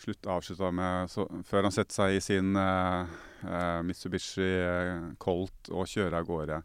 slutt, 0.01 0.27
avslutta 0.27 0.71
med 0.75 1.11
så, 1.13 1.27
Før 1.47 1.69
han 1.69 1.75
setter 1.75 1.99
seg 1.99 2.17
i 2.17 2.23
sin 2.25 2.57
uh, 2.57 3.05
Mitsubishi 3.85 4.49
Colt 5.21 5.69
og 5.69 5.85
kjører 5.91 6.19
av 6.23 6.25
gårde. 6.27 6.61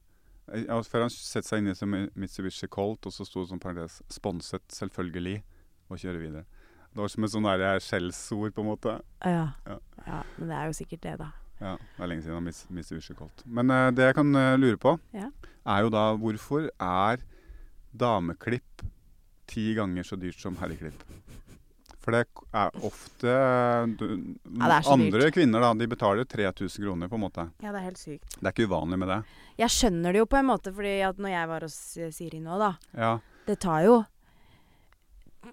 Før 0.88 1.04
han 1.04 1.12
setter 1.12 1.46
seg 1.46 1.60
inn 1.60 1.70
i 1.70 1.76
sin 1.76 2.08
Mitsubishi 2.18 2.66
Colt, 2.72 3.04
og 3.06 3.14
så 3.14 3.28
sto 3.28 3.44
det 3.44 3.52
som 3.52 3.60
parentes 3.60 4.00
'sponset 4.08 4.64
selvfølgelig', 4.72 5.44
og 5.90 5.98
kjører 6.00 6.20
videre. 6.22 6.44
Det 6.90 6.98
var 7.02 7.08
som 7.12 7.24
et 7.26 7.30
sånn 7.34 7.46
skjellsord, 7.86 8.54
på 8.54 8.62
en 8.64 8.70
måte. 8.70 8.96
Ja. 9.22 9.52
Ja. 9.66 9.76
ja. 10.06 10.22
Men 10.38 10.48
det 10.50 10.56
er 10.58 10.66
jo 10.70 10.78
sikkert 10.80 11.04
det, 11.06 11.16
da. 11.20 11.28
Ja, 11.60 11.74
det 11.76 12.00
er 12.02 12.08
lenge 12.08 12.22
siden 12.24 12.32
jeg 12.32 12.40
har 12.40 12.46
mis- 12.48 12.70
mistet 12.72 13.16
Colt. 13.18 13.42
Men 13.46 13.70
uh, 13.70 13.90
det 13.92 14.06
jeg 14.08 14.16
kan 14.16 14.30
uh, 14.34 14.56
lure 14.56 14.78
på, 14.80 14.96
Ja. 15.12 15.28
er 15.66 15.82
jo 15.84 15.90
da 15.92 16.04
hvorfor 16.16 16.70
er 16.80 17.20
dameklipp 17.92 18.82
ti 19.50 19.74
ganger 19.76 20.06
så 20.06 20.16
dyrt 20.18 20.40
som 20.40 20.56
herreklipp? 20.56 21.02
For 22.00 22.14
det 22.16 22.22
er 22.56 22.70
ofte 22.86 23.32
du, 24.00 24.04
Ja, 24.56 24.70
er 24.78 24.88
Andre 24.88 25.26
dyrt. 25.26 25.34
kvinner 25.36 25.60
da, 25.60 25.74
de 25.76 25.86
betaler 25.90 26.24
3000 26.24 26.80
kroner, 26.86 27.10
på 27.12 27.18
en 27.18 27.24
måte. 27.26 27.44
Ja, 27.60 27.74
det 27.74 27.82
er 27.82 27.88
helt 27.90 28.00
sykt. 28.00 28.38
Det 28.40 28.46
er 28.46 28.54
ikke 28.54 28.70
uvanlig 28.70 28.98
med 29.02 29.08
det. 29.12 29.18
Jeg 29.60 29.74
skjønner 29.74 30.12
det 30.16 30.22
jo 30.22 30.28
på 30.32 30.38
en 30.40 30.48
måte, 30.48 30.72
fordi 30.72 30.94
at 31.04 31.20
når 31.20 31.34
jeg 31.34 31.48
var 31.52 31.66
hos 31.68 31.76
eh, 32.00 32.10
Siri 32.16 32.40
nå, 32.40 32.56
da 32.58 32.72
Ja, 32.96 33.18
Det 33.46 33.58
tar 33.60 33.84
jo 33.84 33.98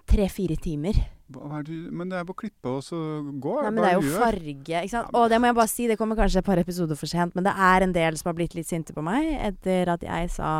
tre-fire 0.08 0.56
timer. 0.60 0.96
er 0.96 1.62
det, 1.62 1.76
Men 1.92 2.08
det 2.08 2.18
er 2.18 2.24
på 2.24 2.34
klippet 2.34 2.60
klippe 2.62 2.74
og 2.76 2.82
så 2.84 2.96
går 3.40 3.62
Nei, 3.62 3.70
men 3.70 3.82
det 3.82 3.90
er 3.90 3.96
jo 3.98 4.18
farge, 4.18 4.82
ikke 4.82 4.92
sant. 4.92 5.10
Og 5.12 5.28
det 5.30 5.40
må 5.40 5.50
jeg 5.50 5.58
bare 5.58 5.72
si, 5.72 5.88
det 5.88 5.98
kommer 5.98 6.16
kanskje 6.16 6.40
et 6.40 6.48
par 6.48 6.58
episoder 6.58 6.96
for 6.96 7.06
sent, 7.06 7.34
men 7.34 7.44
det 7.44 7.52
er 7.52 7.84
en 7.84 7.92
del 7.92 8.16
som 8.16 8.30
har 8.30 8.38
blitt 8.38 8.54
litt 8.56 8.68
sinte 8.68 8.94
på 8.96 9.04
meg 9.04 9.34
etter 9.36 9.92
at 9.92 10.04
jeg 10.04 10.30
sa 10.32 10.50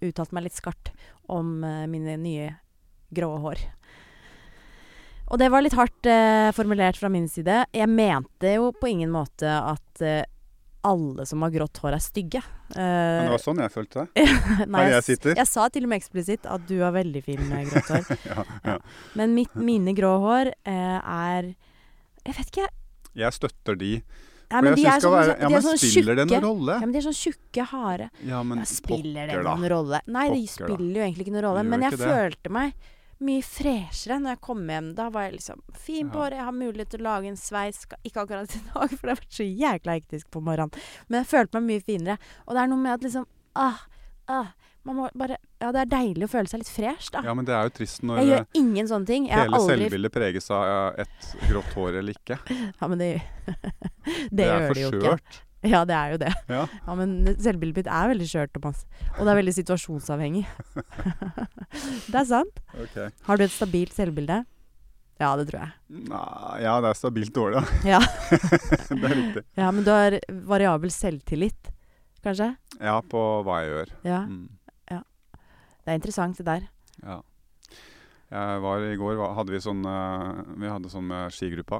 uttalte 0.00 0.34
meg 0.34 0.48
litt 0.48 0.58
skarpt 0.58 0.92
om 1.28 1.62
uh, 1.62 1.86
mine 1.86 2.16
nye 2.18 2.54
grå 3.14 3.30
hår. 3.44 3.62
Og 5.28 5.38
det 5.38 5.50
var 5.52 5.62
litt 5.62 5.76
hardt 5.76 6.08
uh, 6.08 6.50
formulert 6.56 6.96
fra 6.96 7.10
min 7.12 7.28
side. 7.28 7.64
Jeg 7.76 7.88
mente 7.92 8.56
jo 8.56 8.72
på 8.72 8.90
ingen 8.90 9.12
måte 9.12 9.48
at 9.48 10.02
eh, 10.04 10.24
alle 10.86 11.24
som 11.26 11.42
har 11.42 11.50
grått 11.50 11.78
hår, 11.82 11.96
er 11.96 12.02
stygge. 12.04 12.42
Men 12.74 12.76
det 12.76 13.24
Eh, 13.24 13.30
var 13.32 13.38
sånn 13.42 13.58
jeg 13.64 13.72
følte 13.72 14.04
det. 14.14 14.26
nei, 14.68 14.80
her 14.82 14.88
jeg 14.90 14.94
jeg, 14.98 15.04
sitter. 15.08 15.34
jeg 15.40 15.46
sa 15.48 15.68
til 15.72 15.84
og 15.84 15.88
med 15.90 15.98
eksplisitt 16.02 16.46
at 16.46 16.66
du 16.68 16.76
har 16.82 16.92
veldig 16.92 17.22
fin 17.24 17.40
med 17.48 17.70
grått 17.70 17.88
hår. 17.94 18.16
Ja, 18.28 18.44
ja. 18.64 18.78
Men 19.18 19.34
mitt, 19.34 19.54
mine 19.56 19.94
grå 19.96 20.14
hår 20.22 20.52
uh, 20.68 20.98
er 21.02 21.54
Jeg 22.26 22.34
vet 22.38 22.50
ikke. 22.52 22.68
Jeg 23.18 23.32
støtter 23.32 23.78
de. 23.80 23.92
Ja, 24.48 24.60
men 24.64 24.74
de 24.78 24.84
er 24.88 25.00
sånn, 25.02 25.12
være, 25.12 25.34
ja, 25.42 25.48
de 25.50 25.56
er 25.58 25.64
sånn 25.64 25.76
spiller 25.80 26.14
det 26.16 26.24
tjukke. 26.24 26.38
noen 26.40 26.44
rolle? 26.48 26.76
Ja, 26.78 26.86
men 26.86 26.92
de 26.94 26.98
er 27.00 27.04
sånn 27.04 27.16
tjukke, 27.18 27.64
harde. 27.72 28.06
Ja, 28.24 28.38
men 28.48 28.62
Ja, 28.62 28.68
spiller 28.70 29.26
det 29.28 29.34
noen 29.42 29.64
da. 29.66 29.68
rolle? 29.74 29.98
Nei, 30.08 30.22
det 30.30 30.38
Pokker 30.38 30.40
de 30.40 30.52
spiller 30.54 31.00
jo 31.00 31.02
egentlig 31.04 31.26
ikke 31.26 31.34
noen 31.34 31.44
rolle. 31.48 31.64
Gjør 31.64 31.68
Men 31.74 31.84
jeg 31.84 31.98
følte 32.00 32.52
meg 32.56 32.72
mye 33.24 33.42
freshere 33.42 34.18
når 34.22 34.36
jeg 34.36 34.40
kom 34.46 34.60
hjem. 34.70 34.92
Da 34.98 35.08
var 35.14 35.26
jeg 35.28 35.38
liksom 35.38 35.62
fin 35.74 36.10
på 36.12 36.20
håret, 36.22 36.38
jeg 36.38 36.46
har 36.48 36.54
mulighet 36.56 36.92
til 36.94 37.02
å 37.02 37.08
lage 37.08 37.32
en 37.32 37.38
sveis. 37.40 37.82
Ikke 38.06 38.22
akkurat 38.24 38.54
i 38.54 38.62
dag, 38.70 38.92
for 38.94 39.02
det 39.08 39.14
har 39.14 39.20
vært 39.22 39.38
så 39.40 39.46
jækla 39.48 39.96
hektisk 39.98 40.30
på 40.34 40.42
morgenen. 40.44 40.74
Men 41.08 41.22
jeg 41.22 41.30
følte 41.32 41.58
meg 41.60 41.68
mye 41.72 41.86
finere. 41.88 42.18
Og 42.46 42.54
det 42.54 42.62
er 42.64 42.70
noe 42.72 42.82
med 42.84 42.94
at 42.94 43.06
liksom 43.08 43.26
ah, 43.58 43.80
ah, 44.30 44.52
man 44.86 44.96
må 44.96 45.08
bare 45.18 45.36
Ja, 45.58 45.72
det 45.74 45.80
er 45.82 45.90
deilig 45.90 46.28
å 46.28 46.30
føle 46.30 46.46
seg 46.48 46.62
litt 46.62 46.70
fresh, 46.70 47.10
da. 47.10 47.24
Ja, 47.26 47.32
men 47.34 47.44
det 47.48 47.56
er 47.56 47.66
jo 47.66 47.74
trist 47.80 48.04
når 48.06 48.20
jeg 48.22 48.28
gjør 48.30 48.44
ingen 48.60 48.88
sånne 48.88 49.10
ting. 49.10 49.26
Jeg 49.26 49.42
hele 49.42 49.58
aldri 49.58 49.74
selvbildet 49.74 50.14
preges 50.14 50.46
av 50.54 50.68
eh, 50.68 51.02
et 51.02 51.32
grått 51.50 51.74
hår 51.74 51.98
eller 52.02 52.14
ikke. 52.14 52.38
Ja, 52.80 52.86
men 52.86 52.98
det 53.02 53.10
Det, 54.30 54.46
er 54.46 54.68
gjør 54.68 54.74
det 54.78 54.82
jo 54.84 54.92
ikke. 54.92 55.00
forskjørt. 55.02 55.40
Ja, 55.72 55.80
det 55.82 55.94
er 55.96 56.12
jo 56.12 56.18
det. 56.22 56.28
Ja. 56.46 56.60
Ja, 56.70 56.94
men 56.94 57.16
selvbildet 57.42 57.80
mitt 57.80 57.88
er 57.90 58.10
veldig 58.12 58.28
skjørt, 58.30 58.52
Thomas. 58.54 58.84
Og 59.16 59.24
det 59.26 59.32
er 59.32 59.38
veldig 59.40 59.54
situasjonsavhengig. 59.56 60.44
det 62.12 62.20
er 62.20 62.28
sant. 62.28 62.60
Okay. 62.84 63.08
Har 63.26 63.40
du 63.40 63.42
et 63.42 63.54
stabilt 63.54 63.96
selvbilde? 63.96 64.44
Ja, 65.18 65.32
det 65.34 65.48
tror 65.48 65.64
jeg. 65.64 65.72
Nei, 66.12 66.60
ja, 66.62 66.76
det 66.84 66.92
er 66.92 67.00
stabilt 67.00 67.34
dårlig, 67.34 67.58
da. 67.58 67.80
Ja. 67.96 67.98
det 68.30 69.00
er 69.02 69.16
riktig. 69.18 69.42
Ja, 69.58 69.72
Men 69.74 69.82
du 69.82 69.90
har 69.90 70.20
variabel 70.46 70.94
selvtillit, 70.94 71.72
kanskje? 72.22 72.52
Ja, 72.78 73.00
på 73.02 73.24
hva 73.42 73.58
jeg 73.64 73.74
gjør. 73.74 73.92
Ja. 74.06 74.22
Mm. 74.30 74.46
Det 75.88 75.94
er 75.94 75.96
interessant, 76.02 76.36
det 76.36 76.44
der. 76.44 76.64
Ja. 77.00 77.14
Jeg 78.28 78.60
var 78.60 78.82
I 78.84 78.96
går 79.00 79.14
var, 79.16 79.30
hadde 79.38 79.54
vi 79.54 79.60
sånn 79.64 79.78
eh, 79.88 80.40
Vi 80.60 80.68
hadde 80.68 80.90
sånn 80.92 81.06
med 81.08 81.32
skigruppa. 81.32 81.78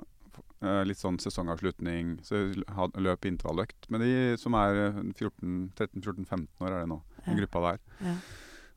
Eh, 0.61 0.83
litt 0.85 0.99
sånn 0.99 1.21
sesongavslutning. 1.23 2.17
Så 2.27 2.35
jeg 2.35 2.65
løp 2.99 3.27
intervalløkt 3.29 3.87
med 3.95 4.01
de 4.03 4.37
som 4.43 4.55
er 4.59 4.75
eh, 4.89 5.01
14 5.15 5.73
13-14-15 5.79 6.49
år, 6.61 6.73
er 6.73 6.81
det 6.81 6.89
nå. 6.91 7.01
Den 7.25 7.37
Ja. 7.37 7.41
gruppa 7.45 7.61
der. 7.71 7.79
Ja. 8.03 8.15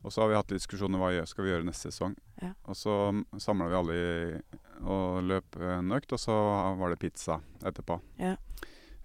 Og 0.04 0.10
så 0.12 0.22
har 0.22 0.28
vi 0.30 0.34
hatt 0.38 0.46
diskusjoner 0.50 0.98
hva 0.98 1.10
gjør- 1.14 1.26
skal 1.28 1.44
vi 1.44 1.50
gjøre 1.50 1.64
neste 1.66 1.90
sesong. 1.90 2.14
Ja. 2.42 2.52
Og 2.66 2.74
så 2.74 3.24
samla 3.38 3.68
vi 3.68 3.74
alle 3.80 3.94
i, 3.98 4.40
og 4.84 5.22
løp 5.24 5.56
en 5.60 5.90
økt, 5.90 6.12
og 6.12 6.18
så 6.18 6.76
var 6.78 6.90
det 6.90 6.98
pizza 7.00 7.40
etterpå. 7.62 8.00
Ja. 8.18 8.36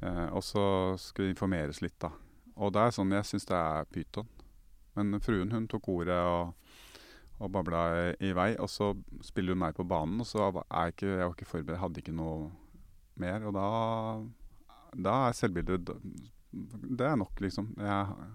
Eh, 0.01 0.27
og 0.33 0.41
så 0.43 0.97
skulle 0.99 1.27
vi 1.27 1.33
informeres 1.33 1.81
litt, 1.81 1.97
da. 1.99 2.11
Og 2.57 2.73
det 2.73 2.79
er 2.81 2.91
sånn 2.91 3.11
jeg 3.11 3.23
syns 3.25 3.45
det 3.45 3.57
er 3.57 3.85
pyton. 3.85 4.27
Men 4.95 5.19
fruen 5.19 5.51
hun 5.51 5.67
tok 5.67 5.87
ordet 5.89 6.17
og, 6.17 6.53
og 7.39 7.51
babla 7.51 8.13
i, 8.19 8.29
i 8.29 8.33
vei. 8.33 8.55
Og 8.57 8.67
så 8.69 8.95
spiller 9.21 9.53
hun 9.53 9.59
meg 9.59 9.75
på 9.75 9.85
banen, 9.87 10.19
og 10.21 10.25
så 10.25 10.47
er 10.49 10.63
jeg, 10.85 10.93
ikke, 10.95 11.07
jeg 11.17 11.25
var 11.27 11.35
ikke 11.35 11.51
forberedt. 11.51 11.79
Hadde 11.79 12.01
ikke 12.01 12.15
noe 12.17 12.51
mer. 13.21 13.45
Og 13.49 13.53
da, 13.55 13.67
da 14.95 15.15
er 15.27 15.37
selvbildet 15.37 15.91
Det 15.91 17.05
er 17.07 17.17
nok, 17.19 17.33
liksom. 17.43 17.69
Jeg, 17.77 18.29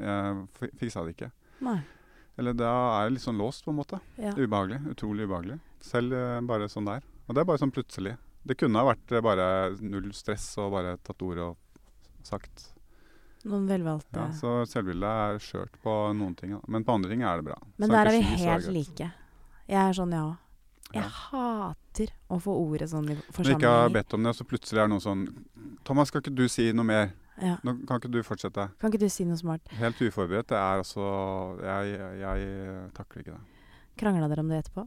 jeg 0.00 0.70
fiksa 0.80 1.04
det 1.06 1.14
ikke. 1.16 1.30
Nei. 1.66 1.78
Eller 2.40 2.56
da 2.56 2.70
er 2.96 3.08
det 3.08 3.18
litt 3.18 3.24
sånn 3.26 3.40
låst, 3.40 3.64
på 3.66 3.72
en 3.74 3.78
måte. 3.82 3.98
Ja. 4.16 4.32
Ubehagelig. 4.32 4.80
Utrolig 4.94 5.26
ubehagelig. 5.28 5.58
Selv 5.84 6.14
eh, 6.16 6.40
bare 6.48 6.68
sånn 6.72 6.88
der. 6.88 7.04
Og 7.28 7.34
det 7.36 7.42
er 7.42 7.48
bare 7.50 7.60
sånn 7.60 7.72
plutselig. 7.74 8.14
Det 8.48 8.56
kunne 8.56 8.80
ha 8.80 8.86
vært 8.88 9.12
eh, 9.12 9.20
bare 9.24 9.46
null 9.84 10.08
stress 10.16 10.46
og 10.62 10.72
bare 10.72 10.94
tatt 11.04 11.20
ordet 11.26 11.50
og 11.50 12.24
sagt. 12.24 12.70
Noen 13.48 13.66
velvalgte 13.68 14.20
Ja, 14.20 14.26
så 14.36 14.54
selvbildet 14.68 15.20
er 15.26 15.38
skjørt 15.44 15.76
på 15.84 15.92
noen 16.16 16.34
ting. 16.36 16.56
Men 16.68 16.84
på 16.84 16.96
andre 16.96 17.12
ting 17.12 17.22
er 17.24 17.40
det 17.40 17.46
bra. 17.50 17.58
Men 17.80 17.92
der 17.92 18.08
er 18.10 18.16
vi 18.16 18.24
helt 18.44 18.68
like. 18.72 19.10
Jeg 19.70 19.80
er 19.80 19.96
sånn, 19.96 20.12
jeg 20.16 20.24
òg. 20.30 20.36
Jeg 20.96 21.04
Ja. 21.04 21.74
Hater 21.90 22.12
å 22.30 22.38
få 22.40 22.54
ordet 22.54 22.90
sånn 22.90 23.08
i 23.10 23.16
Men 23.16 23.50
ikke 23.54 23.68
har 23.68 23.90
bedt 23.90 24.14
om 24.14 24.22
det, 24.22 24.30
og 24.30 24.36
så 24.36 24.44
plutselig 24.44 24.80
er 24.80 24.86
det 24.88 24.94
noe 24.94 25.02
sånn 25.02 25.26
Thomas, 25.84 26.08
skal 26.08 26.22
ikke 26.22 26.34
du 26.34 26.46
si 26.48 26.72
noe 26.72 26.84
mer? 26.84 27.10
Ja. 27.40 27.56
Nå 27.64 27.86
kan 27.88 27.98
ikke 27.98 28.10
du 28.12 28.20
fortsette? 28.22 28.68
Kan 28.78 28.92
ikke 28.92 29.00
du 29.06 29.08
si 29.08 29.24
noe 29.24 29.38
smart? 29.40 29.64
Helt 29.72 29.96
uforberedt. 29.96 30.50
Det 30.50 30.58
er 30.58 30.82
altså 30.82 31.04
Jeg, 31.62 31.94
jeg, 32.20 32.42
jeg 32.44 32.90
takler 32.94 33.22
ikke 33.22 33.32
det. 33.32 33.62
Krangla 33.96 34.28
dere 34.28 34.44
om 34.44 34.50
det 34.52 34.58
etterpå? 34.60 34.84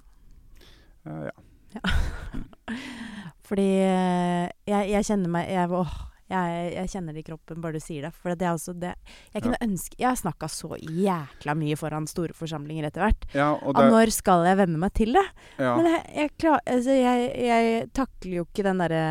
Uh, 1.07 1.25
ja. 1.25 1.81
Fordi 3.47 3.65
eh, 3.81 4.45
jeg, 4.69 4.91
jeg 4.93 5.07
kjenner 5.09 5.33
meg 5.33 5.49
jeg, 5.49 5.71
åh, 5.73 5.95
jeg, 6.31 6.67
jeg 6.73 6.89
kjenner 6.93 7.15
det 7.15 7.23
i 7.23 7.27
kroppen 7.27 7.61
bare 7.63 7.77
du 7.77 7.83
sier 7.83 8.07
det. 8.07 8.13
For 8.15 8.33
det 8.33 8.47
er 8.47 8.55
også 8.55 8.73
det 8.79 8.93
Jeg 9.33 9.43
kunne 9.43 9.59
ønske 9.61 9.99
Jeg 9.99 10.19
snakka 10.21 10.47
så 10.51 10.77
jækla 10.79 11.55
mye 11.59 11.77
foran 11.79 12.07
store 12.09 12.35
forsamlinger 12.37 12.87
etter 12.87 13.03
hvert. 13.05 13.27
ja, 13.35 13.51
og 13.53 13.75
det, 13.75 13.85
når 13.91 14.13
skal 14.15 14.45
jeg 14.47 14.59
venne 14.61 14.79
meg 14.81 14.93
til 14.97 15.13
det? 15.17 15.25
ja. 15.59 15.75
Men 15.77 15.89
jeg, 15.91 16.03
jeg, 16.15 16.33
klar, 16.39 16.63
altså 16.65 16.97
jeg, 16.97 17.29
jeg 17.43 17.87
takler 17.93 18.37
jo 18.39 18.47
ikke 18.47 18.67
den 18.69 18.83
derre 18.83 19.03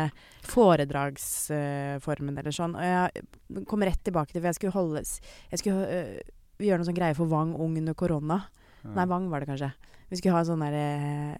foredragsformen 0.43 2.37
eller 2.41 2.55
sånn. 2.55 2.75
Og 2.75 2.83
jeg 2.83 3.65
kom 3.69 3.85
rett 3.85 4.01
tilbake 4.03 4.33
til 4.33 4.41
For 4.41 4.51
jeg 4.51 4.59
skulle 4.59 4.75
holde 4.75 5.03
Jeg 5.05 5.61
skulle 5.61 5.87
øh, 5.87 6.19
gjøre 6.63 6.81
noe 6.81 6.89
sånn 6.89 6.99
greie 6.99 7.17
for 7.17 7.31
Vang 7.31 7.55
Ung 7.55 7.77
under 7.79 7.95
korona. 7.97 8.43
Nei, 8.83 9.07
Vang 9.07 9.29
var 9.31 9.43
det 9.43 9.53
kanskje. 9.53 9.71
Vi 10.11 10.19
skulle 10.19 10.35
ha 10.35 10.43
sånn 10.45 10.61
derre 10.61 11.37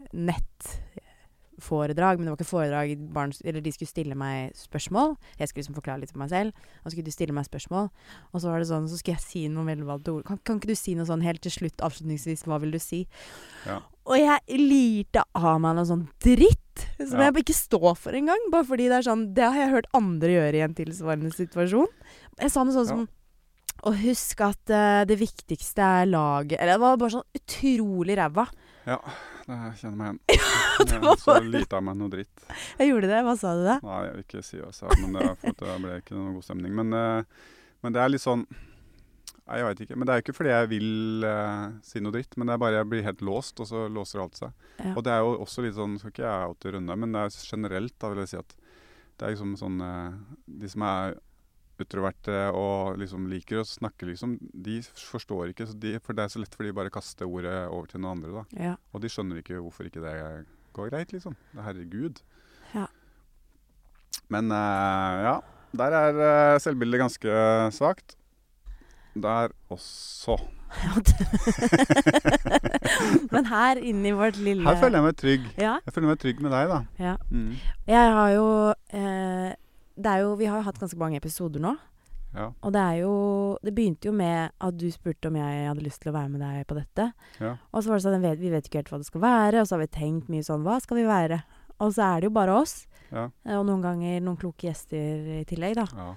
nettforedrag, 1.63 2.17
men 2.19 2.25
det 2.27 2.31
var 2.33 2.37
ikke 2.39 2.49
foredrag. 2.49 2.93
Barn, 3.13 3.31
eller 3.43 3.61
de 3.63 3.71
skulle 3.71 3.87
stille 3.89 4.15
meg 4.15 4.51
spørsmål. 4.55 5.15
Jeg 5.39 5.47
skulle 5.49 5.63
liksom 5.63 5.77
forklare 5.77 6.01
litt 6.01 6.11
for 6.11 6.19
meg 6.19 6.29
selv. 6.29 6.53
Og 6.83 6.85
så 6.89 6.91
skulle 6.95 7.05
de 7.05 7.11
stille 7.15 7.33
meg 7.33 7.45
spørsmål. 7.47 7.89
Og 8.33 8.41
så 8.41 8.49
var 8.51 8.59
det 8.59 8.67
sånn, 8.69 8.87
så 8.89 8.97
skulle 8.99 9.17
jeg 9.17 9.23
si 9.25 9.47
noen 9.51 9.69
velvalgte 9.71 10.13
ord. 10.13 10.25
Kan, 10.27 10.39
kan 10.43 10.59
ikke 10.59 10.71
du 10.73 10.75
si 10.75 10.95
noe 10.95 11.05
sånn 11.07 11.23
helt 11.23 11.41
til 11.41 11.51
slutt, 11.53 11.79
avslutningsvis, 11.83 12.45
hva 12.47 12.59
vil 12.63 12.71
du 12.75 12.79
si? 12.79 13.05
Ja. 13.67 13.79
Og 14.03 14.19
jeg 14.19 14.59
lirte 14.59 15.23
av 15.33 15.59
meg 15.63 15.77
noe 15.77 15.87
sånn 15.87 16.07
dritt 16.23 16.59
som 16.97 17.19
Ja. 17.21 17.29
jeg 17.29 17.45
ikke 17.45 17.55
står 17.55 17.95
for 17.95 18.11
engang. 18.11 18.49
Bare 18.51 18.67
fordi 18.67 18.89
det 18.89 18.97
er 18.99 19.07
sånn 19.07 19.33
Det 19.33 19.43
har 19.45 19.55
jeg 19.55 19.71
hørt 19.71 19.87
andre 19.93 20.27
gjøre 20.33 20.55
i 20.59 20.63
en 20.65 20.73
tilsvarende 20.75 21.31
situasjon. 21.31 21.87
Jeg 22.41 22.51
sa 22.51 22.63
noe 22.63 22.73
sånn 22.75 22.87
som 22.89 23.07
Og 23.85 23.95
husk 23.99 24.41
at 24.41 24.69
uh, 24.71 25.03
det 25.05 25.17
viktigste 25.19 25.79
er 25.83 26.05
laget 26.07 26.59
Eller 26.59 26.73
det 26.77 26.81
var 26.81 26.97
bare 26.97 27.15
sånn 27.17 27.35
utrolig 27.39 28.15
ræva. 28.17 28.45
Ja, 28.87 28.97
det 29.43 29.57
kjenner 29.79 29.97
meg 29.99 30.09
igjen. 30.09 30.43
det 30.89 30.99
var 31.03 31.17
så 31.19 31.37
lite 31.43 31.77
av 31.77 31.83
meg 31.83 31.97
noe 31.99 32.11
dritt. 32.13 32.45
Jeg 32.79 32.91
gjorde 32.91 33.09
det. 33.11 33.23
Hva 33.27 33.33
sa 33.39 33.55
du 33.57 33.63
da? 33.65 33.79
Nei, 33.83 33.97
jeg 34.05 34.13
vil 34.13 34.27
ikke 34.27 34.43
si 34.47 34.59
hva 34.59 34.69
jeg 34.69 34.77
sa, 34.77 34.93
men 35.01 35.17
det, 35.17 35.55
det 35.59 35.79
ble 35.83 35.97
ikke 35.99 36.15
noe 36.17 36.35
god 36.37 36.47
stemning. 36.47 36.77
Men, 36.79 36.95
eh, 36.99 37.57
men 37.83 37.95
det 37.95 38.03
er 38.03 38.13
litt 38.13 38.23
sånn 38.23 38.45
Nei, 39.43 39.57
jeg 39.59 39.67
veit 39.67 39.81
ikke. 39.83 39.95
Men 39.99 40.07
det 40.07 40.13
er 40.13 40.19
jo 40.19 40.23
ikke 40.23 40.35
fordi 40.37 40.51
jeg 40.53 40.67
vil 40.71 41.25
eh, 41.27 41.63
si 41.83 41.99
noe 41.99 42.15
dritt, 42.15 42.37
men 42.39 42.47
det 42.47 42.53
er 42.53 42.61
bare 42.63 42.77
jeg 42.77 42.87
blir 42.93 43.03
helt 43.03 43.23
låst, 43.27 43.59
og 43.59 43.67
så 43.67 43.81
låser 43.91 44.21
alt 44.23 44.39
seg. 44.39 44.53
Ja. 44.77 44.93
Og 44.93 45.03
det 45.03 45.11
er 45.11 45.19
jo 45.19 45.33
også 45.43 45.65
litt 45.65 45.75
sånn, 45.75 45.97
skal 45.99 46.13
ikke 46.13 46.23
jeg 46.23 46.45
alltid 46.47 46.77
runde, 46.77 46.95
men 47.01 47.15
det 47.15 47.25
er 47.25 47.35
generelt, 47.49 47.95
da 47.99 48.11
vil 48.13 48.23
jeg 48.23 48.31
si 48.31 48.39
at 48.39 48.55
det 49.19 49.27
er 49.27 49.35
liksom 49.35 49.51
sånn 49.59 49.83
eh, 49.83 50.15
De 50.63 50.69
som 50.71 50.85
er 50.87 51.17
utroverte 51.81 52.35
og 52.53 52.99
liksom 53.01 53.25
liker 53.31 53.61
å 53.61 53.67
snakke, 53.67 54.05
liksom, 54.11 54.35
de 54.53 54.79
forstår 54.83 55.53
ikke. 55.53 55.67
Så 55.69 55.77
de, 55.79 55.95
for 56.03 56.17
det 56.17 56.27
er 56.27 56.33
så 56.33 56.41
lett 56.43 56.53
for 56.53 56.67
de 56.67 56.75
bare 56.75 56.93
kaster 56.93 57.03
kaste 57.03 57.27
ordet 57.27 57.67
over 57.69 57.87
til 57.91 58.01
noen 58.01 58.17
andre, 58.17 58.31
da. 58.31 58.43
Ja. 58.69 58.73
Og 58.93 59.01
de 59.03 59.11
skjønner 59.11 59.41
ikke 59.41 59.61
hvorfor 59.61 59.87
ikke 59.87 60.03
det 60.03 60.45
går 60.73 60.89
greit, 60.89 61.13
liksom. 61.13 61.35
Herregud. 61.53 62.21
Ja. 62.73 62.87
Men 64.33 64.51
uh, 64.51 65.21
ja, 65.27 65.37
der 65.77 65.97
er 65.99 66.19
uh, 66.55 66.59
selvbildet 66.61 66.99
ganske 67.03 67.29
svakt. 67.75 68.17
Der 69.13 69.53
også. 69.69 70.39
Men 73.33 73.45
her 73.45 73.77
inne 73.77 74.07
i 74.09 74.13
vårt 74.17 74.39
lille 74.41 74.65
Her 74.65 74.79
føler 74.81 74.97
jeg 74.97 75.05
meg 75.05 75.17
trygg. 75.19 75.43
Ja. 75.61 75.75
Jeg 75.85 75.93
føler 75.93 76.07
meg 76.09 76.21
trygg 76.23 76.41
med 76.41 76.51
deg, 76.55 76.71
da. 76.71 76.79
ja. 76.97 77.15
Mm. 77.29 77.51
Jeg 77.85 78.15
har 78.17 78.29
jo 78.33 78.47
eh, 78.89 79.53
jo 79.97 80.35
Vi 80.39 80.45
har 80.49 80.57
jo 80.61 80.65
hatt 80.67 80.79
ganske 80.79 80.97
mange 80.97 81.17
episoder 81.17 81.59
nå. 81.63 81.75
Ja. 82.33 82.47
Og 82.65 82.71
det 82.73 82.81
er 82.81 82.95
jo 83.03 83.13
Det 83.61 83.75
begynte 83.75 84.09
jo 84.09 84.11
med 84.17 84.51
at 84.59 84.77
du 84.77 84.87
spurte 84.91 85.27
om 85.29 85.35
jeg 85.37 85.67
hadde 85.69 85.83
lyst 85.85 86.01
til 86.01 86.09
å 86.09 86.15
være 86.17 86.29
med 86.33 86.41
deg 86.41 86.65
på 86.67 86.75
dette. 86.79 87.11
Ja. 87.39 87.57
Og 87.71 87.83
så 87.83 87.89
var 87.91 87.99
det 87.99 88.05
sånn 88.07 88.39
vi 88.41 88.49
vet 88.49 88.65
ikke 88.67 88.81
helt 88.81 88.89
hva 88.89 88.97
det 89.03 89.05
skal 89.11 89.21
være, 89.21 89.61
og 89.61 89.67
så 89.67 89.75
har 89.77 89.83
vi 89.85 89.91
tenkt 89.93 90.29
mye 90.33 90.43
sånn 90.43 90.63
Hva 90.65 90.79
skal 90.81 90.97
vi 90.97 91.05
være? 91.05 91.43
Og 91.79 91.93
så 91.93 92.01
er 92.07 92.21
det 92.21 92.29
jo 92.31 92.33
bare 92.33 92.53
oss. 92.57 92.87
Ja. 93.11 93.29
Eh, 93.45 93.57
Og 93.59 93.65
noen 93.67 93.81
ganger 93.85 94.19
noen 94.21 94.37
kloke 94.37 94.65
gjester 94.67 95.41
i 95.41 95.45
tillegg, 95.45 95.75
da. 95.77 95.85
ja. 95.93 96.13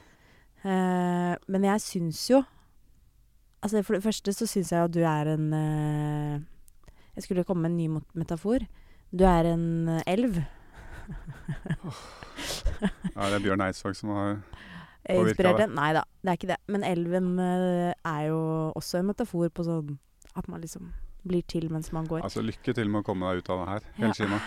Eh, 0.67 1.37
men 1.53 1.63
jeg 1.69 1.81
syns 1.85 2.23
jo 2.31 2.41
Altså 3.63 3.83
For 3.85 3.95
det 3.95 4.03
første 4.03 4.33
så 4.35 4.47
syns 4.49 4.71
jeg 4.73 4.81
jo 4.81 4.87
at 4.89 4.95
du 4.95 5.03
er 5.07 5.29
en 5.35 5.45
eh, 5.55 6.41
Jeg 7.15 7.23
skulle 7.27 7.45
komme 7.45 7.69
med 7.69 7.73
en 7.73 7.77
ny 7.77 8.01
metafor. 8.17 8.65
Du 9.13 9.25
er 9.25 9.45
en 9.53 9.89
eh, 9.89 10.03
elv. 10.07 10.41
Ja 13.17 13.29
det 13.31 13.37
er 13.39 13.45
Bjørn 13.45 13.65
Eidsvåg 13.69 13.97
som 13.99 14.15
har 14.17 14.37
Eh, 15.09 15.21
Påvirka 15.21 15.43
deg? 15.53 15.59
den? 15.61 15.75
Nei 15.79 15.93
da, 15.95 16.01
det 16.19 16.31
er 16.33 16.35
ikke 16.41 16.49
det. 16.51 16.57
Men 16.75 16.83
elven 16.83 17.27
eh, 17.39 17.93
er 18.11 18.23
jo 18.27 18.39
også 18.75 18.99
en 18.99 19.07
metafor 19.07 19.53
på 19.55 19.63
sånn 19.63 19.93
at 20.35 20.49
man 20.51 20.59
liksom 20.65 20.89
blir 21.23 21.45
til 21.47 21.69
mens 21.71 21.93
man 21.95 22.09
går. 22.11 22.25
Altså, 22.27 22.43
lykke 22.43 22.75
til 22.75 22.91
med 22.91 23.05
å 23.05 23.07
komme 23.07 23.31
deg 23.31 23.45
ut 23.45 23.51
av 23.55 23.61
det 23.63 23.69
her, 23.71 23.87
Ja. 24.03 24.41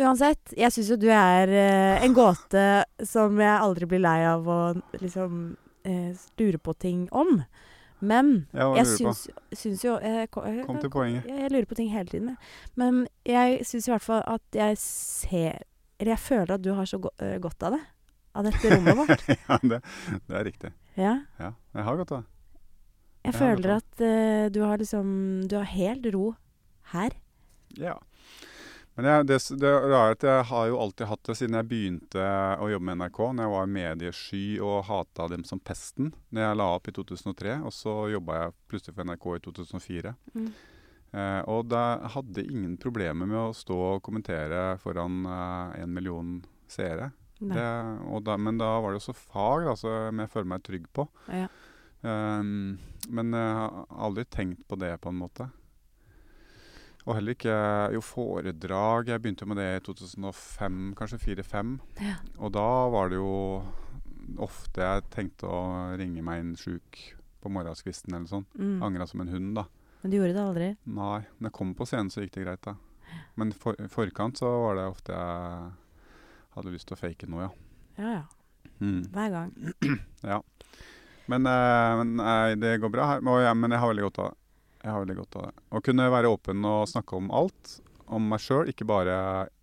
Uansett, 0.00 0.50
jeg 0.58 0.72
syns 0.74 0.90
jo 0.90 0.96
du 0.98 1.06
er 1.14 1.52
eh, 1.54 2.02
en 2.02 2.14
gåte 2.16 2.64
som 3.06 3.38
jeg 3.38 3.54
aldri 3.62 3.86
blir 3.86 4.02
lei 4.02 4.18
av 4.26 4.50
å 4.50 4.58
liksom 4.98 5.54
eh, 5.86 6.10
lure 6.42 6.58
på 6.58 6.74
ting 6.82 7.06
om. 7.14 7.44
Men 8.02 8.48
Ja, 8.50 8.66
jeg 8.80 8.86
syns, 8.96 9.28
syns 9.54 9.84
jo 9.86 9.94
jeg, 10.02 10.26
ko- 10.34 10.42
jeg, 10.42 10.66
Kom 10.66 10.82
til 10.82 10.90
poenget. 10.90 11.22
Jeg, 11.30 11.38
jeg 11.44 11.52
lurer 11.54 11.70
på 11.70 11.78
ting 11.78 11.90
hele 11.94 12.10
tiden. 12.10 12.34
jeg. 12.34 12.38
Men 12.74 13.04
jeg 13.28 13.62
syns 13.68 13.86
i 13.86 13.92
hvert 13.94 14.02
fall 14.10 14.24
at 14.26 14.42
jeg 14.58 14.74
ser 14.82 15.62
Eller 16.00 16.14
jeg 16.14 16.24
føler 16.24 16.56
at 16.56 16.64
du 16.64 16.72
har 16.72 16.88
så 16.88 16.98
go 16.98 17.12
eh, 17.20 17.36
godt 17.42 17.68
av 17.68 17.76
det. 17.76 17.80
Av 18.32 18.46
dette 18.46 18.70
rommet 18.72 18.96
vårt. 18.96 19.24
ja, 19.48 19.58
det, 19.62 19.80
det 20.26 20.36
er 20.38 20.46
riktig. 20.46 20.70
Ja. 20.96 21.16
Ja, 21.36 21.50
jeg 21.76 21.86
har 21.88 21.98
godt 22.00 22.14
av 22.16 22.22
det. 22.22 22.36
Jeg 23.20 23.34
jeg 23.34 23.36
føler 23.36 23.74
at 23.74 24.00
uh, 24.00 24.46
du 24.48 24.62
har 24.64 24.80
liksom 24.80 25.08
Du 25.44 25.58
har 25.58 25.66
helt 25.68 26.06
ro 26.14 26.30
her. 26.94 27.12
Ja. 27.76 27.98
Men 28.96 29.06
jeg, 29.06 29.26
det, 29.28 29.36
det 29.60 29.70
rare 29.92 30.16
at 30.16 30.24
jeg 30.24 30.46
har 30.48 30.70
jo 30.70 30.78
alltid 30.80 31.10
hatt 31.10 31.28
det 31.28 31.36
siden 31.38 31.58
jeg 31.58 31.68
begynte 31.68 32.24
å 32.60 32.70
jobbe 32.72 32.88
med 32.88 33.02
NRK. 33.02 33.20
Når 33.28 33.44
jeg 33.44 33.52
var 33.54 33.70
mediesky 33.76 34.42
og 34.64 34.88
hata 34.88 35.28
dem 35.30 35.44
som 35.48 35.60
pesten. 35.60 36.10
Når 36.32 36.46
jeg 36.46 36.58
la 36.62 36.66
opp 36.78 36.88
i 36.90 36.96
2003, 36.96 37.60
og 37.60 37.76
så 37.76 37.94
jobba 38.14 38.40
jeg 38.40 38.56
plutselig 38.72 38.96
for 38.96 39.10
NRK 39.10 39.28
i 39.36 39.42
2004. 39.46 40.14
Mm. 40.34 40.50
Eh, 41.10 41.40
og 41.50 41.66
da 41.72 41.84
hadde 42.14 42.46
ingen 42.46 42.76
problemer 42.80 43.26
med 43.26 43.40
å 43.40 43.56
stå 43.56 43.78
og 43.96 44.02
kommentere 44.06 44.76
foran 44.82 45.24
én 45.78 45.90
million 45.90 46.38
seere. 46.70 47.10
Det, 47.40 47.68
da, 48.20 48.36
men 48.36 48.58
da 48.60 48.74
var 48.84 48.92
det 48.92 49.00
også 49.00 49.16
fag 49.16 49.64
da, 49.64 49.72
som 49.80 50.18
jeg 50.20 50.30
føler 50.30 50.50
meg 50.52 50.64
trygg 50.66 50.84
på. 50.92 51.06
Ja. 51.32 51.46
Um, 52.00 52.76
men 53.12 53.32
jeg 53.36 53.54
har 53.56 53.86
aldri 54.06 54.26
tenkt 54.28 54.66
på 54.68 54.76
det, 54.80 54.92
på 55.00 55.12
en 55.12 55.20
måte. 55.20 55.48
Og 57.06 57.16
heller 57.16 57.32
ikke 57.32 57.54
Jo, 57.94 58.00
foredrag 58.04 59.08
Jeg 59.08 59.22
begynte 59.22 59.46
med 59.48 59.56
det 59.56 59.68
i 59.72 59.82
2005, 59.86 60.80
kanskje 60.98 61.20
4-5. 61.22 61.78
Ja. 62.04 62.18
Og 62.38 62.52
da 62.52 62.68
var 62.92 63.08
det 63.08 63.20
jo 63.20 63.32
ofte 64.40 64.84
jeg 64.84 65.08
tenkte 65.10 65.48
å 65.48 65.62
ringe 65.98 66.22
meg 66.22 66.42
inn 66.42 66.52
sjuk 66.60 67.00
på 67.40 67.50
morgenskvisten 67.50 68.14
eller 68.14 68.28
sånn. 68.28 68.44
Mm. 68.52 68.82
Angra 68.84 69.08
som 69.08 69.24
en 69.24 69.32
hund, 69.32 69.54
da. 69.56 69.64
Men 70.00 70.10
du 70.10 70.16
gjorde 70.16 70.36
det 70.36 70.42
aldri? 70.42 70.68
Nei. 70.88 71.20
Når 71.38 71.50
jeg 71.50 71.56
kom 71.58 71.74
på 71.76 71.86
scenen, 71.88 72.10
så 72.12 72.24
gikk 72.24 72.34
det 72.38 72.46
greit, 72.46 72.64
da. 72.64 72.76
Men 73.40 73.52
for, 73.52 73.76
i 73.80 73.88
forkant 73.90 74.40
så 74.40 74.48
var 74.64 74.78
det 74.78 74.86
ofte 74.88 75.16
jeg 75.16 75.72
hadde 76.56 76.74
lyst 76.74 76.88
til 76.88 76.96
å 76.96 77.00
fake 77.00 77.28
noe, 77.30 77.48
ja. 77.48 77.50
Ja 78.00 78.12
ja. 78.20 78.22
Mm. 78.80 79.02
Hver 79.12 79.34
gang. 79.34 79.52
Men, 81.30 81.46
eh, 81.46 81.96
men 82.00 82.60
det 82.60 82.80
går 82.82 82.90
bra 82.90 83.04
her. 83.06 83.20
Og, 83.22 83.36
ja, 83.44 83.52
men 83.54 83.70
jeg 83.70 83.78
har 83.78 83.92
veldig 83.92 84.02
godt 84.08 84.16
av 84.18 84.24
det. 84.32 84.38
Jeg 84.80 84.90
har 84.90 85.04
veldig 85.04 85.14
godt 85.20 85.36
av 85.38 85.44
det. 85.46 85.52
Å 85.70 85.80
kunne 85.86 86.06
være 86.10 86.32
åpen 86.32 86.66
og 86.66 86.88
snakke 86.90 87.18
om 87.20 87.28
alt. 87.30 87.74
Om 88.10 88.26
meg 88.32 88.42
sjøl, 88.42 88.72
ikke 88.72 88.88
bare 88.88 89.14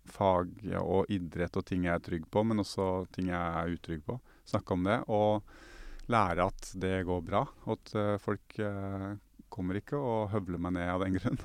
fag 0.08 0.54
og 0.80 1.10
idrett 1.12 1.58
og 1.60 1.66
ting 1.68 1.84
jeg 1.84 1.92
er 1.92 2.04
trygg 2.06 2.24
på, 2.32 2.44
men 2.48 2.62
også 2.62 2.86
ting 3.12 3.28
jeg 3.28 3.36
er 3.36 3.74
utrygg 3.74 4.00
på. 4.06 4.16
Snakke 4.48 4.78
om 4.78 4.88
det 4.88 4.96
og 5.12 5.50
lære 6.08 6.48
at 6.48 6.70
det 6.80 6.94
går 7.04 7.26
bra. 7.26 7.44
Og 7.66 7.74
at 7.76 7.94
eh, 8.00 8.14
folk 8.22 8.60
eh, 8.64 9.10
kommer 9.52 9.78
ikke 9.80 9.98
og 9.98 10.30
høvler 10.32 10.60
meg 10.62 10.76
ned 10.76 10.90
av 10.92 11.02
den 11.04 11.16
grunn. 11.18 11.38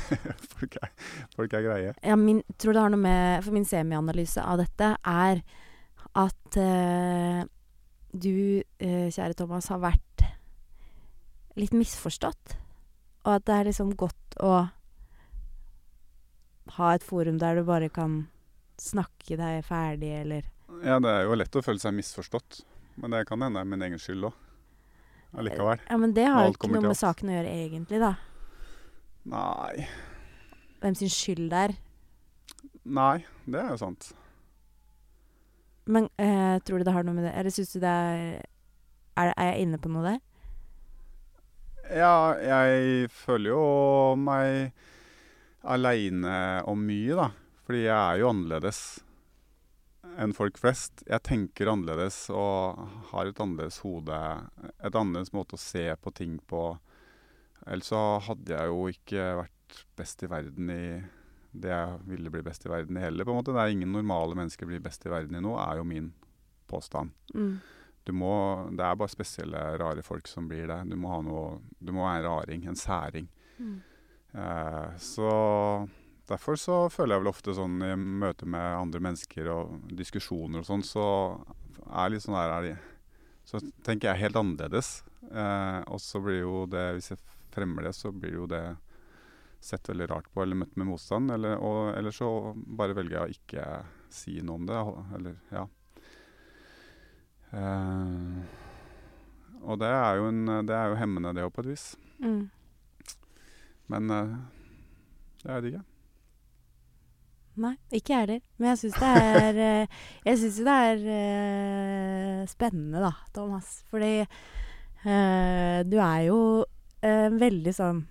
folk, 0.54 0.78
er, 0.80 0.92
folk 1.36 1.56
er 1.58 1.64
greie. 1.66 1.94
Ja, 2.02 2.16
min, 2.18 2.42
tror 2.58 2.76
det 2.76 2.84
har 2.84 2.92
noe 2.94 3.02
med 3.02 3.44
For 3.46 3.54
min 3.56 3.66
semianalyse 3.68 4.44
av 4.44 4.60
dette 4.62 4.94
er 4.98 5.42
at 6.18 6.58
eh, 6.58 7.42
du, 8.12 8.62
eh, 8.80 9.10
kjære 9.12 9.36
Thomas, 9.38 9.68
har 9.72 9.82
vært 9.82 10.24
litt 11.58 11.74
misforstått. 11.76 12.56
Og 13.26 13.34
at 13.36 13.46
det 13.46 13.54
er 13.54 13.70
liksom 13.70 13.92
godt 13.98 14.38
å 14.40 14.54
ha 16.78 16.90
et 16.94 17.04
forum 17.04 17.38
der 17.40 17.58
du 17.58 17.66
bare 17.66 17.90
kan 17.92 18.22
snakke 18.78 19.38
deg 19.38 19.64
ferdig, 19.66 20.12
eller 20.22 20.46
Ja, 20.84 20.98
det 21.02 21.10
er 21.10 21.24
jo 21.26 21.38
lett 21.38 21.56
å 21.56 21.64
føle 21.64 21.80
seg 21.82 21.96
misforstått, 21.96 22.60
men 23.00 23.14
det 23.14 23.24
kan 23.28 23.42
hende 23.42 23.58
det 23.58 23.64
er 23.64 23.72
min 23.72 23.84
egen 23.88 24.02
skyld 24.02 24.28
òg. 24.30 24.44
Allikevel. 25.36 25.82
Ja, 25.88 25.96
men 26.00 26.14
det 26.16 26.24
har 26.24 26.46
jo 26.46 26.54
ikke 26.54 26.70
noe 26.72 26.86
med 26.88 26.96
saken 26.96 27.28
å 27.28 27.34
gjøre, 27.36 27.56
egentlig, 27.66 28.00
da. 28.00 28.14
Nei. 29.28 29.88
Hvem 30.80 30.96
sin 30.96 31.12
skyld 31.12 31.50
det 31.52 31.64
er. 31.66 31.74
Nei, 32.88 33.16
det 33.44 33.60
er 33.60 33.74
jo 33.74 33.80
sant. 33.82 34.12
Men 35.88 36.08
eh, 36.20 36.56
tror 36.64 36.80
du 36.80 36.86
det 36.88 36.94
har 36.94 37.04
noe 37.04 37.16
med 37.16 37.24
det 37.24 37.30
Eller 37.32 37.52
syns 37.52 37.70
du 37.72 37.78
det 37.80 37.88
er 37.88 38.40
er, 39.18 39.32
er 39.34 39.50
jeg 39.52 39.66
inne 39.66 39.80
på 39.82 39.90
noe 39.90 40.04
der? 40.04 40.18
Ja, 41.88 42.36
jeg 42.38 43.08
føler 43.10 43.50
jo 43.50 43.62
meg 44.20 44.74
aleine 45.68 46.62
om 46.68 46.82
mye, 46.84 47.16
da. 47.16 47.28
Fordi 47.66 47.80
jeg 47.86 47.96
er 47.96 48.20
jo 48.20 48.30
annerledes 48.30 48.82
enn 50.18 50.34
folk 50.36 50.58
flest. 50.60 51.02
Jeg 51.06 51.24
tenker 51.26 51.70
annerledes 51.72 52.26
og 52.34 52.80
har 53.12 53.28
et 53.28 53.40
annerledes 53.42 53.80
hode. 53.84 54.18
Et 54.78 54.94
annerledes 54.94 55.34
måte 55.36 55.58
å 55.58 55.62
se 55.62 55.84
på 56.00 56.12
ting 56.16 56.38
på. 56.48 56.62
Ellers 57.66 57.90
så 57.92 58.02
hadde 58.24 58.54
jeg 58.54 58.72
jo 58.72 58.84
ikke 58.92 59.30
vært 59.42 59.80
best 59.98 60.22
i 60.24 60.30
verden 60.30 60.70
i 60.72 60.84
det 61.58 61.72
jeg 61.72 61.98
ville 62.08 62.30
bli 62.32 62.42
best 62.44 62.66
i 62.66 62.70
verden 62.70 62.98
i 62.98 63.02
heller, 63.02 63.24
på 63.24 63.32
en 63.32 63.40
måte. 63.40 63.54
Det 63.56 63.62
er 63.62 63.74
ingen 63.74 63.92
normale 63.92 64.36
mennesker 64.38 64.68
blir 64.68 64.82
best 64.84 65.04
i 65.06 65.12
verden 65.12 65.38
i 65.38 65.42
noe, 65.42 65.58
er 65.64 65.80
jo 65.80 65.86
min 65.88 66.12
påstand. 66.68 67.14
Mm. 67.34 67.58
Du 68.08 68.14
må, 68.16 68.32
det 68.72 68.84
er 68.84 68.96
bare 68.96 69.12
spesielle, 69.12 69.62
rare 69.80 70.04
folk 70.04 70.28
som 70.30 70.48
blir 70.48 70.68
det. 70.70 70.78
Du 70.88 70.96
må, 70.96 71.10
ha 71.12 71.20
noe, 71.24 71.58
du 71.78 71.92
må 71.92 72.04
være 72.06 72.22
en 72.22 72.28
raring, 72.28 72.66
en 72.68 72.78
særing. 72.78 73.28
Mm. 73.58 73.74
Eh, 74.32 74.96
så 75.02 75.32
derfor 76.28 76.58
så 76.60 76.76
føler 76.92 77.16
jeg 77.16 77.24
vel 77.24 77.30
ofte 77.32 77.54
sånn 77.56 77.80
i 77.84 77.94
møte 77.96 78.48
med 78.48 78.66
andre 78.78 79.00
mennesker 79.04 79.48
og 79.52 79.92
diskusjoner 79.98 80.62
og 80.62 80.68
sånn, 80.68 80.84
så 80.86 81.06
er 81.88 82.12
litt 82.12 82.24
sånn 82.24 82.36
der 82.38 82.54
er 82.56 82.66
de 82.68 82.76
Så 83.48 83.62
tenker 83.84 84.10
jeg 84.10 84.20
helt 84.26 84.36
annerledes. 84.36 85.02
Eh, 85.32 85.80
og 85.88 86.00
så 86.04 86.20
blir 86.20 86.42
jo 86.42 86.66
det 86.68 86.84
Hvis 86.98 87.10
jeg 87.14 87.20
fremmer 87.54 87.88
det, 87.88 87.94
så 87.96 88.12
blir 88.12 88.34
jo 88.36 88.46
det 88.48 88.76
sett 89.60 89.88
veldig 89.88 90.06
rart 90.10 90.28
på 90.32 90.42
eller 90.42 90.60
møtt 90.60 90.76
med 90.76 90.86
motstand. 90.90 91.32
Eller, 91.34 91.56
og, 91.58 91.96
eller 91.96 92.14
så 92.14 92.28
bare 92.54 92.94
velger 92.94 93.16
jeg 93.16 93.24
å 93.24 93.36
ikke 93.38 93.64
si 94.12 94.36
noe 94.44 94.60
om 94.60 94.68
det. 94.68 94.82
Eller, 95.18 95.40
ja. 95.50 95.64
Eh, 97.56 98.38
og 99.64 99.80
det 99.80 99.90
er, 99.90 100.20
jo 100.20 100.28
en, 100.30 100.44
det 100.68 100.76
er 100.76 100.92
jo 100.92 101.00
hemmende, 101.00 101.34
det 101.34 101.48
òg, 101.48 101.52
på 101.56 101.64
et 101.64 101.72
vis. 101.72 101.88
Mm. 102.22 102.44
Men 103.90 104.14
eh, 104.14 104.34
det 105.42 105.54
er 105.54 105.64
det 105.64 105.72
ikke. 105.72 105.86
Nei, 107.58 107.74
ikke 107.90 108.12
jeg 108.12 108.22
heller. 108.22 108.42
Men 108.58 108.70
jeg 108.70 108.78
syns 108.82 108.98
det 109.02 109.08
er 109.18 109.60
eh, 109.66 109.96
Jeg 110.28 110.38
syns 110.40 110.60
jo 110.60 110.66
det 110.68 110.76
er 110.90 111.02
eh, 111.14 112.46
spennende, 112.50 113.02
da, 113.02 113.12
Thomas. 113.34 113.80
Fordi 113.90 114.12
uh, 114.22 115.78
du 115.88 115.98
er 115.98 116.22
jo 116.28 116.38
uh, 116.62 117.28
veldig 117.34 117.74
sånn 117.74 118.04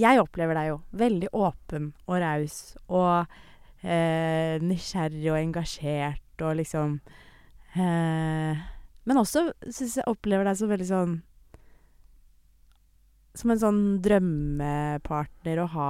Jeg 0.00 0.22
opplever 0.22 0.56
deg 0.56 0.70
jo 0.70 0.80
veldig 0.96 1.32
åpen 1.36 1.92
og 2.06 2.20
raus 2.22 2.58
og 2.88 3.38
nysgjerrig 3.80 5.30
og 5.32 5.38
engasjert 5.38 6.42
og 6.44 6.58
liksom 6.58 6.98
Men 7.72 9.20
også 9.22 9.46
syns 9.72 9.94
jeg 9.96 10.04
opplever 10.10 10.44
deg 10.44 10.58
som 10.60 10.68
veldig 10.68 10.88
sånn 10.90 11.14
Som 13.40 13.54
en 13.54 13.62
sånn 13.62 13.80
drømmepartner 14.04 15.62
å 15.64 15.66
ha 15.72 15.88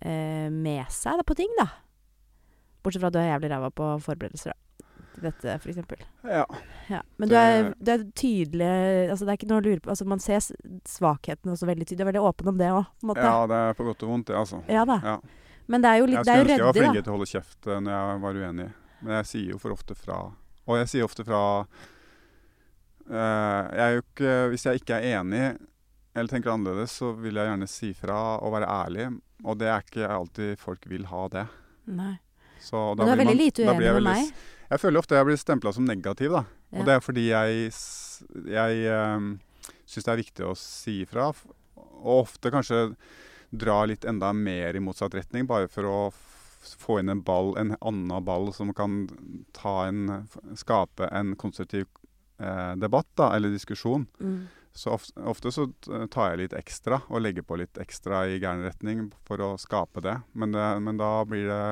med 0.00 0.86
seg 0.94 1.18
da, 1.18 1.24
på 1.26 1.34
ting, 1.34 1.50
da. 1.58 1.66
Bortsett 2.80 3.02
fra 3.02 3.10
at 3.10 3.16
du 3.16 3.20
er 3.20 3.32
jævlig 3.32 3.50
ræva 3.52 3.70
på 3.74 3.88
forberedelser, 4.04 4.54
da. 4.54 4.86
Til 5.10 5.26
dette, 5.26 5.56
for 5.58 5.72
eksempel. 5.72 6.02
Ja. 6.22 6.44
Ja. 6.88 7.00
Men 7.18 7.28
du 7.28 7.34
er, 7.34 7.72
du 7.82 7.90
er 7.92 8.04
tydelig 8.14 8.68
Altså, 9.10 9.26
det 9.26 9.32
er 9.32 9.38
ikke 9.40 9.48
noe 9.50 9.58
å 9.58 9.64
lure 9.64 9.82
på. 9.82 9.90
Altså, 9.90 10.06
man 10.08 10.22
ser 10.22 10.38
svakhetene 10.38 10.86
svakheten 10.86 11.54
også 11.56 11.66
veldig 11.66 11.86
tydelig. 11.88 11.98
Du 11.98 12.04
er 12.04 12.10
veldig 12.12 12.22
åpen 12.30 12.52
om 12.52 12.60
det 12.60 12.70
òg, 12.70 12.86
på 12.86 13.08
en 13.08 13.10
måte. 13.10 13.26
ja, 13.26 13.46
det 13.50 13.60
er 13.66 13.78
på 13.78 13.86
godt 13.88 14.04
og 14.06 14.12
vondt, 14.14 14.28
det, 14.30 14.36
altså. 14.38 14.62
Ja 14.70 14.86
da. 14.88 15.00
Ja. 15.04 15.16
Men 15.70 15.82
det 15.82 15.90
er 15.90 16.00
jo, 16.00 16.06
litt, 16.10 16.20
Jeg 16.20 16.26
da. 16.26 16.36
Jeg 16.36 16.44
skulle 16.44 16.54
ønske 16.54 16.62
jeg 16.62 16.68
var 16.68 16.78
flinkere 16.78 17.06
til 17.06 17.12
å 17.12 17.16
holde 17.16 17.30
kjeft 17.30 17.66
eh, 17.66 17.80
når 17.86 17.96
jeg 17.96 18.22
var 18.24 18.38
uenig. 18.44 18.68
Men 19.00 19.16
jeg 19.18 19.30
sier 19.32 19.50
jo 19.54 19.58
for 19.62 19.74
ofte 19.74 19.96
fra. 19.98 20.20
Og 20.70 20.78
jeg 20.80 20.92
sier 20.94 21.10
ofte 21.10 21.26
fra 21.26 21.42
Uh, 23.10 23.66
jeg 23.74 24.04
ikke, 24.04 24.32
Hvis 24.52 24.64
jeg 24.68 24.78
ikke 24.78 24.94
er 25.00 25.18
enig 25.18 25.46
eller 26.14 26.30
tenker 26.32 26.52
annerledes, 26.52 26.96
så 27.00 27.12
vil 27.18 27.38
jeg 27.38 27.50
gjerne 27.50 27.68
si 27.70 27.92
fra 27.94 28.20
og 28.42 28.54
være 28.56 28.70
ærlig. 28.70 29.06
Og 29.44 29.58
det 29.60 29.68
er 29.70 29.84
ikke 29.84 30.08
alltid 30.10 30.58
folk 30.60 30.88
vil 30.90 31.06
ha 31.10 31.26
det. 31.32 31.44
Nei. 31.90 32.14
Så 32.60 32.80
Men 32.94 32.98
da 33.00 33.06
du 33.06 33.12
er 33.14 33.22
veldig 33.22 33.38
lite 33.38 33.64
uenig 33.64 33.78
med 33.78 33.94
veldig 34.00 34.16
meg. 34.16 34.32
Jeg 34.70 34.82
føler 34.82 35.00
ofte 35.00 35.16
jeg 35.16 35.26
blir 35.26 35.38
stempla 35.40 35.72
som 35.74 35.86
negativ, 35.86 36.34
da. 36.34 36.42
Ja. 36.70 36.80
Og 36.80 36.86
det 36.86 36.96
er 36.96 37.04
fordi 37.04 37.24
jeg, 37.30 37.70
jeg 38.52 38.98
um, 39.16 39.30
syns 39.88 40.06
det 40.06 40.12
er 40.12 40.20
viktig 40.20 40.46
å 40.46 40.56
si 40.58 41.00
ifra. 41.06 41.30
Og 41.80 42.12
ofte 42.20 42.52
kanskje 42.52 42.82
dra 43.50 43.80
litt 43.88 44.04
enda 44.06 44.30
mer 44.36 44.76
i 44.76 44.82
motsatt 44.82 45.16
retning, 45.18 45.48
bare 45.50 45.70
for 45.72 45.88
å 45.88 45.96
få 46.60 47.00
inn 47.00 47.08
en 47.08 47.22
ball, 47.24 47.54
en 47.58 47.74
annen 47.80 48.24
ball 48.24 48.52
som 48.54 48.70
kan 48.76 49.06
ta 49.56 49.88
en, 49.88 50.26
skape 50.58 51.08
en 51.08 51.32
konstruktiv 51.40 51.88
eh, 52.38 52.74
debatt, 52.78 53.08
da, 53.18 53.32
eller 53.36 53.54
diskusjon. 53.54 54.06
Mm. 54.20 54.44
Så 54.72 54.92
ofte, 54.94 55.16
ofte 55.26 55.50
så 55.52 55.66
tar 55.82 56.30
jeg 56.30 56.40
litt 56.44 56.54
ekstra, 56.54 57.00
og 57.10 57.24
legger 57.24 57.42
på 57.46 57.58
litt 57.58 57.80
ekstra 57.82 58.22
i 58.30 58.38
gæren 58.38 58.62
retning 58.64 59.08
for 59.26 59.42
å 59.42 59.56
skape 59.58 60.02
det. 60.04 60.20
Men, 60.32 60.54
det, 60.54 60.68
men 60.84 61.00
da 61.00 61.10
blir 61.26 61.50
det 61.50 61.64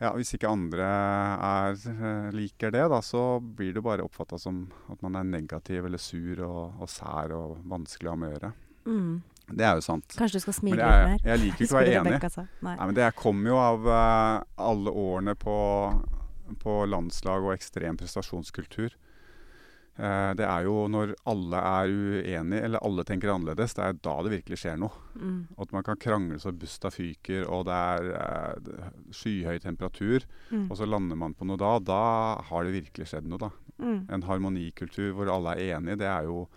ja, 0.00 0.14
Hvis 0.16 0.32
ikke 0.32 0.48
andre 0.48 0.86
er, 0.86 1.74
eh, 1.92 2.28
liker 2.32 2.72
det, 2.72 2.86
da, 2.88 3.02
så 3.04 3.36
blir 3.40 3.74
det 3.76 3.82
bare 3.84 4.06
oppfatta 4.06 4.38
som 4.40 4.62
at 4.88 5.02
man 5.04 5.18
er 5.20 5.26
negativ 5.28 5.84
eller 5.84 6.00
sur 6.00 6.40
og, 6.46 6.78
og 6.80 6.88
sær 6.88 7.34
og 7.36 7.58
vanskelig 7.68 8.08
å 8.08 8.14
ha 8.14 8.20
med 8.22 8.30
å 8.30 8.32
gjøre. 8.32 8.52
Mm. 8.88 9.18
Det 9.50 9.66
er 9.66 9.76
jo 9.76 9.84
sant. 9.84 10.16
Kanskje 10.16 10.40
du 10.40 10.44
skal 10.46 10.56
smile 10.56 10.78
litt 10.78 11.10
mer? 11.10 11.26
jeg 11.26 11.42
liker 11.42 11.66
ikke 11.66 11.74
å 11.74 11.78
være 11.80 11.94
enig. 12.00 12.16
Nei. 12.38 12.46
Nei, 12.70 12.78
men 12.80 12.96
Det 12.96 13.10
kommer 13.18 13.52
jo 13.52 13.60
av 13.60 13.90
uh, 13.90 14.64
alle 14.70 14.96
årene 15.04 15.36
på, 15.36 15.58
på 16.64 16.80
landslag 16.88 17.44
og 17.44 17.54
ekstrem 17.58 18.00
prestasjonskultur. 18.00 18.96
Eh, 19.98 20.30
det 20.38 20.46
er 20.46 20.64
jo 20.64 20.86
når 20.88 21.14
alle 21.28 21.56
er 21.60 21.90
uenige, 21.92 22.62
eller 22.64 22.78
alle 22.86 23.04
tenker 23.04 23.32
annerledes, 23.34 23.74
det 23.76 23.84
er 23.84 23.98
da 24.00 24.14
det 24.24 24.32
virkelig 24.32 24.58
skjer 24.62 24.78
noe. 24.80 24.92
Mm. 25.18 25.40
At 25.60 25.72
man 25.72 25.82
kan 25.84 25.98
krangle 26.00 26.38
så 26.40 26.52
busta 26.56 26.88
fyker, 26.94 27.44
og 27.50 27.66
det 27.68 27.74
er 27.74 28.10
eh, 28.22 28.90
skyhøy 29.12 29.58
temperatur, 29.60 30.24
Mm. 30.50 30.70
og 30.70 30.76
så 30.78 30.86
lander 30.88 31.16
man 31.16 31.34
på 31.34 31.44
noe 31.46 31.56
da. 31.60 31.78
Da 31.78 32.00
har 32.48 32.64
det 32.64 32.72
virkelig 32.84 33.06
skjedd 33.10 33.28
noe, 33.28 33.38
da. 33.38 33.50
Mm. 33.78 34.06
En 34.10 34.22
harmonikultur 34.22 35.12
hvor 35.14 35.28
alle 35.32 35.56
er 35.56 35.76
enige, 35.78 35.98
det 35.98 36.06
er 36.08 36.24
jo 36.24 36.48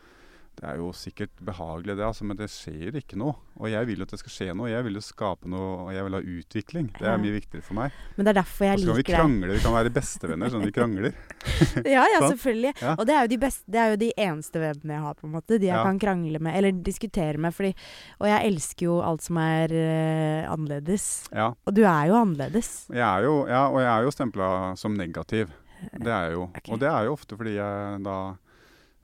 det 0.53 0.67
er 0.69 0.77
jo 0.77 0.91
sikkert 0.95 1.31
behagelig, 1.43 1.95
det, 1.97 2.03
altså, 2.05 2.23
men 2.29 2.37
det 2.39 2.45
skjer 2.53 2.95
ikke 2.99 3.17
noe. 3.19 3.33
Og 3.57 3.67
jeg 3.71 3.87
vil 3.89 3.99
jo 4.01 4.05
at 4.05 4.11
det 4.13 4.19
skal 4.21 4.33
skje 4.35 4.53
noe. 4.55 4.69
Jeg 4.69 4.85
vil 4.85 4.95
jo 4.99 5.01
skape 5.03 5.49
noe, 5.49 5.71
og 5.83 5.89
jeg 5.95 6.05
vil 6.05 6.15
ha 6.17 6.21
utvikling. 6.33 6.89
Det 6.99 7.07
er 7.09 7.17
mye 7.21 7.33
viktigere 7.35 7.65
for 7.65 7.77
meg. 7.79 7.95
Men 8.15 8.27
det 8.27 8.31
er 8.33 8.37
derfor 8.39 8.65
Og 8.65 8.69
jeg 8.69 8.83
så 8.83 8.85
kan 8.93 8.99
vi 8.99 9.05
krangle. 9.07 9.47
Det. 9.49 9.55
vi 9.57 9.63
kan 9.65 9.75
være 9.75 9.91
bestevenner 9.97 10.53
sånn 10.53 10.65
vi 10.67 10.73
krangler. 10.75 11.17
Ja, 11.95 12.03
ja, 12.13 12.19
selvfølgelig. 12.31 12.73
Ja. 12.81 12.93
Og 12.95 13.07
det 13.09 13.15
er, 13.17 13.25
jo 13.25 13.31
de 13.33 13.39
beste, 13.41 13.65
det 13.73 13.81
er 13.81 13.93
jo 13.95 13.99
de 14.03 14.11
eneste 14.27 14.61
vennene 14.61 14.95
jeg 14.97 15.03
har, 15.07 15.17
på 15.19 15.27
en 15.27 15.33
måte. 15.35 15.57
De 15.57 15.67
jeg 15.67 15.73
Ja. 15.73 15.81
kan 15.89 15.99
krangle 16.05 16.39
med, 16.39 16.55
eller 16.59 16.77
diskutere 16.85 17.41
med. 17.41 17.53
Fordi, 17.57 17.73
og 18.21 18.29
jeg 18.29 18.51
elsker 18.53 18.87
jo 18.87 18.99
alt 19.05 19.25
som 19.25 19.41
er 19.41 19.73
uh, 19.73 20.53
annerledes. 20.53 21.07
Ja, 21.33 21.49
Og 21.65 21.73
du 21.75 21.81
er 21.83 22.07
jo 22.11 22.19
annerledes. 22.21 22.71
jeg 22.93 23.03
er 23.03 23.25
jo, 23.27 23.35
ja, 23.49 23.65
og 23.73 23.81
jeg 23.81 23.89
er 23.97 24.07
jo 24.07 24.13
stempla 24.15 24.51
som 24.79 24.93
negativ. 24.95 25.49
Det 25.97 26.07
er 26.13 26.29
jeg 26.29 26.37
jo. 26.37 26.47
Okay. 26.53 26.71
Og 26.71 26.79
det 26.79 26.87
er 26.93 27.09
jo 27.09 27.17
ofte 27.17 27.35
fordi 27.41 27.57
jeg 27.57 27.99
da 28.05 28.17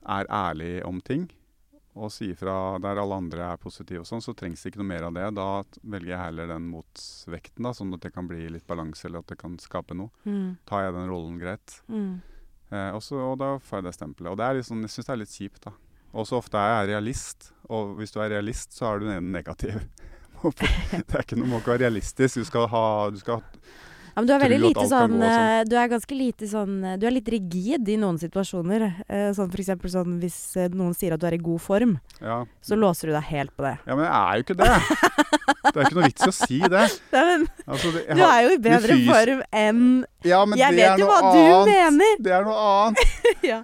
er 0.08 0.24
ærlig 0.32 0.72
om 0.88 0.96
ting. 1.04 1.26
Og 1.98 2.12
sier 2.14 2.36
fra 2.38 2.78
der 2.82 3.00
alle 3.02 3.16
andre 3.18 3.48
er 3.50 3.60
positive 3.60 4.04
og 4.04 4.08
sånn, 4.08 4.22
så 4.22 4.34
trengs 4.38 4.62
det 4.62 4.70
ikke 4.70 4.82
noe 4.82 4.90
mer 4.92 5.08
av 5.08 5.16
det. 5.16 5.26
Da 5.34 5.46
velger 5.82 6.12
jeg 6.12 6.22
heller 6.22 6.50
den 6.52 6.68
motvekten, 6.70 7.66
da, 7.66 7.72
sånn 7.74 7.96
at 7.96 8.04
det 8.04 8.12
kan 8.14 8.28
bli 8.30 8.46
litt 8.54 8.66
balanse, 8.68 9.08
eller 9.08 9.24
at 9.24 9.32
det 9.32 9.40
kan 9.40 9.56
skape 9.62 9.96
noe. 9.98 10.12
Mm. 10.22 10.60
Tar 10.70 10.86
jeg 10.86 10.96
den 10.96 11.10
rollen 11.10 11.40
greit? 11.42 11.80
Mm. 11.90 12.20
Eh, 12.70 12.90
også, 12.94 13.18
og 13.32 13.40
da 13.42 13.56
får 13.58 13.80
jeg 13.80 13.88
det 13.88 13.94
stempelet. 13.98 14.30
Og 14.30 14.38
det 14.38 14.46
er 14.46 14.62
sånn, 14.66 14.84
jeg 14.86 14.94
syns 14.94 15.10
det 15.10 15.16
er 15.16 15.22
litt 15.24 15.34
kjipt, 15.34 15.64
da. 15.66 15.74
Og 16.10 16.26
så 16.26 16.38
ofte 16.38 16.58
er 16.58 16.72
jeg 16.74 16.90
realist, 16.94 17.50
og 17.70 17.96
hvis 17.98 18.14
du 18.14 18.20
er 18.22 18.32
realist, 18.34 18.74
så 18.74 18.88
er 18.90 19.02
du 19.02 19.10
negativ. 19.26 19.78
det 20.42 21.04
er 21.04 21.22
ikke 21.24 21.38
noe, 21.38 21.50
med 21.50 21.60
å 21.60 21.64
være 21.66 21.84
realistisk. 21.84 22.40
Du 22.40 22.48
skal 22.48 22.70
ha 22.72 22.84
du 23.12 23.18
skal, 23.20 23.42
Ja, 24.10 24.20
men 24.20 24.26
du 24.26 24.32
er 24.34 24.40
veldig 24.42 24.58
lite 24.60 24.84
sånn 24.90 25.12
sånn. 25.16 25.22
eh, 25.22 25.64
Du 25.70 25.76
er 25.78 25.88
ganske 25.88 26.16
lite 26.18 26.46
sånn 26.50 26.72
eh, 26.84 26.96
Du 27.00 27.06
er 27.06 27.14
litt 27.14 27.28
rigid 27.30 27.88
i 27.88 27.96
noen 27.96 28.18
situasjoner. 28.20 28.84
Eh, 29.08 29.30
sånn 29.36 29.50
for 29.52 29.62
eksempel 29.62 29.90
sånn 29.92 30.18
hvis 30.20 30.38
noen 30.74 30.94
sier 30.98 31.14
at 31.14 31.20
du 31.22 31.26
er 31.28 31.36
i 31.38 31.42
god 31.42 31.60
form, 31.62 31.96
ja. 32.20 32.40
så 32.60 32.76
låser 32.76 33.08
du 33.10 33.14
deg 33.16 33.22
helt 33.30 33.54
på 33.56 33.62
det. 33.68 33.76
ja, 33.86 33.94
men 33.96 34.04
jeg 34.04 34.14
er 34.14 34.36
jo 34.36 34.46
ikke 34.46 34.58
det. 34.60 34.70
Det 35.60 35.76
er 35.76 35.84
ikke 35.86 35.98
noe 36.00 36.08
vits 36.08 36.24
i 36.26 36.30
å 36.30 36.34
si 36.34 36.58
det. 36.60 36.84
Nei, 37.14 37.24
men 37.30 37.46
Altså, 37.66 37.92
det 37.94 38.04
har, 38.08 38.16
du 38.16 38.24
er 38.26 38.40
jo 38.42 38.50
i 38.56 38.60
bedre 38.64 38.96
form 39.06 39.42
enn 39.52 39.82
ja, 40.24 40.40
men 40.44 40.58
Jeg 40.58 40.76
det 40.76 40.88
vet 40.88 40.98
jo 41.04 41.06
hva 41.10 41.20
du 41.20 41.38
annet. 41.40 41.70
mener! 41.70 42.16
Det 42.26 42.32
er 42.38 42.48
noe 42.48 42.64
annet. 42.70 43.14
ja. 43.52 43.60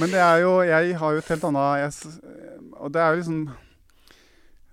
Men 0.00 0.10
det 0.10 0.18
er 0.18 0.40
jo 0.42 0.54
Jeg 0.66 0.96
har 0.98 1.12
jo 1.14 1.22
et 1.22 1.28
helt 1.30 1.44
annet 1.46 1.78
jeg, 1.84 2.16
Og 2.82 2.90
det 2.92 3.00
er 3.04 3.12
jo 3.14 3.20
liksom 3.22 3.38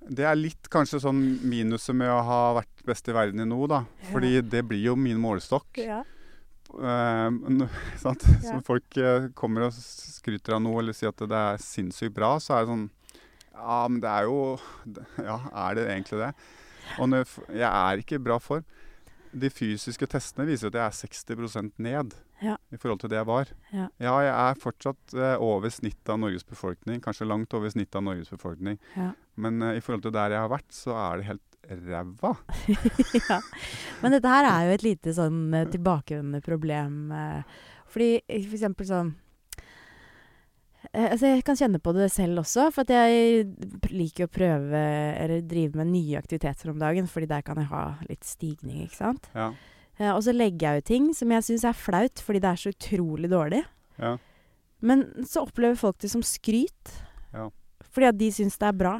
Det 0.03 0.25
er 0.27 0.35
litt 0.35 0.67
kanskje 0.71 0.99
sånn 1.03 1.21
minuset 1.47 1.95
med 1.95 2.11
å 2.11 2.23
ha 2.27 2.39
vært 2.59 2.83
best 2.87 3.07
i 3.07 3.15
verden 3.15 3.43
i 3.43 3.47
noe, 3.47 3.69
da. 3.71 3.83
Ja. 4.03 4.09
Fordi 4.11 4.33
det 4.55 4.63
blir 4.67 4.83
jo 4.89 4.97
min 4.99 5.21
målestokk. 5.21 5.79
ja. 5.79 6.03
Uh, 6.73 7.29
sant? 8.01 8.23
Ja. 8.41 8.55
Så 8.55 8.59
folk 8.65 8.97
eh, 8.97 9.27
kommer 9.37 9.67
og 9.67 9.75
skryter 9.77 10.55
av 10.55 10.63
noe 10.65 10.79
eller 10.81 10.95
sier 10.97 11.11
at 11.11 11.21
det 11.29 11.37
er 11.37 11.59
sinnssykt 11.61 12.15
bra, 12.15 12.31
så 12.41 12.55
er 12.55 12.63
det 12.63 12.71
sånn 12.71 12.87
Ja, 13.53 13.75
men 13.85 13.99
det 14.01 14.09
er 14.09 14.25
jo 14.25 14.39
Ja, 15.21 15.35
er 15.67 15.77
det 15.77 15.83
egentlig 15.91 16.23
det? 16.23 16.31
Og 16.97 17.11
når 17.11 17.29
jeg 17.53 17.69
er 17.69 18.01
ikke 18.01 18.17
i 18.17 18.23
bra 18.25 18.39
form. 18.41 18.65
De 19.33 19.49
fysiske 19.53 20.07
testene 20.09 20.47
viser 20.49 20.69
at 20.69 20.79
jeg 20.79 20.85
er 20.85 20.97
60% 21.37 21.77
ned 21.81 22.17
Ja. 22.43 22.57
i 22.73 22.77
forhold 22.77 22.99
til 23.03 23.13
det 23.13 23.19
jeg 23.21 23.29
var. 23.29 23.51
Ja. 23.71 23.87
jeg 24.03 24.29
er 24.33 24.59
fortsatt 24.59 25.15
eh, 25.15 25.35
over 25.41 25.71
snittet 25.71 26.11
av 26.11 26.19
Norges 26.19 26.43
befolkning. 26.47 26.99
Kanskje 27.03 27.29
langt 27.29 27.53
over 27.55 27.71
snittet 27.71 27.95
av 27.99 28.03
Norges 28.09 28.31
befolkning. 28.33 28.77
Ja. 28.97 29.11
Men 29.39 29.61
eh, 29.63 29.77
i 29.79 29.83
forhold 29.83 30.03
til 30.05 30.15
der 30.15 30.35
jeg 30.35 30.43
har 30.43 30.51
vært, 30.51 30.69
så 30.75 30.97
er 30.99 31.21
det 31.21 31.29
helt 31.31 31.49
ræva. 31.87 32.35
ja. 33.29 33.39
Men 34.01 34.15
dette 34.17 34.31
her 34.35 34.47
er 34.49 34.67
jo 34.67 34.77
et 34.77 34.85
lite 34.85 35.15
sånn 35.15 35.43
eh, 35.55 35.67
tilbakevendende 35.71 36.43
problem. 36.43 37.03
eh, 37.15 37.59
Fordi 37.93 38.09
eh, 38.27 38.47
for 38.47 38.59
eksempel 38.59 38.89
sånn 38.89 39.13
Altså, 40.93 41.29
jeg 41.31 41.45
kan 41.47 41.55
kjenne 41.57 41.79
på 41.81 41.93
det 41.95 42.09
selv 42.11 42.41
også, 42.41 42.65
for 42.75 42.89
jeg 42.91 43.45
liker 43.89 44.27
å 44.27 44.29
prøve 44.29 44.81
eller 45.15 45.39
drive 45.47 45.79
med 45.79 45.89
nye 45.89 46.19
aktiviteter 46.19 46.69
om 46.69 46.81
dagen, 46.81 47.07
fordi 47.09 47.29
der 47.31 47.41
kan 47.47 47.57
jeg 47.57 47.69
ha 47.71 47.83
litt 48.09 48.27
stigning, 48.27 48.83
ikke 48.83 48.99
sant. 48.99 49.29
Ja. 49.33 49.47
Eh, 49.99 50.09
og 50.11 50.23
så 50.25 50.33
legger 50.33 50.73
jeg 50.73 50.83
ut 50.83 50.89
ting 50.89 51.09
som 51.13 51.31
jeg 51.31 51.45
syns 51.47 51.65
er 51.69 51.77
flaut, 51.77 52.21
fordi 52.23 52.41
det 52.43 52.49
er 52.49 52.61
så 52.61 52.73
utrolig 52.73 53.29
dårlig. 53.31 53.63
Ja. 54.01 54.15
Men 54.83 55.05
så 55.29 55.45
opplever 55.45 55.77
folk 55.79 55.99
det 56.03 56.11
som 56.11 56.23
skryt, 56.25 56.95
Ja. 57.33 57.49
fordi 57.91 58.07
at 58.07 58.17
de 58.17 58.31
syns 58.31 58.57
det 58.57 58.67
er 58.67 58.77
bra. 58.77 58.95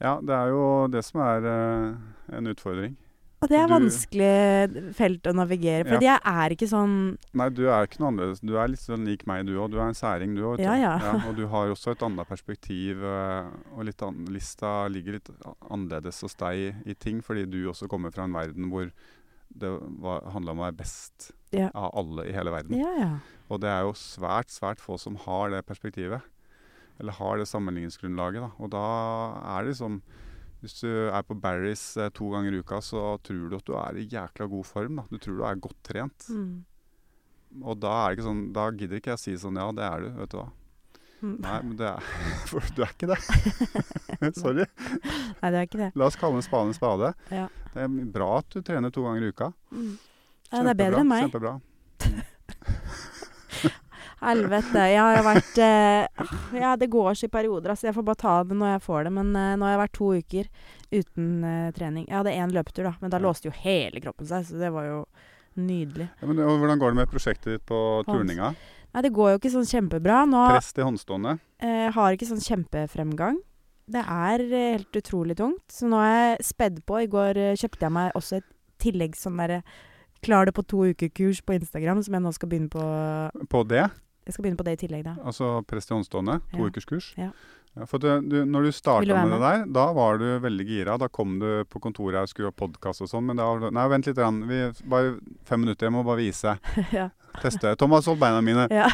Ja, 0.00 0.20
det 0.22 0.30
er 0.30 0.50
jo 0.52 0.86
det 0.86 1.04
som 1.04 1.20
er 1.20 1.42
uh, 1.42 1.96
en 2.36 2.46
utfordring. 2.46 2.96
Og 3.40 3.48
det 3.48 3.56
er 3.60 3.68
Du- 3.68 3.74
vanskelig 3.74 4.94
felt 4.96 5.22
å 5.22 5.32
navigere, 5.32 5.84
for 5.86 6.00
jeg 6.02 6.18
er 6.24 6.50
ikke 6.50 6.66
sånn 6.68 7.16
Nei, 7.34 7.48
du 7.50 7.68
er 7.68 7.86
ikke 7.86 8.00
noe 8.00 8.10
annerledes. 8.10 8.40
Du 8.40 8.56
er 8.58 8.66
litt 8.68 8.80
sånn 8.80 9.04
lik 9.06 9.26
meg, 9.28 9.46
du 9.46 9.52
òg. 9.58 9.70
Du 9.70 9.78
er 9.78 9.86
en 9.86 9.94
særing, 9.94 10.34
du 10.34 10.42
òg. 10.42 10.58
Ja, 10.58 10.74
ja. 10.74 10.96
Og 11.28 11.36
du 11.36 11.46
har 11.52 11.68
også 11.70 11.92
et 11.92 12.02
annet 12.02 12.26
perspektiv. 12.26 12.98
eh, 13.02 13.46
Og 13.76 13.84
litt 13.86 14.02
an 14.02 14.24
lista 14.26 14.88
ligger 14.90 15.12
litt 15.20 15.30
annerledes 15.70 16.20
hos 16.22 16.34
deg 16.34 16.74
i 16.84 16.94
ting, 16.94 17.20
fordi 17.22 17.46
du 17.48 17.68
også 17.70 17.86
kommer 17.88 18.10
fra 18.12 18.24
en 18.24 18.32
verden 18.34 18.70
hvor 18.72 18.90
det 19.56 19.70
handla 20.32 20.50
om 20.50 20.58
å 20.58 20.66
være 20.72 20.76
best 20.76 21.30
Ja. 21.52 21.70
av 21.74 21.92
alle 21.94 22.26
i 22.28 22.32
hele 22.32 22.50
verden. 22.50 22.76
Ja, 22.76 22.90
ja. 22.98 23.18
Og 23.50 23.60
det 23.60 23.68
er 23.70 23.82
jo 23.86 23.92
svært, 23.92 24.50
svært 24.50 24.78
få 24.82 24.98
som 24.98 25.14
har 25.14 25.50
det 25.50 25.64
perspektivet. 25.64 26.20
Eller 27.00 27.12
har 27.12 27.38
det 27.38 27.46
sammenligningsgrunnlaget. 27.46 28.42
Da. 28.42 28.50
Og 28.58 28.70
da 28.70 29.58
er 29.58 29.64
det 29.64 29.76
liksom 29.78 30.02
Hvis 30.62 30.80
du 30.80 30.88
er 30.90 31.22
på 31.22 31.36
Barry's 31.38 31.84
eh, 32.00 32.10
to 32.14 32.32
ganger 32.32 32.56
i 32.56 32.62
uka, 32.62 32.80
så 32.82 33.02
tror 33.22 33.50
du 33.50 33.56
at 33.58 33.68
du 33.68 33.76
er 33.78 33.98
i 34.00 34.06
jækla 34.10 34.48
god 34.50 34.66
form. 34.66 34.98
Da. 34.98 35.04
Du 35.10 35.18
tror 35.22 35.38
du 35.38 35.44
er 35.46 35.60
godt 35.68 35.78
trent. 35.86 36.28
Mm. 36.28 36.64
Og 37.62 37.78
da 37.80 37.92
er 38.02 38.10
det 38.10 38.18
ikke 38.18 38.26
sånn 38.26 38.40
Da 38.52 38.66
gidder 38.76 38.98
ikke 38.98 39.14
jeg 39.14 39.18
å 39.18 39.20
si 39.22 39.32
sånn 39.40 39.56
Ja, 39.56 39.70
det 39.72 39.84
er 39.86 40.02
du. 40.04 40.08
Vet 40.18 40.34
du 40.34 40.36
hva. 40.36 40.48
Mm. 41.18 41.36
Nei, 41.42 41.54
men 41.64 41.78
det 41.80 41.86
er 41.88 42.10
For 42.50 42.74
du 42.76 42.82
er 42.84 42.92
ikke 42.92 43.08
det. 43.10 43.20
Sorry. 44.42 44.66
Nei, 44.66 45.48
det 45.48 45.54
er 45.54 45.64
ikke 45.70 45.82
det. 45.84 45.92
La 45.98 46.10
oss 46.10 46.18
kalle 46.20 46.42
en 46.42 46.46
spade 46.46 46.72
en 46.72 46.76
spade. 46.76 47.14
Ja. 47.34 47.46
Det 47.72 47.86
er 47.86 48.10
bra 48.18 48.32
at 48.42 48.50
du 48.52 48.60
trener 48.66 48.94
to 48.94 49.06
ganger 49.06 49.28
i 49.28 49.32
uka. 49.32 49.52
Mm. 49.70 49.94
Ja, 50.48 50.64
det 50.64 50.74
er 50.74 50.82
bedre 50.82 51.04
enn 51.04 51.10
meg. 51.12 51.28
Kjempebra. 51.28 51.58
Helvete. 54.18 54.84
Jeg 54.90 54.98
har 54.98 55.22
vært 55.26 55.58
eh, 55.62 56.26
Ja, 56.58 56.72
det 56.80 56.88
går 56.90 57.14
så 57.18 57.28
i 57.28 57.32
perioder, 57.32 57.70
altså. 57.74 57.86
Jeg 57.88 57.96
får 57.96 58.06
bare 58.08 58.20
ta 58.22 58.34
det 58.48 58.56
når 58.58 58.72
jeg 58.74 58.84
får 58.88 59.06
det. 59.08 59.12
Men 59.18 59.32
eh, 59.38 59.52
nå 59.60 59.66
har 59.68 59.74
jeg 59.76 59.82
vært 59.84 59.96
to 59.98 60.08
uker 60.18 60.48
uten 60.90 61.28
eh, 61.46 61.68
trening. 61.76 62.06
Jeg 62.08 62.16
hadde 62.18 62.34
én 62.34 62.54
løpetur, 62.56 62.88
da, 62.88 62.94
men 63.02 63.12
da 63.14 63.20
låste 63.22 63.50
jo 63.50 63.54
hele 63.62 64.02
kroppen 64.02 64.26
seg, 64.30 64.46
så 64.48 64.58
det 64.60 64.72
var 64.74 64.88
jo 64.88 64.98
nydelig. 65.58 66.08
Ja, 66.20 66.26
men, 66.30 66.40
og 66.44 66.58
hvordan 66.62 66.80
går 66.82 66.94
det 66.94 67.00
med 67.02 67.12
prosjektet 67.12 67.52
ditt 67.56 67.66
på 67.68 67.78
turninga? 68.08 68.52
Nei, 68.94 69.02
det 69.04 69.12
går 69.14 69.34
jo 69.34 69.38
ikke 69.40 69.52
sånn 69.52 69.68
kjempebra. 69.68 70.22
Nå 70.30 70.46
Press 70.54 70.72
til 70.74 70.86
håndstående. 70.88 71.36
eh, 71.62 71.86
har 71.94 72.16
ikke 72.16 72.28
sånn 72.30 72.42
kjempefremgang. 72.42 73.38
Det 73.88 74.02
er 74.04 74.42
eh, 74.48 74.70
helt 74.78 74.98
utrolig 75.00 75.36
tungt. 75.38 75.64
Så 75.72 75.86
nå 75.88 76.00
har 76.00 76.10
jeg 76.14 76.46
spedd 76.50 76.82
på. 76.88 76.98
I 77.04 77.10
går 77.12 77.38
eh, 77.40 77.54
kjøpte 77.58 77.86
jeg 77.86 77.94
meg 77.94 78.16
også 78.18 78.40
et 78.40 78.48
tillegg 78.82 79.14
sånn 79.18 79.38
derre 79.40 79.62
Klar 80.18 80.48
det 80.48 80.52
på 80.56 80.64
to 80.66 80.80
uker-kurs 80.90 81.38
på 81.46 81.54
Instagram, 81.54 82.00
som 82.02 82.16
jeg 82.16 82.22
nå 82.24 82.30
skal 82.34 82.48
begynne 82.50 82.72
på 82.72 82.82
På 83.52 83.60
det, 83.70 83.84
Jeg 84.28 84.34
skal 84.36 84.44
begynne 84.44 84.60
på 84.60 84.66
det 84.68 84.74
i 84.76 84.80
tillegg, 84.86 85.04
da. 85.08 85.14
altså 85.24 85.52
prest 85.66 85.90
i 85.90 85.94
håndstående, 85.96 86.38
to 86.52 86.58
Ja. 86.60 86.68
ukers 86.68 86.84
kurs. 86.88 87.06
Ja. 87.16 87.30
for 87.86 87.98
du, 88.02 88.08
du, 88.26 88.40
når 88.44 88.64
du 88.68 88.72
starta 88.74 89.06
med, 89.06 89.28
med 89.30 89.38
det 89.38 89.48
der, 89.48 89.60
da 89.72 89.84
var 89.94 90.18
du 90.18 90.24
veldig 90.42 90.64
gira. 90.66 90.96
Da 90.98 91.06
kom 91.08 91.38
du 91.38 91.64
på 91.70 91.80
kontoret 91.80 92.20
og 92.20 92.28
skulle 92.28 92.50
ha 92.50 92.56
podkast 92.56 93.02
og 93.04 93.08
sånn, 93.08 93.24
men 93.30 93.38
da 93.38 93.46
var 93.46 93.60
du 93.62 93.70
Nei, 93.70 93.84
vent 93.88 94.06
litt. 94.10 94.18
Vi, 94.18 94.58
bare 94.88 95.14
fem 95.46 95.60
minutter, 95.64 95.86
jeg 95.86 95.94
må 95.94 96.02
bare 96.04 96.18
vise. 96.20 96.56
ja. 96.98 97.08
Teste. 97.40 97.76
Thomas, 97.78 98.06
hold 98.10 98.18
beina 98.18 98.40
mine. 98.42 98.66
ja. 98.74 98.88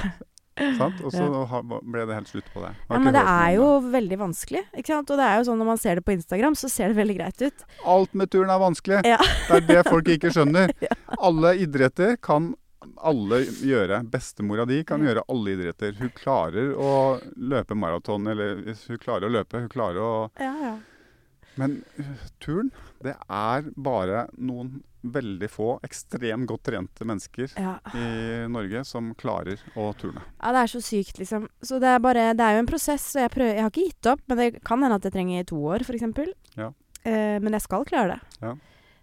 Sant? 0.78 1.01
Og 1.03 1.11
så 1.11 1.24
Ja. 1.26 1.61
ble 1.82 2.05
det 2.07 2.14
helt 2.14 2.28
slutt 2.30 2.47
på 2.55 2.61
det. 2.62 2.68
Ja, 2.91 2.99
men 3.03 3.12
det 3.16 3.22
er 3.26 3.55
jo 3.57 3.62
jo 3.64 3.89
veldig 3.91 4.18
vanskelig. 4.20 4.61
Ikke 4.76 4.87
sant? 4.93 5.11
Og 5.11 5.18
det 5.18 5.24
er 5.26 5.41
jo 5.41 5.47
sånn 5.49 5.59
når 5.59 5.66
man 5.66 5.80
ser 5.82 5.97
det 5.99 6.05
på 6.07 6.12
Instagram, 6.14 6.55
så 6.55 6.68
ser 6.70 6.93
det 6.93 6.97
veldig 7.01 7.16
greit 7.18 7.43
ut. 7.43 7.64
Alt 7.91 8.14
med 8.14 8.30
turen 8.30 8.53
er 8.55 8.61
vanskelig. 8.62 9.01
Ja. 9.09 9.16
Det 9.49 9.57
er 9.57 9.66
det 9.66 9.80
folk 9.89 10.07
ikke 10.14 10.30
skjønner. 10.30 10.70
Ja. 10.85 10.95
Alle 11.18 11.57
idretter 11.59 12.14
kan 12.22 12.53
alle 12.97 13.43
gjøre. 13.45 14.03
Bestemora 14.11 14.64
di 14.68 14.82
kan 14.85 15.03
gjøre 15.05 15.22
alle 15.28 15.55
idretter. 15.57 15.95
Hun 15.99 16.11
klarer 16.16 16.72
å 16.76 17.20
løpe 17.37 17.74
maraton, 17.78 18.26
eller 18.30 18.62
hvis 18.66 18.87
hun 18.91 18.99
klarer 19.03 19.28
å 19.28 19.35
løpe. 19.41 19.61
Hun 19.64 19.68
klarer 19.72 20.01
å 20.03 20.14
Ja, 20.41 20.53
ja. 20.62 20.74
Men 21.57 21.85
turn, 21.95 22.16
turen, 22.43 22.70
det 23.05 23.12
er 23.30 23.66
bare 23.76 24.24
noen 24.43 24.80
veldig 25.05 25.47
få 25.53 25.66
ekstremt 25.87 26.49
godt 26.49 26.64
trente 26.66 27.05
mennesker 27.07 27.53
Ja. 27.61 27.76
i 27.95 28.49
Norge 28.51 28.82
som 28.89 29.12
klarer 29.14 29.61
å 29.76 29.93
turne. 29.95 30.22
ja, 30.43 30.51
det 30.51 30.62
er 30.64 30.72
så 30.72 30.80
sykt, 30.82 31.18
liksom. 31.20 31.47
Så 31.62 31.78
det 31.78 31.87
er 31.93 32.01
bare 32.01 32.35
Det 32.35 32.41
er 32.43 32.55
jo 32.57 32.64
en 32.64 32.66
prosess, 32.66 33.14
og 33.14 33.22
jeg 33.22 33.30
prøver 33.30 33.55
Jeg 33.55 33.62
har 33.62 33.70
ikke 33.70 33.87
gitt 33.87 34.07
opp, 34.11 34.20
men 34.26 34.39
det 34.39 34.64
kan 34.64 34.82
hende 34.82 34.97
at 34.97 35.03
jeg 35.05 35.12
trenger 35.12 35.45
to 35.47 35.57
år, 35.62 35.85
f.eks. 35.85 36.35
Ja. 36.57 36.72
Eh, 37.05 37.39
men 37.39 37.53
jeg 37.53 37.61
skal 37.62 37.85
klare 37.85 38.16
det. 38.16 38.20
Ja. 38.43 38.55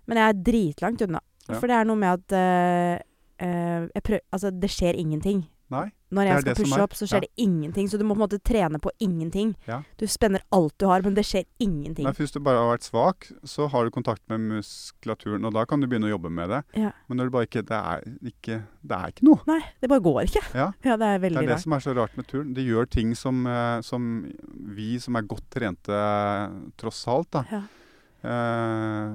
Men 0.08 0.18
jeg 0.18 0.28
er 0.28 0.44
dritlangt 0.52 1.02
unna. 1.08 1.22
Ja. 1.48 1.56
For 1.60 1.68
det 1.68 1.76
er 1.78 1.86
noe 1.86 1.96
med 1.96 2.20
at 2.20 2.34
eh, 2.36 3.00
jeg 3.42 4.04
prøv, 4.04 4.20
Altså, 4.32 4.52
det 4.60 4.70
skjer 4.70 4.96
ingenting. 5.02 5.48
Nei? 5.72 5.86
Når 6.12 6.28
jeg 6.28 6.42
skal 6.44 6.56
pushe 6.60 6.82
opp, 6.84 6.94
så 7.00 7.06
skjer 7.08 7.22
Ja. 7.22 7.28
det 7.30 7.30
ingenting. 7.40 7.88
Så 7.88 7.98
du 7.98 8.04
må 8.04 8.12
på 8.14 8.20
en 8.20 8.28
måte 8.28 8.42
trene 8.44 8.76
på 8.84 8.90
ingenting. 9.00 9.54
Ja. 9.66 9.78
Du 9.98 10.04
spenner 10.06 10.42
alt 10.52 10.74
du 10.78 10.86
har, 10.86 11.02
men 11.02 11.14
det 11.16 11.24
skjer 11.24 11.46
ingenting. 11.64 12.04
Nei, 12.04 12.12
for 12.12 12.24
Hvis 12.26 12.34
du 12.34 12.42
bare 12.44 12.58
har 12.60 12.78
vært 12.78 12.84
svak, 12.84 13.32
så 13.48 13.70
har 13.72 13.86
du 13.86 13.90
kontakt 13.90 14.20
med 14.28 14.42
muskulaturen, 14.50 15.46
og 15.48 15.54
da 15.54 15.64
kan 15.64 15.80
du 15.80 15.88
begynne 15.88 16.10
å 16.12 16.20
jobbe 16.20 16.30
med 16.30 16.50
det. 16.50 16.60
Ja. 16.76 16.92
Men 17.08 17.18
når 17.22 17.24
du 17.24 17.30
bare 17.38 17.48
ikke 17.48 17.64
Det 17.66 17.72
er 17.80 18.04
ikke, 18.34 18.58
det 18.84 18.98
er 19.00 19.08
ikke 19.14 19.24
noe. 19.24 19.40
Nei, 19.48 19.62
det 19.80 19.88
bare 19.90 20.02
går 20.04 20.22
ikke. 20.28 20.44
Ja. 20.54 20.72
det 20.84 20.92
er 20.92 20.98
Det 20.98 21.32
er 21.32 21.40
det 21.40 21.50
rart. 21.50 21.60
som 21.64 21.72
er 21.74 21.80
så 21.80 21.96
rart 21.96 22.18
med 22.18 22.28
turn. 22.28 22.54
Det 22.54 22.68
gjør 22.68 22.90
ting 22.90 23.16
som, 23.16 23.48
eh, 23.48 23.80
som 23.82 24.30
vi 24.76 25.00
som 25.00 25.16
er 25.16 25.22
godt 25.22 25.48
trente, 25.50 26.76
tross 26.76 27.08
alt, 27.08 27.32
da. 27.32 27.46
Ja. 27.50 27.62
Eh, 28.24 29.14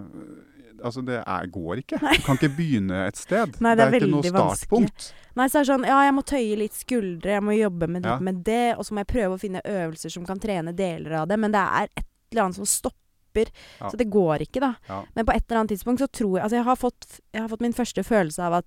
altså, 0.83 1.03
det 1.07 1.23
er, 1.27 1.47
går 1.53 1.83
ikke. 1.83 2.01
Nei. 2.03 2.17
Du 2.17 2.23
kan 2.27 2.37
ikke 2.41 2.53
begynne 2.57 3.07
et 3.07 3.17
sted. 3.17 3.57
Nei, 3.61 3.75
det 3.79 3.87
er 3.87 3.97
ikke 3.99 4.11
noe 4.11 4.23
startpunkt. 4.23 4.37
vanskelig. 4.37 4.91
startpunkt. 4.91 5.37
Nei, 5.37 5.47
så 5.49 5.59
er 5.59 5.65
det 5.65 5.71
sånn 5.71 5.87
Ja, 5.87 5.99
jeg 6.07 6.15
må 6.17 6.23
tøye 6.25 6.57
litt 6.59 6.73
skuldre, 6.77 7.31
jeg 7.37 7.43
må 7.45 7.57
jobbe 7.59 7.89
med, 7.89 8.05
Ja. 8.07 8.19
med 8.19 8.43
det, 8.45 8.77
og 8.79 8.85
så 8.85 8.95
må 8.97 9.03
jeg 9.05 9.11
prøve 9.15 9.35
å 9.37 9.41
finne 9.41 9.61
øvelser 9.65 10.11
som 10.11 10.25
kan 10.27 10.39
trene 10.39 10.73
deler 10.77 11.13
av 11.23 11.29
det, 11.29 11.39
men 11.39 11.53
det 11.53 11.61
er 11.61 11.89
et 11.97 12.07
eller 12.33 12.43
annet 12.45 12.57
som 12.57 12.65
stopper. 12.67 13.51
Ja. 13.81 13.91
Så 13.91 13.97
det 14.01 14.09
går 14.11 14.47
ikke, 14.47 14.61
da. 14.61 14.75
Ja. 14.89 15.03
Men 15.15 15.27
på 15.27 15.35
et 15.37 15.45
eller 15.51 15.61
annet 15.61 15.71
tidspunkt 15.77 16.01
så 16.01 16.09
tror 16.09 16.39
jeg 16.39 16.43
Altså, 16.45 16.57
jeg 16.57 16.65
har 16.65 16.77
fått, 16.77 17.21
jeg 17.33 17.43
har 17.43 17.49
fått 17.49 17.61
min 17.61 17.73
første 17.77 18.03
følelse 18.03 18.43
av 18.43 18.53
at 18.63 18.67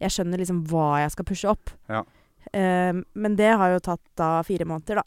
jeg 0.00 0.10
skjønner 0.10 0.38
liksom 0.38 0.64
hva 0.68 1.00
jeg 1.00 1.10
skal 1.12 1.24
pushe 1.24 1.48
opp. 1.48 1.70
Ja. 1.88 2.02
Eh, 2.52 2.92
men 3.14 3.36
det 3.36 3.56
har 3.56 3.72
jo 3.72 3.80
tatt 3.80 4.00
da 4.16 4.42
fire 4.42 4.64
måneder, 4.64 4.96
da. 4.96 5.02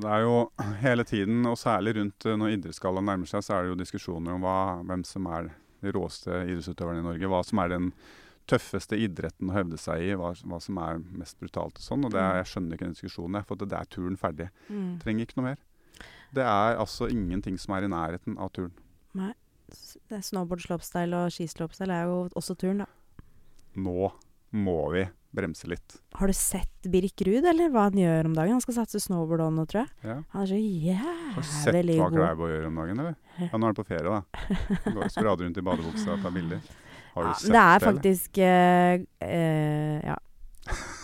Det 0.00 0.08
er 0.08 0.22
jo 0.24 0.34
hele 0.80 1.04
tiden, 1.04 1.42
og 1.50 1.58
særlig 1.60 1.96
rundt 1.98 2.24
eh, 2.30 2.36
når 2.40 2.54
idrettsgallaen 2.56 3.04
nærmer 3.10 3.28
seg, 3.28 3.42
så 3.44 3.56
er 3.58 3.66
det 3.66 3.72
jo 3.74 3.78
diskusjoner 3.82 4.36
om 4.38 4.44
hva, 4.46 4.56
hvem 4.88 5.02
som 5.04 5.26
er 5.34 5.50
de 5.82 5.92
råeste 5.96 6.30
idrettsutøverne 6.46 7.02
i 7.02 7.06
Norge. 7.08 7.28
Hva 7.32 7.40
som 7.44 7.60
er 7.64 7.72
den 7.74 7.90
tøffeste 8.50 8.96
idretten 8.98 9.50
å 9.52 9.54
hevde 9.54 9.78
seg 9.78 10.02
i, 10.08 10.14
hva, 10.18 10.32
hva 10.48 10.58
som 10.62 10.78
er 10.82 11.02
mest 11.20 11.36
brutalt 11.42 11.76
og 11.78 11.84
sånn. 11.84 12.06
Og 12.08 12.14
det, 12.14 12.22
er- 12.22 12.40
jeg 12.40 12.48
skjønner 12.54 12.74
ikke 12.78 12.88
den 12.88 12.96
diskusjonen, 12.96 13.44
for 13.46 13.60
det, 13.60 13.68
er 13.76 13.90
turen 13.92 14.16
ferdig. 14.18 14.48
Trenger 15.04 15.26
ikke 15.28 15.38
noe 15.40 15.48
mer. 15.52 15.60
Det 16.34 16.42
er 16.46 16.78
altså 16.80 17.08
ingenting 17.10 17.58
som 17.60 17.74
er 17.76 17.84
i 17.86 17.92
nærheten 17.92 18.38
av 18.40 18.50
turen. 18.56 18.72
Nei. 19.18 19.32
Snowboard, 19.70 20.64
slopestyle 20.64 21.14
og 21.26 21.30
skislopestyle 21.34 21.94
er 21.94 22.08
jo 22.10 22.16
også 22.38 22.56
turen, 22.58 22.80
da. 22.82 22.88
Nå 23.78 24.08
må 24.56 24.78
vi 24.96 25.04
bremse 25.36 25.68
litt. 25.70 25.96
Har 26.18 26.26
du 26.26 26.34
sett 26.34 26.88
Birk 26.90 27.22
Ruud, 27.26 27.44
eller 27.46 27.70
hva 27.70 27.84
han 27.88 27.98
gjør 28.00 28.28
om 28.30 28.34
dagen? 28.34 28.56
Han 28.56 28.64
skal 28.64 28.76
satse 28.80 29.00
snowboard 29.04 29.44
nå, 29.54 29.64
tror 29.70 29.84
jeg. 29.84 29.90
Ja. 30.02 30.16
Han 30.34 30.42
er 30.42 30.50
så 30.50 30.58
Har 31.00 31.40
du 31.42 31.48
sett 31.48 31.74
hva 31.94 32.08
god. 32.10 32.18
Klæbo 32.18 32.48
gjør 32.50 32.66
om 32.70 32.80
dagen, 32.82 33.02
eller? 33.04 33.14
Ja. 33.38 33.50
Nå 33.52 33.60
er 33.60 33.66
han 33.68 33.78
på 33.78 33.86
ferie, 33.86 34.04
da. 34.10 34.22
Han 34.84 34.96
Går 34.96 35.04
og 35.06 35.14
sprader 35.14 35.44
rundt 35.46 35.60
i 35.62 35.66
badebuksa 35.70 36.16
og 36.16 36.24
tar 36.24 36.34
bilder. 36.34 36.60
Har 37.14 37.22
du 37.22 37.28
Ja, 37.30 37.34
sett 37.34 37.52
det 37.54 37.60
er 37.60 37.76
eller? 37.76 37.86
faktisk 37.90 38.42
uh, 38.42 39.06
uh, 39.26 40.00
Ja. 40.10 40.18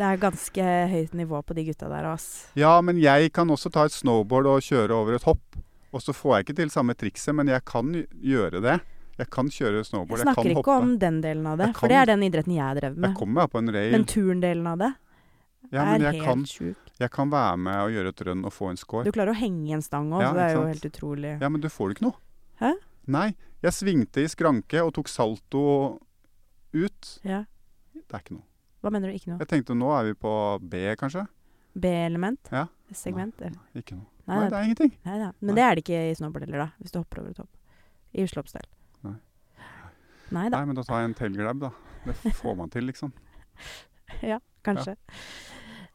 Det 0.00 0.06
er 0.06 0.20
ganske 0.22 0.64
høyt 0.88 1.14
nivå 1.18 1.40
på 1.44 1.54
de 1.58 1.64
gutta 1.66 1.88
der, 1.90 2.06
ass. 2.12 2.26
Ja, 2.56 2.76
men 2.80 2.96
jeg 3.02 3.32
kan 3.34 3.50
også 3.50 3.72
ta 3.74 3.84
et 3.88 3.92
snowboard 3.92 4.46
og 4.46 4.62
kjøre 4.64 4.94
over 4.94 5.16
et 5.18 5.26
hopp. 5.26 5.42
Og 5.90 6.00
så 6.00 6.14
får 6.14 6.36
jeg 6.36 6.44
ikke 6.46 6.56
til 6.60 6.70
samme 6.70 6.94
trikset, 6.94 7.34
men 7.34 7.50
jeg 7.50 7.64
kan 7.66 7.90
gjøre 8.22 8.62
det. 8.62 8.76
Jeg 9.20 9.28
kan 9.34 9.50
kjøre 9.52 9.82
snowboard, 9.84 10.16
Jeg 10.16 10.24
jeg, 10.24 10.34
snakker 10.34 10.50
ikke 10.56 10.74
om 10.80 10.92
den 11.02 11.20
delen 11.20 11.46
av 11.50 11.58
det, 11.60 11.66
Jeg 11.70 11.76
for 11.76 11.92
det 11.92 11.96
er 12.00 12.06
den 12.08 12.22
idretten 12.24 12.54
jeg 12.56 12.76
drev 12.80 12.94
med. 12.96 13.10
Jeg 13.10 13.18
kommer 13.18 13.42
meg 13.42 13.50
på 13.52 13.60
en 13.60 13.72
rail. 13.74 13.90
Men 13.92 14.04
turndelen 14.08 14.66
av 14.70 14.78
det 14.80 14.90
ja, 15.70 15.82
er 15.84 16.06
helt 16.06 16.24
kan, 16.24 16.44
sjuk. 16.48 16.76
jeg 16.98 17.10
kan 17.12 17.30
være 17.30 17.58
med 17.60 17.76
og 17.84 17.90
gjøre 17.94 18.08
et 18.14 18.22
rønn 18.26 18.44
og 18.48 18.52
få 18.56 18.70
en 18.72 18.80
score. 18.80 19.04
Du 19.04 19.12
klarer 19.12 19.34
å 19.34 19.38
henge 19.38 19.68
i 19.68 19.74
en 19.76 19.82
stang 19.84 20.08
òg, 20.10 20.22
Ja, 20.24 20.32
det 20.32 20.46
er 20.46 20.54
jo 20.56 20.62
helt 20.66 20.86
utrolig. 20.88 21.34
Ja, 21.40 21.48
men 21.52 21.60
du 21.60 21.68
får 21.68 21.92
ikke 21.94 22.06
noe. 22.08 22.16
Hæ? 22.62 22.72
Nei. 23.06 23.28
Jeg 23.62 23.72
svingte 23.76 24.24
i 24.24 24.28
skranke 24.32 24.80
og 24.80 24.94
tok 24.96 25.08
salto 25.12 26.00
ut. 26.72 27.10
Ja. 27.26 27.44
Det 27.92 28.08
er 28.16 28.24
ikke 28.24 28.38
noe. 28.38 28.46
Hva 28.80 28.90
mener 28.94 29.12
du? 29.12 29.18
Ikke 29.20 29.34
noe? 29.34 29.38
Jeg 29.44 29.50
tenkte 29.52 29.76
nå 29.76 29.92
er 29.92 30.08
vi 30.08 30.14
på 30.16 30.32
B, 30.64 30.80
kanskje. 30.96 31.26
B-element? 31.76 32.48
Ja. 32.50 32.66
Segment? 32.96 33.36
Nei, 33.38 33.52
Ikke 33.76 33.98
noe. 33.98 34.06
Nei, 34.26 34.36
Nei, 34.40 34.48
det- 34.48 34.56
er 34.58 34.64
ingenting. 34.64 34.92
nei. 35.04 35.32
Men 35.40 35.54
det 35.54 35.62
er 35.62 35.74
det 35.74 35.84
ikke 35.84 36.10
i 36.10 36.14
snowboard 36.14 36.44
heller, 36.46 36.58
da. 36.58 36.70
Hvis 36.80 36.92
du 36.92 36.98
hopper 36.98 37.20
over 37.20 37.30
et 37.30 37.36
hopp. 37.36 37.48
I 38.14 38.24
slopestyle. 38.26 38.64
Nei. 38.66 38.79
Nei 40.30 40.48
da. 40.48 40.58
Nei, 40.60 40.66
men 40.70 40.78
da 40.78 40.84
tar 40.86 41.02
jeg 41.02 41.10
en 41.10 41.18
tailgrab, 41.18 41.62
da. 41.66 41.70
Det 42.06 42.34
får 42.38 42.56
man 42.56 42.70
til, 42.72 42.86
liksom. 42.90 43.12
Kanskje. 44.66 44.96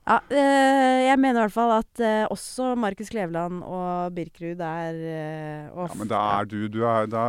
Ja, 0.06 0.20
eh, 0.30 1.02
jeg 1.08 1.18
mener 1.18 1.40
i 1.40 1.44
hvert 1.48 1.54
fall 1.56 1.72
at 1.80 2.02
øh, 2.02 2.28
også 2.34 2.76
Markus 2.78 3.10
Kleveland 3.10 3.64
og 3.66 4.14
Birkerud 4.14 4.62
er 4.62 4.98
øh, 5.02 5.70
Ja, 5.82 5.88
men 5.98 6.10
da 6.10 6.20
er 6.40 6.50
du, 6.50 6.60
du 6.70 6.84
er, 6.86 7.08
da 7.10 7.24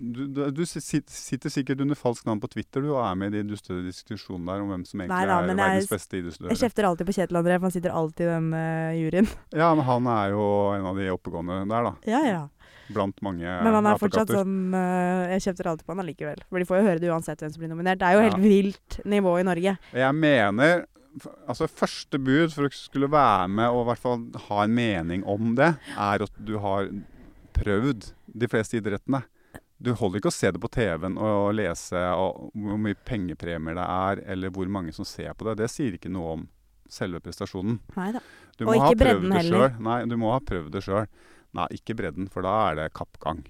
du, 0.00 0.26
du, 0.28 0.42
du 0.52 0.60
sitter 0.64 1.52
sikkert 1.52 1.80
under 1.80 1.96
falskt 1.96 2.28
navn 2.28 2.40
på 2.40 2.48
Twitter 2.52 2.84
du, 2.84 2.90
og 2.94 3.02
er 3.04 3.16
med 3.20 3.34
i 3.34 3.40
de 3.42 3.50
dustete 3.52 3.82
diskusjonene 3.84 4.48
der 4.52 4.64
om 4.64 4.70
hvem 4.72 4.84
som 4.88 5.00
egentlig 5.00 5.16
Nei 5.16 5.26
da, 5.28 5.38
er 5.40 5.48
verdens 5.50 5.84
jeg- 5.84 5.92
beste 5.92 6.20
idrettsutøver. 6.20 6.52
Jeg 6.54 6.62
kjefter 6.62 6.88
alltid 6.88 7.08
på 7.10 7.16
Kjetil 7.18 7.40
André, 7.40 7.56
for 7.58 7.68
han 7.68 7.74
sitter 7.76 7.96
alltid 8.00 8.24
i 8.24 8.30
den 8.30 8.48
uh, 8.56 8.92
juryen. 8.96 9.28
Ja, 9.52 9.68
men 9.76 9.84
han 9.88 10.08
er 10.12 10.32
jo 10.32 10.46
en 10.76 10.88
av 10.92 11.00
de 11.00 11.10
oppegående 11.12 11.58
der, 11.68 11.90
da. 11.90 11.92
Ja, 12.08 12.22
ja. 12.28 12.40
Blant 12.94 13.20
mange 13.22 13.44
Men 13.46 13.74
han 13.78 13.86
er 13.86 13.98
fortsatt 14.00 14.32
sånn 14.34 14.74
uh, 14.74 15.28
Jeg 15.34 15.44
kjefter 15.46 15.68
alltid 15.70 15.86
på 15.86 15.94
han 15.94 16.02
allikevel. 16.04 16.40
For 16.48 16.58
de 16.62 16.68
får 16.68 16.80
jo 16.80 16.86
høre 16.88 17.02
det 17.02 17.10
uansett 17.12 17.42
hvem 17.44 17.52
som 17.54 17.62
blir 17.62 17.70
nominert. 17.72 18.00
Det 18.00 18.08
er 18.08 18.16
jo 18.16 18.22
Ja. 18.24 18.28
helt 18.30 18.42
vilt 18.44 19.00
nivå 19.06 19.36
i 19.40 19.46
Norge. 19.46 19.76
Jeg 19.92 20.14
mener 20.14 20.86
Altså, 21.50 21.66
første 21.66 22.20
bud 22.22 22.52
for 22.54 22.68
å 22.68 22.70
skulle 22.70 23.08
være 23.10 23.48
med 23.50 23.66
og 23.74 23.80
i 23.82 23.86
hvert 23.88 23.98
fall 23.98 24.20
ha 24.46 24.60
en 24.62 24.74
mening 24.76 25.24
om 25.26 25.56
det, 25.58 25.72
er 25.98 26.22
at 26.22 26.36
du 26.38 26.52
har 26.62 26.86
prøvd 27.52 28.12
de 28.30 28.48
fleste 28.48 28.78
idrettene. 28.78 29.24
Du 29.80 29.90
holder 29.96 30.20
ikke 30.20 30.30
å 30.30 30.36
se 30.36 30.50
det 30.52 30.60
på 30.60 30.70
TV-en 30.70 31.16
og 31.18 31.54
lese 31.56 31.98
og 32.14 32.50
hvor 32.54 32.78
mye 32.78 32.94
pengepremier 33.08 33.74
det 33.80 33.86
er, 33.88 34.22
eller 34.34 34.52
hvor 34.54 34.68
mange 34.68 34.92
som 34.94 35.04
ser 35.08 35.32
på 35.34 35.48
det. 35.48 35.56
Det 35.62 35.70
sier 35.72 35.96
ikke 35.96 36.12
noe 36.12 36.34
om 36.36 36.46
selve 36.90 37.20
prestasjonen. 37.24 37.78
Nei 37.96 38.10
da. 38.12 38.20
Du 38.58 38.66
Og 38.66 38.74
må 38.74 38.80
ha 38.82 38.90
ikke 38.90 39.00
bredden 39.00 39.32
heller. 39.32 39.68
Selv. 39.70 39.80
Nei, 39.86 39.98
du 40.10 40.16
må 40.20 40.32
ha 40.34 40.40
prøvd 40.44 40.70
det 40.74 40.82
sjøl. 40.84 41.06
Nei, 41.56 41.66
ikke 41.74 41.96
bredden, 41.98 42.28
for 42.30 42.46
da 42.46 42.54
er 42.70 42.78
det 42.78 42.92
kappgang. 42.94 43.42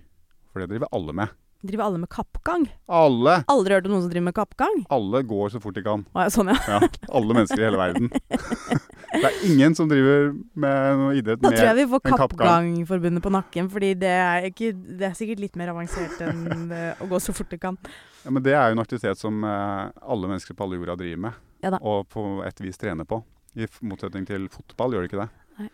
For 0.51 0.63
det 0.63 0.71
driver 0.73 0.89
alle 0.97 1.13
med. 1.17 1.37
Driver 1.61 1.85
alle 1.91 1.99
med 2.01 2.09
kappgang? 2.09 2.63
Alle! 2.89 3.35
Aldri 3.53 3.75
hørt 3.77 3.85
om 3.85 3.93
noen 3.93 4.05
som 4.07 4.13
driver 4.13 4.25
med 4.31 4.35
kappgang? 4.39 4.79
Alle 4.97 5.21
går 5.29 5.51
så 5.53 5.61
fort 5.61 5.77
de 5.77 5.83
kan. 5.85 6.07
Å, 6.17 6.23
ja, 6.25 6.31
sånn, 6.33 6.49
ja. 6.49 6.57
Ja, 6.73 6.89
alle 7.19 7.37
mennesker 7.37 7.61
i 7.61 7.67
hele 7.67 7.81
verden. 7.81 8.09
Det 9.11 9.27
er 9.27 9.37
ingen 9.43 9.75
som 9.75 9.89
driver 9.91 10.29
med 10.63 11.01
noe 11.01 11.15
idrett 11.19 11.41
Da 11.43 11.51
tror 11.51 11.67
jeg 11.67 11.77
vi 11.81 11.87
får 11.91 12.03
kappgang. 12.05 12.31
Kappgangforbundet 12.39 13.25
på 13.25 13.33
nakken, 13.35 13.69
fordi 13.73 13.89
det 13.99 14.13
er, 14.15 14.47
ikke, 14.49 14.71
det 14.73 15.09
er 15.09 15.17
sikkert 15.19 15.43
litt 15.43 15.59
mer 15.59 15.73
avansert 15.73 16.21
enn 16.29 16.71
eh, 16.73 17.03
å 17.03 17.09
gå 17.11 17.19
så 17.21 17.35
fort 17.35 17.51
de 17.51 17.59
kan. 17.61 17.77
Ja, 18.23 18.31
men 18.31 18.45
det 18.47 18.55
er 18.55 18.71
jo 18.71 18.79
en 18.79 18.85
aktivitet 18.85 19.19
som 19.21 19.43
eh, 19.45 19.91
alle 20.15 20.31
mennesker 20.31 20.55
på 20.57 20.65
alle 20.65 20.79
jorda 20.79 20.95
driver 21.03 21.25
med, 21.27 21.41
Ja 21.67 21.75
da. 21.75 21.83
og 21.83 22.07
på 22.15 22.25
et 22.47 22.63
vis 22.63 22.79
trener 22.81 23.05
på. 23.11 23.19
I 23.59 23.67
motsetning 23.83 24.25
til 24.31 24.47
fotball, 24.55 24.95
gjør 24.95 25.05
det 25.05 25.11
ikke 25.11 25.25
det? 25.27 25.31
Nei, 25.59 25.69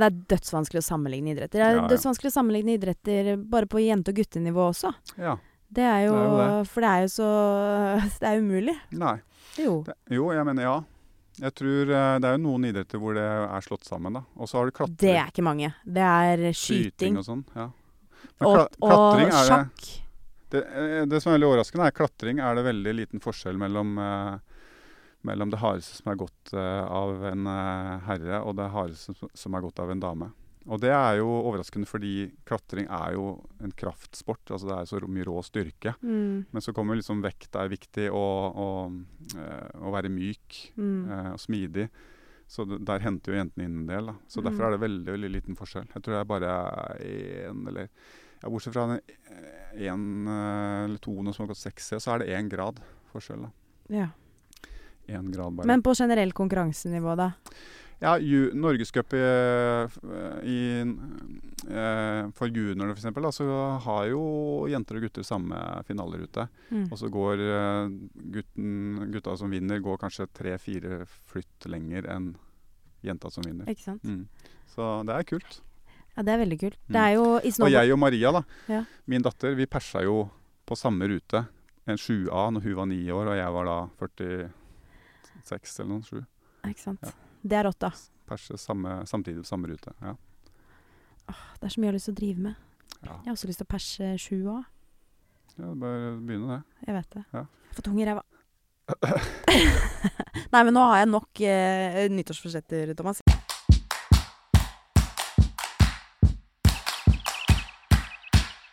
det 0.00 0.06
er 0.08 0.18
dødsvanskelig 0.32 0.80
å 0.80 0.86
sammenligne 0.86 1.34
idretter. 1.34 1.58
Det 1.58 1.66
er 1.66 1.74
Ja, 1.76 1.82
ja. 1.82 1.88
dødsvanskelig 1.90 2.30
å 2.30 2.36
sammenligne 2.38 2.76
idretter 2.78 3.36
bare 3.36 3.66
på 3.66 3.82
jente- 3.82 4.08
og 4.08 4.16
guttenivå 4.16 4.68
også. 4.70 4.94
Ja. 5.18 5.36
Det 5.72 5.84
er 5.88 6.06
jo, 6.06 6.12
Det 6.12 6.22
er 6.22 6.28
jo 6.28 6.38
det. 6.62 6.68
For 6.68 6.80
det 6.84 6.88
er 6.92 7.00
jo 7.02 7.10
så 7.12 7.28
Det 8.20 8.28
er 8.30 8.40
umulig. 8.40 8.76
Nei. 8.92 9.14
Jo. 9.58 9.82
Det, 9.84 9.94
jo, 10.16 10.30
jeg 10.32 10.44
mener 10.48 10.62
ja. 10.68 10.78
Jeg 11.40 11.54
tror 11.56 11.88
eh, 11.96 12.18
Det 12.20 12.28
er 12.28 12.36
jo 12.36 12.42
noen 12.44 12.64
idretter 12.68 13.00
hvor 13.00 13.14
det 13.16 13.24
er 13.24 13.64
slått 13.64 13.84
sammen, 13.88 14.12
da. 14.18 14.22
Og 14.36 14.48
så 14.48 14.58
har 14.60 14.68
du 14.68 14.74
klatring. 14.76 14.98
Det 15.00 15.14
er 15.16 15.30
ikke 15.32 15.44
mange. 15.46 15.72
Det 15.84 16.04
er 16.04 16.44
skyting 16.52 17.16
og 17.20 17.24
sånn. 17.28 17.44
Ja. 17.56 17.68
Men 18.38 18.48
og, 18.48 18.76
og 18.84 19.22
sjakk. 19.48 19.86
det, 20.52 20.60
eh, 20.76 21.04
det 21.08 21.20
som 21.22 21.32
er 21.32 21.38
veldig 21.38 21.48
overraskende, 21.52 21.86
er 21.88 21.96
klatring 21.96 22.40
er 22.44 22.54
det 22.58 22.64
veldig 22.68 22.94
liten 23.00 23.22
forskjell 23.24 23.56
mellom 23.60 23.96
eh, 23.98 24.36
mellom 25.24 25.50
det 25.50 25.58
hardeste 25.62 25.96
som 26.00 26.12
er 26.12 26.16
gått 26.20 26.52
uh, 26.54 26.84
av 26.90 27.24
en 27.30 27.46
uh, 27.46 27.98
herre, 28.08 28.40
og 28.42 28.56
det 28.58 28.70
hardeste 28.72 29.14
som- 29.14 29.30
som 29.34 29.54
er 29.54 29.60
gått 29.62 29.78
av 29.80 29.90
en 29.90 30.00
dame. 30.00 30.30
Og 30.70 30.78
det 30.80 30.90
er 30.94 31.16
jo 31.18 31.26
overraskende 31.26 31.88
fordi 31.90 32.30
klatring 32.46 32.86
er 32.86 33.14
jo 33.16 33.44
en 33.60 33.72
kraftsport. 33.74 34.44
altså 34.50 34.68
Det 34.68 34.76
er 34.78 34.84
så 34.86 35.00
mye 35.08 35.24
rå 35.26 35.42
styrke. 35.42 35.94
Mm, 36.02 36.46
Men 36.52 36.62
så 36.62 36.72
kommer 36.72 36.94
liksom 36.94 37.20
vekt 37.22 37.56
er 37.58 37.68
viktig, 37.68 38.08
og, 38.12 38.54
og 38.54 38.92
uh, 39.34 39.86
å 39.88 39.90
være 39.90 40.08
myk 40.08 40.72
mm. 40.76 41.10
eh, 41.10 41.30
og 41.32 41.40
smidig. 41.40 41.88
Så 42.46 42.62
der 42.68 43.00
henter 43.00 43.32
jo 43.32 43.38
jentene 43.40 43.64
inn 43.64 43.78
en 43.80 43.86
del. 43.86 44.06
da. 44.06 44.14
Så 44.28 44.42
derfor 44.42 44.62
Mm. 44.62 44.66
er 44.66 44.70
det 44.70 44.80
veldig 44.80 45.12
veldig 45.16 45.30
liten 45.32 45.56
forskjell. 45.56 45.86
Jeg 45.94 46.02
tror 46.02 46.14
det 46.14 46.20
er 46.20 46.30
bare 46.30 46.52
én 47.00 47.66
eller 47.68 47.88
ja, 48.42 48.48
Bortsett 48.50 48.74
fra 48.74 49.00
én 49.74 50.28
eller 50.28 50.98
to 50.98 51.14
som 51.32 51.46
har 51.46 51.54
gått 51.54 51.62
6C, 51.64 51.98
så 51.98 52.14
er 52.14 52.18
det 52.22 52.28
én 52.36 52.48
grad 52.50 52.80
forskjell. 53.12 53.42
da. 53.42 53.50
Ja. 53.88 54.08
Én 55.12 55.30
grad 55.32 55.60
bare. 55.60 55.68
Men 55.68 55.84
på 55.84 55.94
generell 55.98 56.32
konkurransenivå, 56.36 57.16
da? 57.18 57.30
ja, 58.02 58.18
Norgescup 58.52 59.14
i, 59.14 59.20
i, 60.42 60.80
eh, 61.70 62.30
for 62.34 62.50
juniorer 62.50 62.96
f.eks., 62.96 63.36
så 63.36 63.48
har 63.84 64.06
jo 64.10 64.22
jenter 64.70 64.98
og 64.98 65.06
gutter 65.06 65.26
samme 65.26 65.58
finalerute. 65.86 66.48
Mm. 66.72 66.88
Og 66.90 66.98
så 66.98 67.10
går 67.12 67.42
eh, 67.46 67.92
gutten, 68.34 69.04
gutta 69.14 69.36
som 69.38 69.54
vinner, 69.54 69.82
går 69.84 70.00
kanskje 70.02 70.26
tre-fire 70.34 71.04
flytt 71.30 71.68
lenger 71.70 72.10
enn 72.10 72.32
jenta 73.06 73.30
som 73.30 73.46
vinner. 73.46 73.70
Ikke 73.70 73.86
sant? 73.92 74.02
Mm. 74.02 74.26
Så 74.74 74.90
det 75.06 75.14
er 75.14 75.28
kult. 75.28 75.60
Ja, 76.16 76.24
det 76.26 76.34
er 76.34 76.42
veldig 76.42 76.58
kult. 76.60 76.80
Mm. 76.82 76.92
Det 76.96 77.02
er 77.02 77.14
jo 77.14 77.26
i 77.38 77.52
Og 77.54 77.72
jeg 77.72 77.94
og 77.94 78.02
Maria, 78.02 78.32
da, 78.34 78.42
Ja. 78.68 78.84
min 79.06 79.22
datter, 79.22 79.54
vi 79.54 79.70
persa 79.70 80.02
jo 80.02 80.24
på 80.66 80.78
samme 80.78 81.06
rute. 81.06 81.46
En 81.86 81.98
7A 81.98 82.50
når 82.50 82.66
hun 82.66 82.76
var 82.78 82.86
ni 82.86 83.00
år, 83.10 83.30
og 83.30 83.38
jeg 83.38 83.54
var 83.54 83.70
da 83.70 83.78
46 85.42 85.78
eller 85.80 85.90
noen 85.92 86.04
sju. 86.06 86.20
Ikke 86.68 86.84
sant? 86.84 87.06
Ja. 87.06 87.12
Det 87.42 87.58
er 87.58 87.66
rått, 87.66 87.80
da. 87.82 87.90
Perse 88.30 88.58
samme, 88.60 89.00
samtidig 89.10 89.42
på 89.42 89.50
samme 89.50 89.70
rute. 89.70 89.94
Ja. 90.02 90.14
Det 91.58 91.66
er 91.68 91.74
så 91.74 91.80
mye 91.80 91.88
jeg 91.88 91.92
har 91.92 91.98
lyst 91.98 92.08
til 92.10 92.14
å 92.14 92.20
drive 92.20 92.44
med. 92.48 92.68
Ja. 93.02 93.16
Jeg 93.16 93.26
har 93.26 93.34
også 93.34 93.50
lyst 93.50 93.62
til 93.62 93.66
å 93.66 93.72
perse 93.72 94.12
sju 94.22 94.36
òg. 94.52 94.62
ja, 95.58 95.72
bare 95.74 96.12
begynne 96.22 96.56
det. 96.56 96.86
Jeg 96.86 96.96
vet 96.98 97.10
det. 97.16 97.24
Ja. 97.32 97.42
Jeg 97.42 97.72
har 97.72 97.78
fått 97.78 97.88
tung 97.88 98.00
i 98.00 98.06
ræva. 98.06 98.22
Nei, 100.52 100.62
men 100.62 100.74
nå 100.74 100.82
har 100.90 101.02
jeg 101.02 101.10
nok 101.10 101.42
eh, 101.46 102.02
nyttårsforsetter, 102.12 102.94
Thomas. 102.98 103.22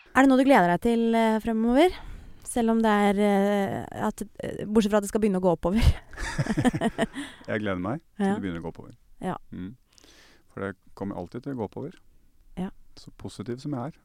Er 0.09 0.25
det 0.25 0.31
noe 0.31 0.41
du 0.41 0.47
gleder 0.47 0.73
deg 0.73 0.83
til 0.83 1.15
eh, 1.15 1.39
fremover? 1.43 1.93
Selv 2.49 2.73
om 2.73 2.79
det 2.81 2.89
er 2.89 3.19
eh, 3.21 4.05
at, 4.07 4.23
eh, 4.41 4.63
Bortsett 4.65 4.89
fra 4.93 4.97
at 5.01 5.05
det 5.05 5.11
skal 5.11 5.21
begynne 5.21 5.37
å 5.37 5.43
gå 5.45 5.51
oppover. 5.53 5.85
Jeg 7.49 7.61
gleder 7.61 7.81
meg 7.83 8.01
til 8.17 8.25
det 8.25 8.41
begynner 8.41 8.61
å 8.63 8.65
gå 8.65 8.71
oppover. 8.73 8.95
Ja. 9.21 9.35
Mm. 9.53 9.75
For 10.49 10.63
det 10.65 10.71
kommer 10.97 11.19
alltid 11.21 11.43
til 11.45 11.53
å 11.53 11.59
gå 11.59 11.67
oppover. 11.67 11.97
Ja. 12.57 12.71
Så 12.97 13.11
positiv 13.21 13.59
som 13.61 13.75
jeg 13.77 13.91
er. 13.93 13.99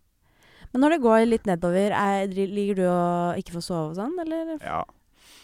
Men 0.74 0.82
når 0.84 0.94
det 0.94 1.00
går 1.04 1.22
litt 1.28 1.46
nedover, 1.48 1.94
er, 1.96 2.26
ligger 2.28 2.76
du 2.78 2.82
og 2.90 3.40
ikke 3.40 3.54
får 3.56 3.64
sove 3.64 3.92
og 3.92 3.96
sånn, 3.98 4.14
eller? 4.22 4.54
Ja, 4.60 4.82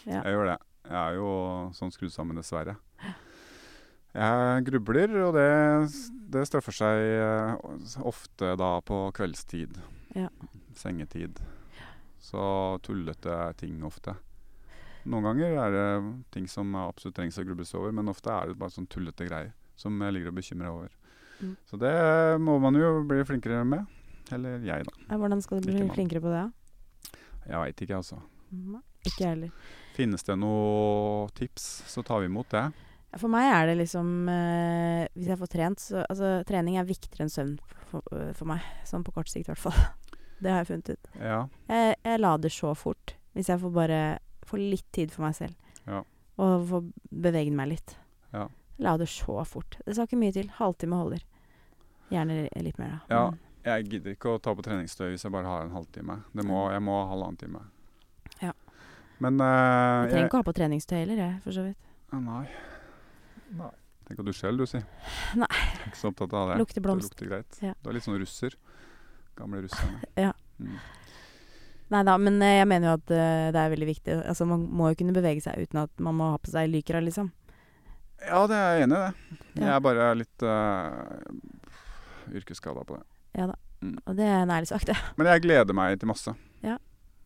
Ja. 0.05 0.21
jeg 0.21 0.35
gjør 0.35 0.49
det. 0.51 0.57
Jeg 0.91 0.97
er 1.01 1.17
jo 1.17 1.31
sånn 1.77 1.91
skrudd 1.93 2.13
sammen, 2.13 2.37
dessverre. 2.39 2.75
Jeg 4.11 4.65
grubler, 4.67 5.13
og 5.23 5.37
det, 5.37 5.47
det 6.33 6.43
straffer 6.49 6.75
seg 6.75 7.03
eh, 7.15 8.01
ofte 8.03 8.53
da 8.59 8.73
på 8.83 9.05
kveldstid. 9.15 9.77
Ja. 10.17 10.27
Sengetid. 10.75 11.39
Så 12.21 12.41
tullete 12.85 13.37
ting 13.59 13.81
ofte. 13.83 14.13
Noen 15.09 15.25
ganger 15.25 15.55
er 15.57 15.73
det 15.73 15.85
ting 16.33 16.45
som 16.49 16.75
absolutt 16.77 17.17
trengs 17.17 17.39
å 17.41 17.45
grubles 17.45 17.73
over, 17.73 17.93
men 17.95 18.11
ofte 18.11 18.29
er 18.29 18.51
det 18.51 18.59
bare 18.61 18.73
sånn 18.73 18.89
tullete 18.91 19.25
greier 19.25 19.49
som 19.79 19.95
jeg 20.05 20.13
ligger 20.13 20.29
og 20.29 20.37
bekymrer 20.37 20.69
over. 20.69 20.91
Mm. 21.41 21.55
Så 21.65 21.79
det 21.81 21.95
må 22.43 22.59
man 22.61 22.77
jo 22.77 22.99
bli 23.09 23.23
flinkere 23.25 23.63
med. 23.65 23.89
Eller 24.31 24.61
jeg, 24.63 24.85
da. 24.85 24.93
Ja, 25.09 25.17
Hvordan 25.17 25.41
skal 25.41 25.59
du 25.59 25.71
bli 25.71 25.87
flinkere 25.89 26.21
på 26.23 26.31
det? 26.31 26.45
Jeg 27.49 27.57
veit 27.57 27.81
ikke, 27.83 27.97
altså. 27.97 28.21
Mm, 28.51 28.77
Ikke 29.07 29.23
jeg 29.23 29.31
heller. 29.33 29.67
Finnes 29.95 30.23
det 30.27 30.37
noe 30.39 31.25
tips, 31.35 31.65
så 31.89 32.03
tar 32.05 32.21
vi 32.21 32.29
imot 32.29 32.53
det. 32.53 32.67
For 33.19 33.31
meg 33.31 33.49
er 33.51 33.65
det 33.67 33.73
liksom 33.81 34.29
eh, 34.31 35.01
Hvis 35.17 35.27
jeg 35.27 35.39
får 35.41 35.49
trent 35.51 35.81
så, 35.83 36.03
Altså, 36.05 36.29
trening 36.47 36.77
er 36.79 36.85
viktigere 36.87 37.25
enn 37.25 37.33
søvn 37.33 37.57
for, 37.89 38.05
for 38.37 38.47
meg. 38.47 38.63
Sånn 38.87 39.03
på 39.03 39.11
kort 39.17 39.27
sikt, 39.31 39.49
i 39.49 39.51
hvert 39.51 39.65
fall. 39.65 39.75
Det 40.41 40.49
har 40.51 40.63
jeg 40.63 40.71
funnet 40.71 40.93
ut. 40.93 41.09
Ja. 41.21 41.41
Jeg, 41.69 41.97
jeg 42.03 42.21
lader 42.21 42.53
så 42.53 42.73
fort 42.77 43.15
hvis 43.35 43.47
jeg 43.47 43.61
får 43.61 43.71
bare 43.75 43.99
får 44.49 44.59
litt 44.59 44.87
tid 44.91 45.13
for 45.13 45.23
meg 45.23 45.35
selv. 45.37 45.53
Ja. 45.85 46.01
Og 46.41 46.65
får 46.67 46.87
beveget 47.23 47.55
meg 47.55 47.69
litt. 47.71 47.93
Ja. 48.33 48.47
Jeg 48.77 48.87
lader 48.87 49.09
så 49.09 49.37
fort. 49.47 49.77
Det 49.85 49.95
skal 49.95 50.09
ikke 50.09 50.19
mye 50.19 50.35
til. 50.35 50.49
Halvtime 50.57 50.99
holder. 50.99 51.23
Gjerne 52.11 52.43
litt 52.65 52.81
mer, 52.81 52.97
da. 52.97 53.15
Ja. 53.15 53.23
Jeg 53.61 53.85
gidder 53.91 54.15
ikke 54.15 54.33
å 54.33 54.39
ta 54.41 54.55
på 54.57 54.63
treningstøy 54.65 55.11
hvis 55.11 55.23
jeg 55.27 55.33
bare 55.33 55.47
har 55.47 55.67
en 55.67 55.75
halvtime. 55.75 56.17
Det 56.33 56.45
må, 56.49 56.63
jeg 56.73 56.81
må 56.83 56.97
ha 56.97 57.05
halvannen 57.11 57.37
time. 57.37 57.61
Ja. 58.41 58.55
Men 59.21 59.37
Jeg 59.37 59.45
uh, 59.45 60.09
trenger 60.09 60.25
ikke 60.31 60.39
å 60.39 60.41
ha 60.41 60.47
på 60.47 60.55
treningstøy 60.57 60.97
heller, 60.97 61.21
jeg, 61.21 61.35
for 61.43 61.55
så 61.55 61.67
vidt. 61.67 61.91
Nei. 62.17 62.41
Nei. 63.59 63.69
Tenk 64.07 64.23
at 64.23 64.27
du 64.27 64.33
selv, 64.35 64.63
du, 64.63 64.67
si. 64.67 64.81
Nei. 65.37 65.47
Jeg 65.61 65.77
er 65.77 65.91
ikke 65.91 66.01
så 66.01 66.09
opptatt 66.09 66.33
av 66.35 66.49
det. 66.49 66.57
Lukter 66.63 66.83
blomst. 66.83 67.13
Det 67.13 67.13
lukter 67.13 67.29
greit. 67.29 67.59
Ja. 67.63 67.75
Du 67.79 67.91
er 67.91 67.99
litt 67.99 68.07
sånn 68.07 68.17
russer. 68.19 68.57
Gamle 69.37 69.61
russerne. 69.67 70.01
Ja. 70.19 70.30
Mm. 70.61 70.79
Nei 71.91 72.01
da, 72.07 72.15
men 72.21 72.37
eh, 72.45 72.57
jeg 72.61 72.67
mener 72.71 72.87
jo 72.87 72.97
at 73.01 73.11
eh, 73.11 73.47
det 73.51 73.59
er 73.59 73.73
veldig 73.73 73.87
viktig. 73.89 74.17
Altså, 74.31 74.47
man 74.47 74.63
må 74.71 74.91
jo 74.91 74.99
kunne 75.01 75.15
bevege 75.15 75.43
seg 75.43 75.65
uten 75.65 75.81
at 75.83 76.03
man 76.03 76.15
må 76.15 76.29
ha 76.31 76.37
på 76.39 76.53
seg 76.53 76.69
lykra, 76.71 77.01
liksom. 77.03 77.31
Ja, 78.21 78.45
det 78.47 78.55
er 78.55 78.77
jeg 78.77 78.85
enig 78.85 78.99
i 78.99 79.01
det. 79.01 79.39
Jeg 79.63 79.71
er 79.73 79.81
bare 79.81 80.07
litt 80.13 80.45
uh, 80.45 82.35
yrkesskada 82.37 82.83
på 82.85 82.99
det. 82.99 83.05
Ja 83.39 83.47
da. 83.49 83.57
Mm. 83.81 83.97
Og 84.05 84.15
det 84.17 84.27
er 84.29 84.43
en 84.43 84.53
ærlig 84.53 84.69
sak, 84.69 84.85
det. 84.85 84.95
Men 85.17 85.31
jeg 85.31 85.43
gleder 85.47 85.77
meg 85.77 85.97
til 85.99 86.11
masse. 86.11 86.33
Ja. 86.61 86.77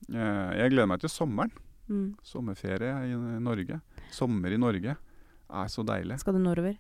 Eh, 0.08 0.52
jeg 0.62 0.72
gleder 0.72 0.90
meg 0.90 1.02
til 1.04 1.12
sommeren. 1.12 1.52
Mm. 1.92 2.16
Sommerferie 2.26 2.94
i 3.12 3.18
Norge. 3.44 3.82
Sommer 4.16 4.56
i 4.56 4.60
Norge 4.62 4.96
er 4.96 5.68
så 5.70 5.84
deilig. 5.86 6.18
Skal 6.24 6.38
du 6.38 6.42
nordover? 6.42 6.78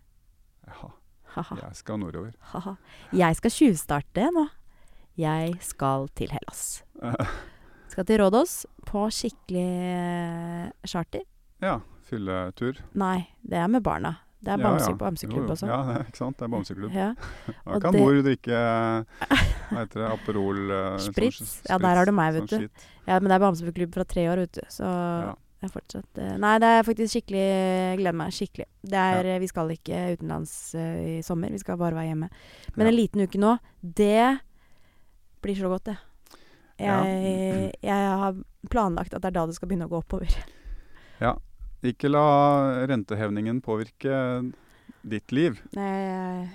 Ja, 0.65 0.93
Ha-ha. 1.35 1.57
jeg 1.59 1.77
skal 1.77 1.99
nordover. 2.01 2.31
Ha-ha. 2.53 2.77
Jeg 3.13 3.37
skal 3.37 3.53
tjuvstarte 3.53 4.29
nå. 4.33 4.47
Jeg 5.17 5.55
skal 5.63 6.07
til 6.15 6.29
Hellas. 6.33 6.83
Skal 7.95 8.03
til 8.09 8.19
Rådås 8.19 8.65
på 8.89 9.05
skikkelig 9.13 9.65
eh, 9.95 10.71
charter. 10.89 11.21
Ja. 11.63 11.77
Fylletur. 12.09 12.81
Nei, 12.99 13.27
det 13.41 13.57
er 13.57 13.69
med 13.71 13.81
barna. 13.85 14.17
Det 14.45 14.51
er 14.53 14.59
Ja, 14.59 14.65
bamse, 14.67 14.89
ja. 14.91 14.97
bamseklubb 14.99 15.47
jo. 15.47 15.53
også. 15.55 15.65
Ja, 15.71 15.77
det, 15.87 16.01
ikke 16.09 16.19
sant. 16.19 16.35
Det 16.37 16.45
er 16.45 16.51
bamseklubb. 16.53 16.91
Ja. 16.93 17.07
Da 17.65 17.79
kan 17.81 17.93
det- 17.95 18.01
mor 18.03 18.19
drikke 18.21 18.59
Hva 19.71 19.79
heter 19.79 20.01
det? 20.03 20.09
Aperol 20.11 20.59
eh, 20.69 20.97
sånn 20.99 21.13
Spritz. 21.15 21.39
s- 21.41 21.61
Ja, 21.69 21.77
der 21.81 21.95
har 21.97 22.05
du 22.05 22.11
meg, 22.13 22.33
vet 22.35 22.49
sånn 22.51 22.67
du. 22.67 22.69
ja, 23.07 23.15
men 23.19 23.29
det 23.31 23.35
er 23.39 23.43
bamseklubb 23.45 23.95
fra 23.95 24.03
tre 24.05 24.27
år, 24.29 24.43
vet 24.43 24.51
du. 24.59 24.61
Så 24.69 24.83
Ja. 24.85 25.33
jeg 25.63 25.71
fortsatt 25.73 26.19
eh, 26.21 26.35
Nei, 26.37 26.53
det 26.61 26.67
er 26.75 26.83
faktisk 26.83 27.15
skikkelig 27.15 27.47
gleder 28.03 28.13
meg 28.21 28.35
skikkelig. 28.35 28.67
Det 28.83 29.01
er, 29.07 29.39
Vi 29.39 29.47
skal 29.49 29.69
ikke 29.73 30.03
utenlands 30.19 30.53
uh, 30.75 30.99
i 31.15 31.21
sommer, 31.25 31.49
vi 31.49 31.57
skal 31.63 31.77
bare 31.81 31.95
være 31.95 32.11
hjemme. 32.11 32.29
Men 32.75 32.85
Ja. 32.85 32.91
en 32.91 32.99
liten 32.99 33.21
uke 33.25 33.39
nå, 33.41 33.55
det 33.81 34.39
blir 35.45 35.55
så 35.59 35.69
godt, 35.71 35.85
det. 35.91 35.95
Ja. 36.81 36.97
Jeg, 37.07 37.69
jeg 37.85 38.09
har 38.19 38.35
planlagt 38.73 39.13
at 39.15 39.23
det 39.23 39.29
er 39.31 39.37
da 39.37 39.45
det 39.47 39.55
skal 39.55 39.69
begynne 39.71 39.87
å 39.87 39.93
gå 39.95 40.01
oppover. 40.03 40.35
Ja. 41.23 41.31
Ikke 41.85 42.09
la 42.09 42.25
rentehevningen 42.89 43.61
påvirke 43.63 44.11
ditt 45.07 45.31
liv. 45.31 45.61
Nei, 45.77 46.49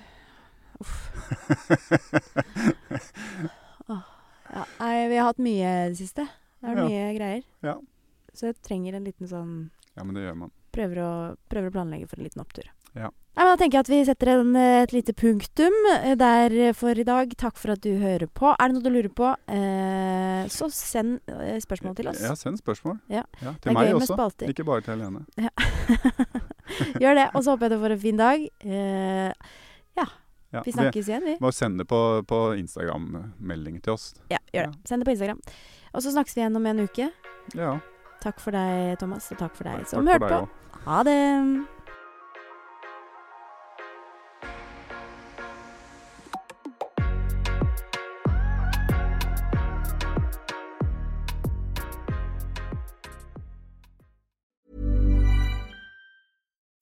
uff. 0.82 0.96
Ja. 4.50 4.64
Nei, 4.80 5.08
vi 5.08 5.16
har 5.20 5.28
hatt 5.30 5.38
mye 5.38 5.70
i 5.86 5.90
det 5.92 5.98
siste. 6.00 6.24
Det 6.60 6.70
er 6.72 6.76
Ja. 6.80 6.86
mye 6.88 7.12
greier. 7.16 7.42
Ja. 7.62 7.76
Så 8.34 8.46
jeg 8.50 8.56
trenger 8.66 8.94
en 8.98 9.04
liten 9.06 9.28
sånn 9.30 9.70
Ja, 9.96 10.02
men 10.04 10.14
det 10.14 10.22
gjør 10.24 10.36
man. 10.36 10.50
Prøver 10.74 10.98
å, 11.02 11.10
prøver 11.48 11.70
å 11.70 11.74
planlegge 11.74 12.08
for 12.10 12.18
en 12.18 12.24
liten 12.26 12.42
opptur. 12.42 12.66
Ja. 12.94 13.10
Nei, 13.38 13.44
men 13.46 13.50
Da 13.52 13.56
tenker 13.60 13.78
jeg 13.78 13.84
at 13.86 13.90
vi 13.92 14.00
setter 14.04 14.28
en, 14.34 14.56
eh, 14.58 14.82
et 14.82 14.92
lite 14.92 15.14
punktum 15.16 15.76
eh, 15.94 16.14
der 16.18 16.72
for 16.76 16.98
i 16.98 17.04
dag. 17.06 17.30
Takk 17.38 17.56
for 17.56 17.72
at 17.72 17.80
du 17.80 17.92
hører 18.00 18.26
på. 18.26 18.50
Er 18.58 18.68
det 18.68 18.74
noe 18.76 18.82
du 18.84 18.90
lurer 18.90 19.12
på, 19.14 19.30
eh, 19.48 20.48
så 20.50 20.68
send 20.74 21.20
eh, 21.30 21.56
spørsmål 21.62 21.96
til 21.96 22.10
oss. 22.10 22.20
Ja, 22.20 22.34
send 22.34 22.58
spørsmål. 22.60 22.98
Ja. 23.08 23.22
til 23.38 23.70
er 23.70 23.78
meg 23.78 23.94
også. 23.94 24.18
Ikke 24.50 24.66
bare 24.66 24.82
til 24.82 24.98
Helene. 24.98 25.24
Gjør 27.02 27.14
det. 27.18 27.26
Og 27.34 27.44
så 27.44 27.54
håper 27.54 27.68
jeg 27.68 27.76
du 27.76 27.82
får 27.84 27.96
en 27.96 28.04
fin 28.08 28.16
dag. 28.24 28.48
Eh, 28.66 29.32
Ja, 30.52 30.62
vi 30.66 30.72
snakkes 30.74 31.06
igjen, 31.06 31.22
vi. 31.22 31.36
Bare 31.38 31.54
send 31.54 31.78
det 31.78 31.86
på, 31.86 31.98
på 32.26 32.38
Instagram-melding 32.58 33.76
til 33.84 33.92
oss. 33.94 34.08
Ja, 34.32 34.40
gjør 34.50 34.72
det. 34.72 34.80
Send 34.90 34.98
det 35.02 35.06
på 35.06 35.12
Instagram. 35.14 35.38
Og 35.94 36.02
så 36.02 36.10
snakkes 36.10 36.34
vi 36.34 36.42
igjen 36.42 36.58
om 36.58 36.66
en 36.66 36.80
uke. 36.82 37.06
Ja. 37.54 37.76
Takk 38.20 38.42
for 38.42 38.50
deg, 38.58 38.96
Thomas, 38.98 39.30
og 39.30 39.38
takk 39.38 39.54
for 39.54 39.70
deg 39.70 39.86
som 39.86 40.10
hørte 40.10 40.26
på. 40.26 40.80
Ha 40.88 41.02
det! 41.06 41.20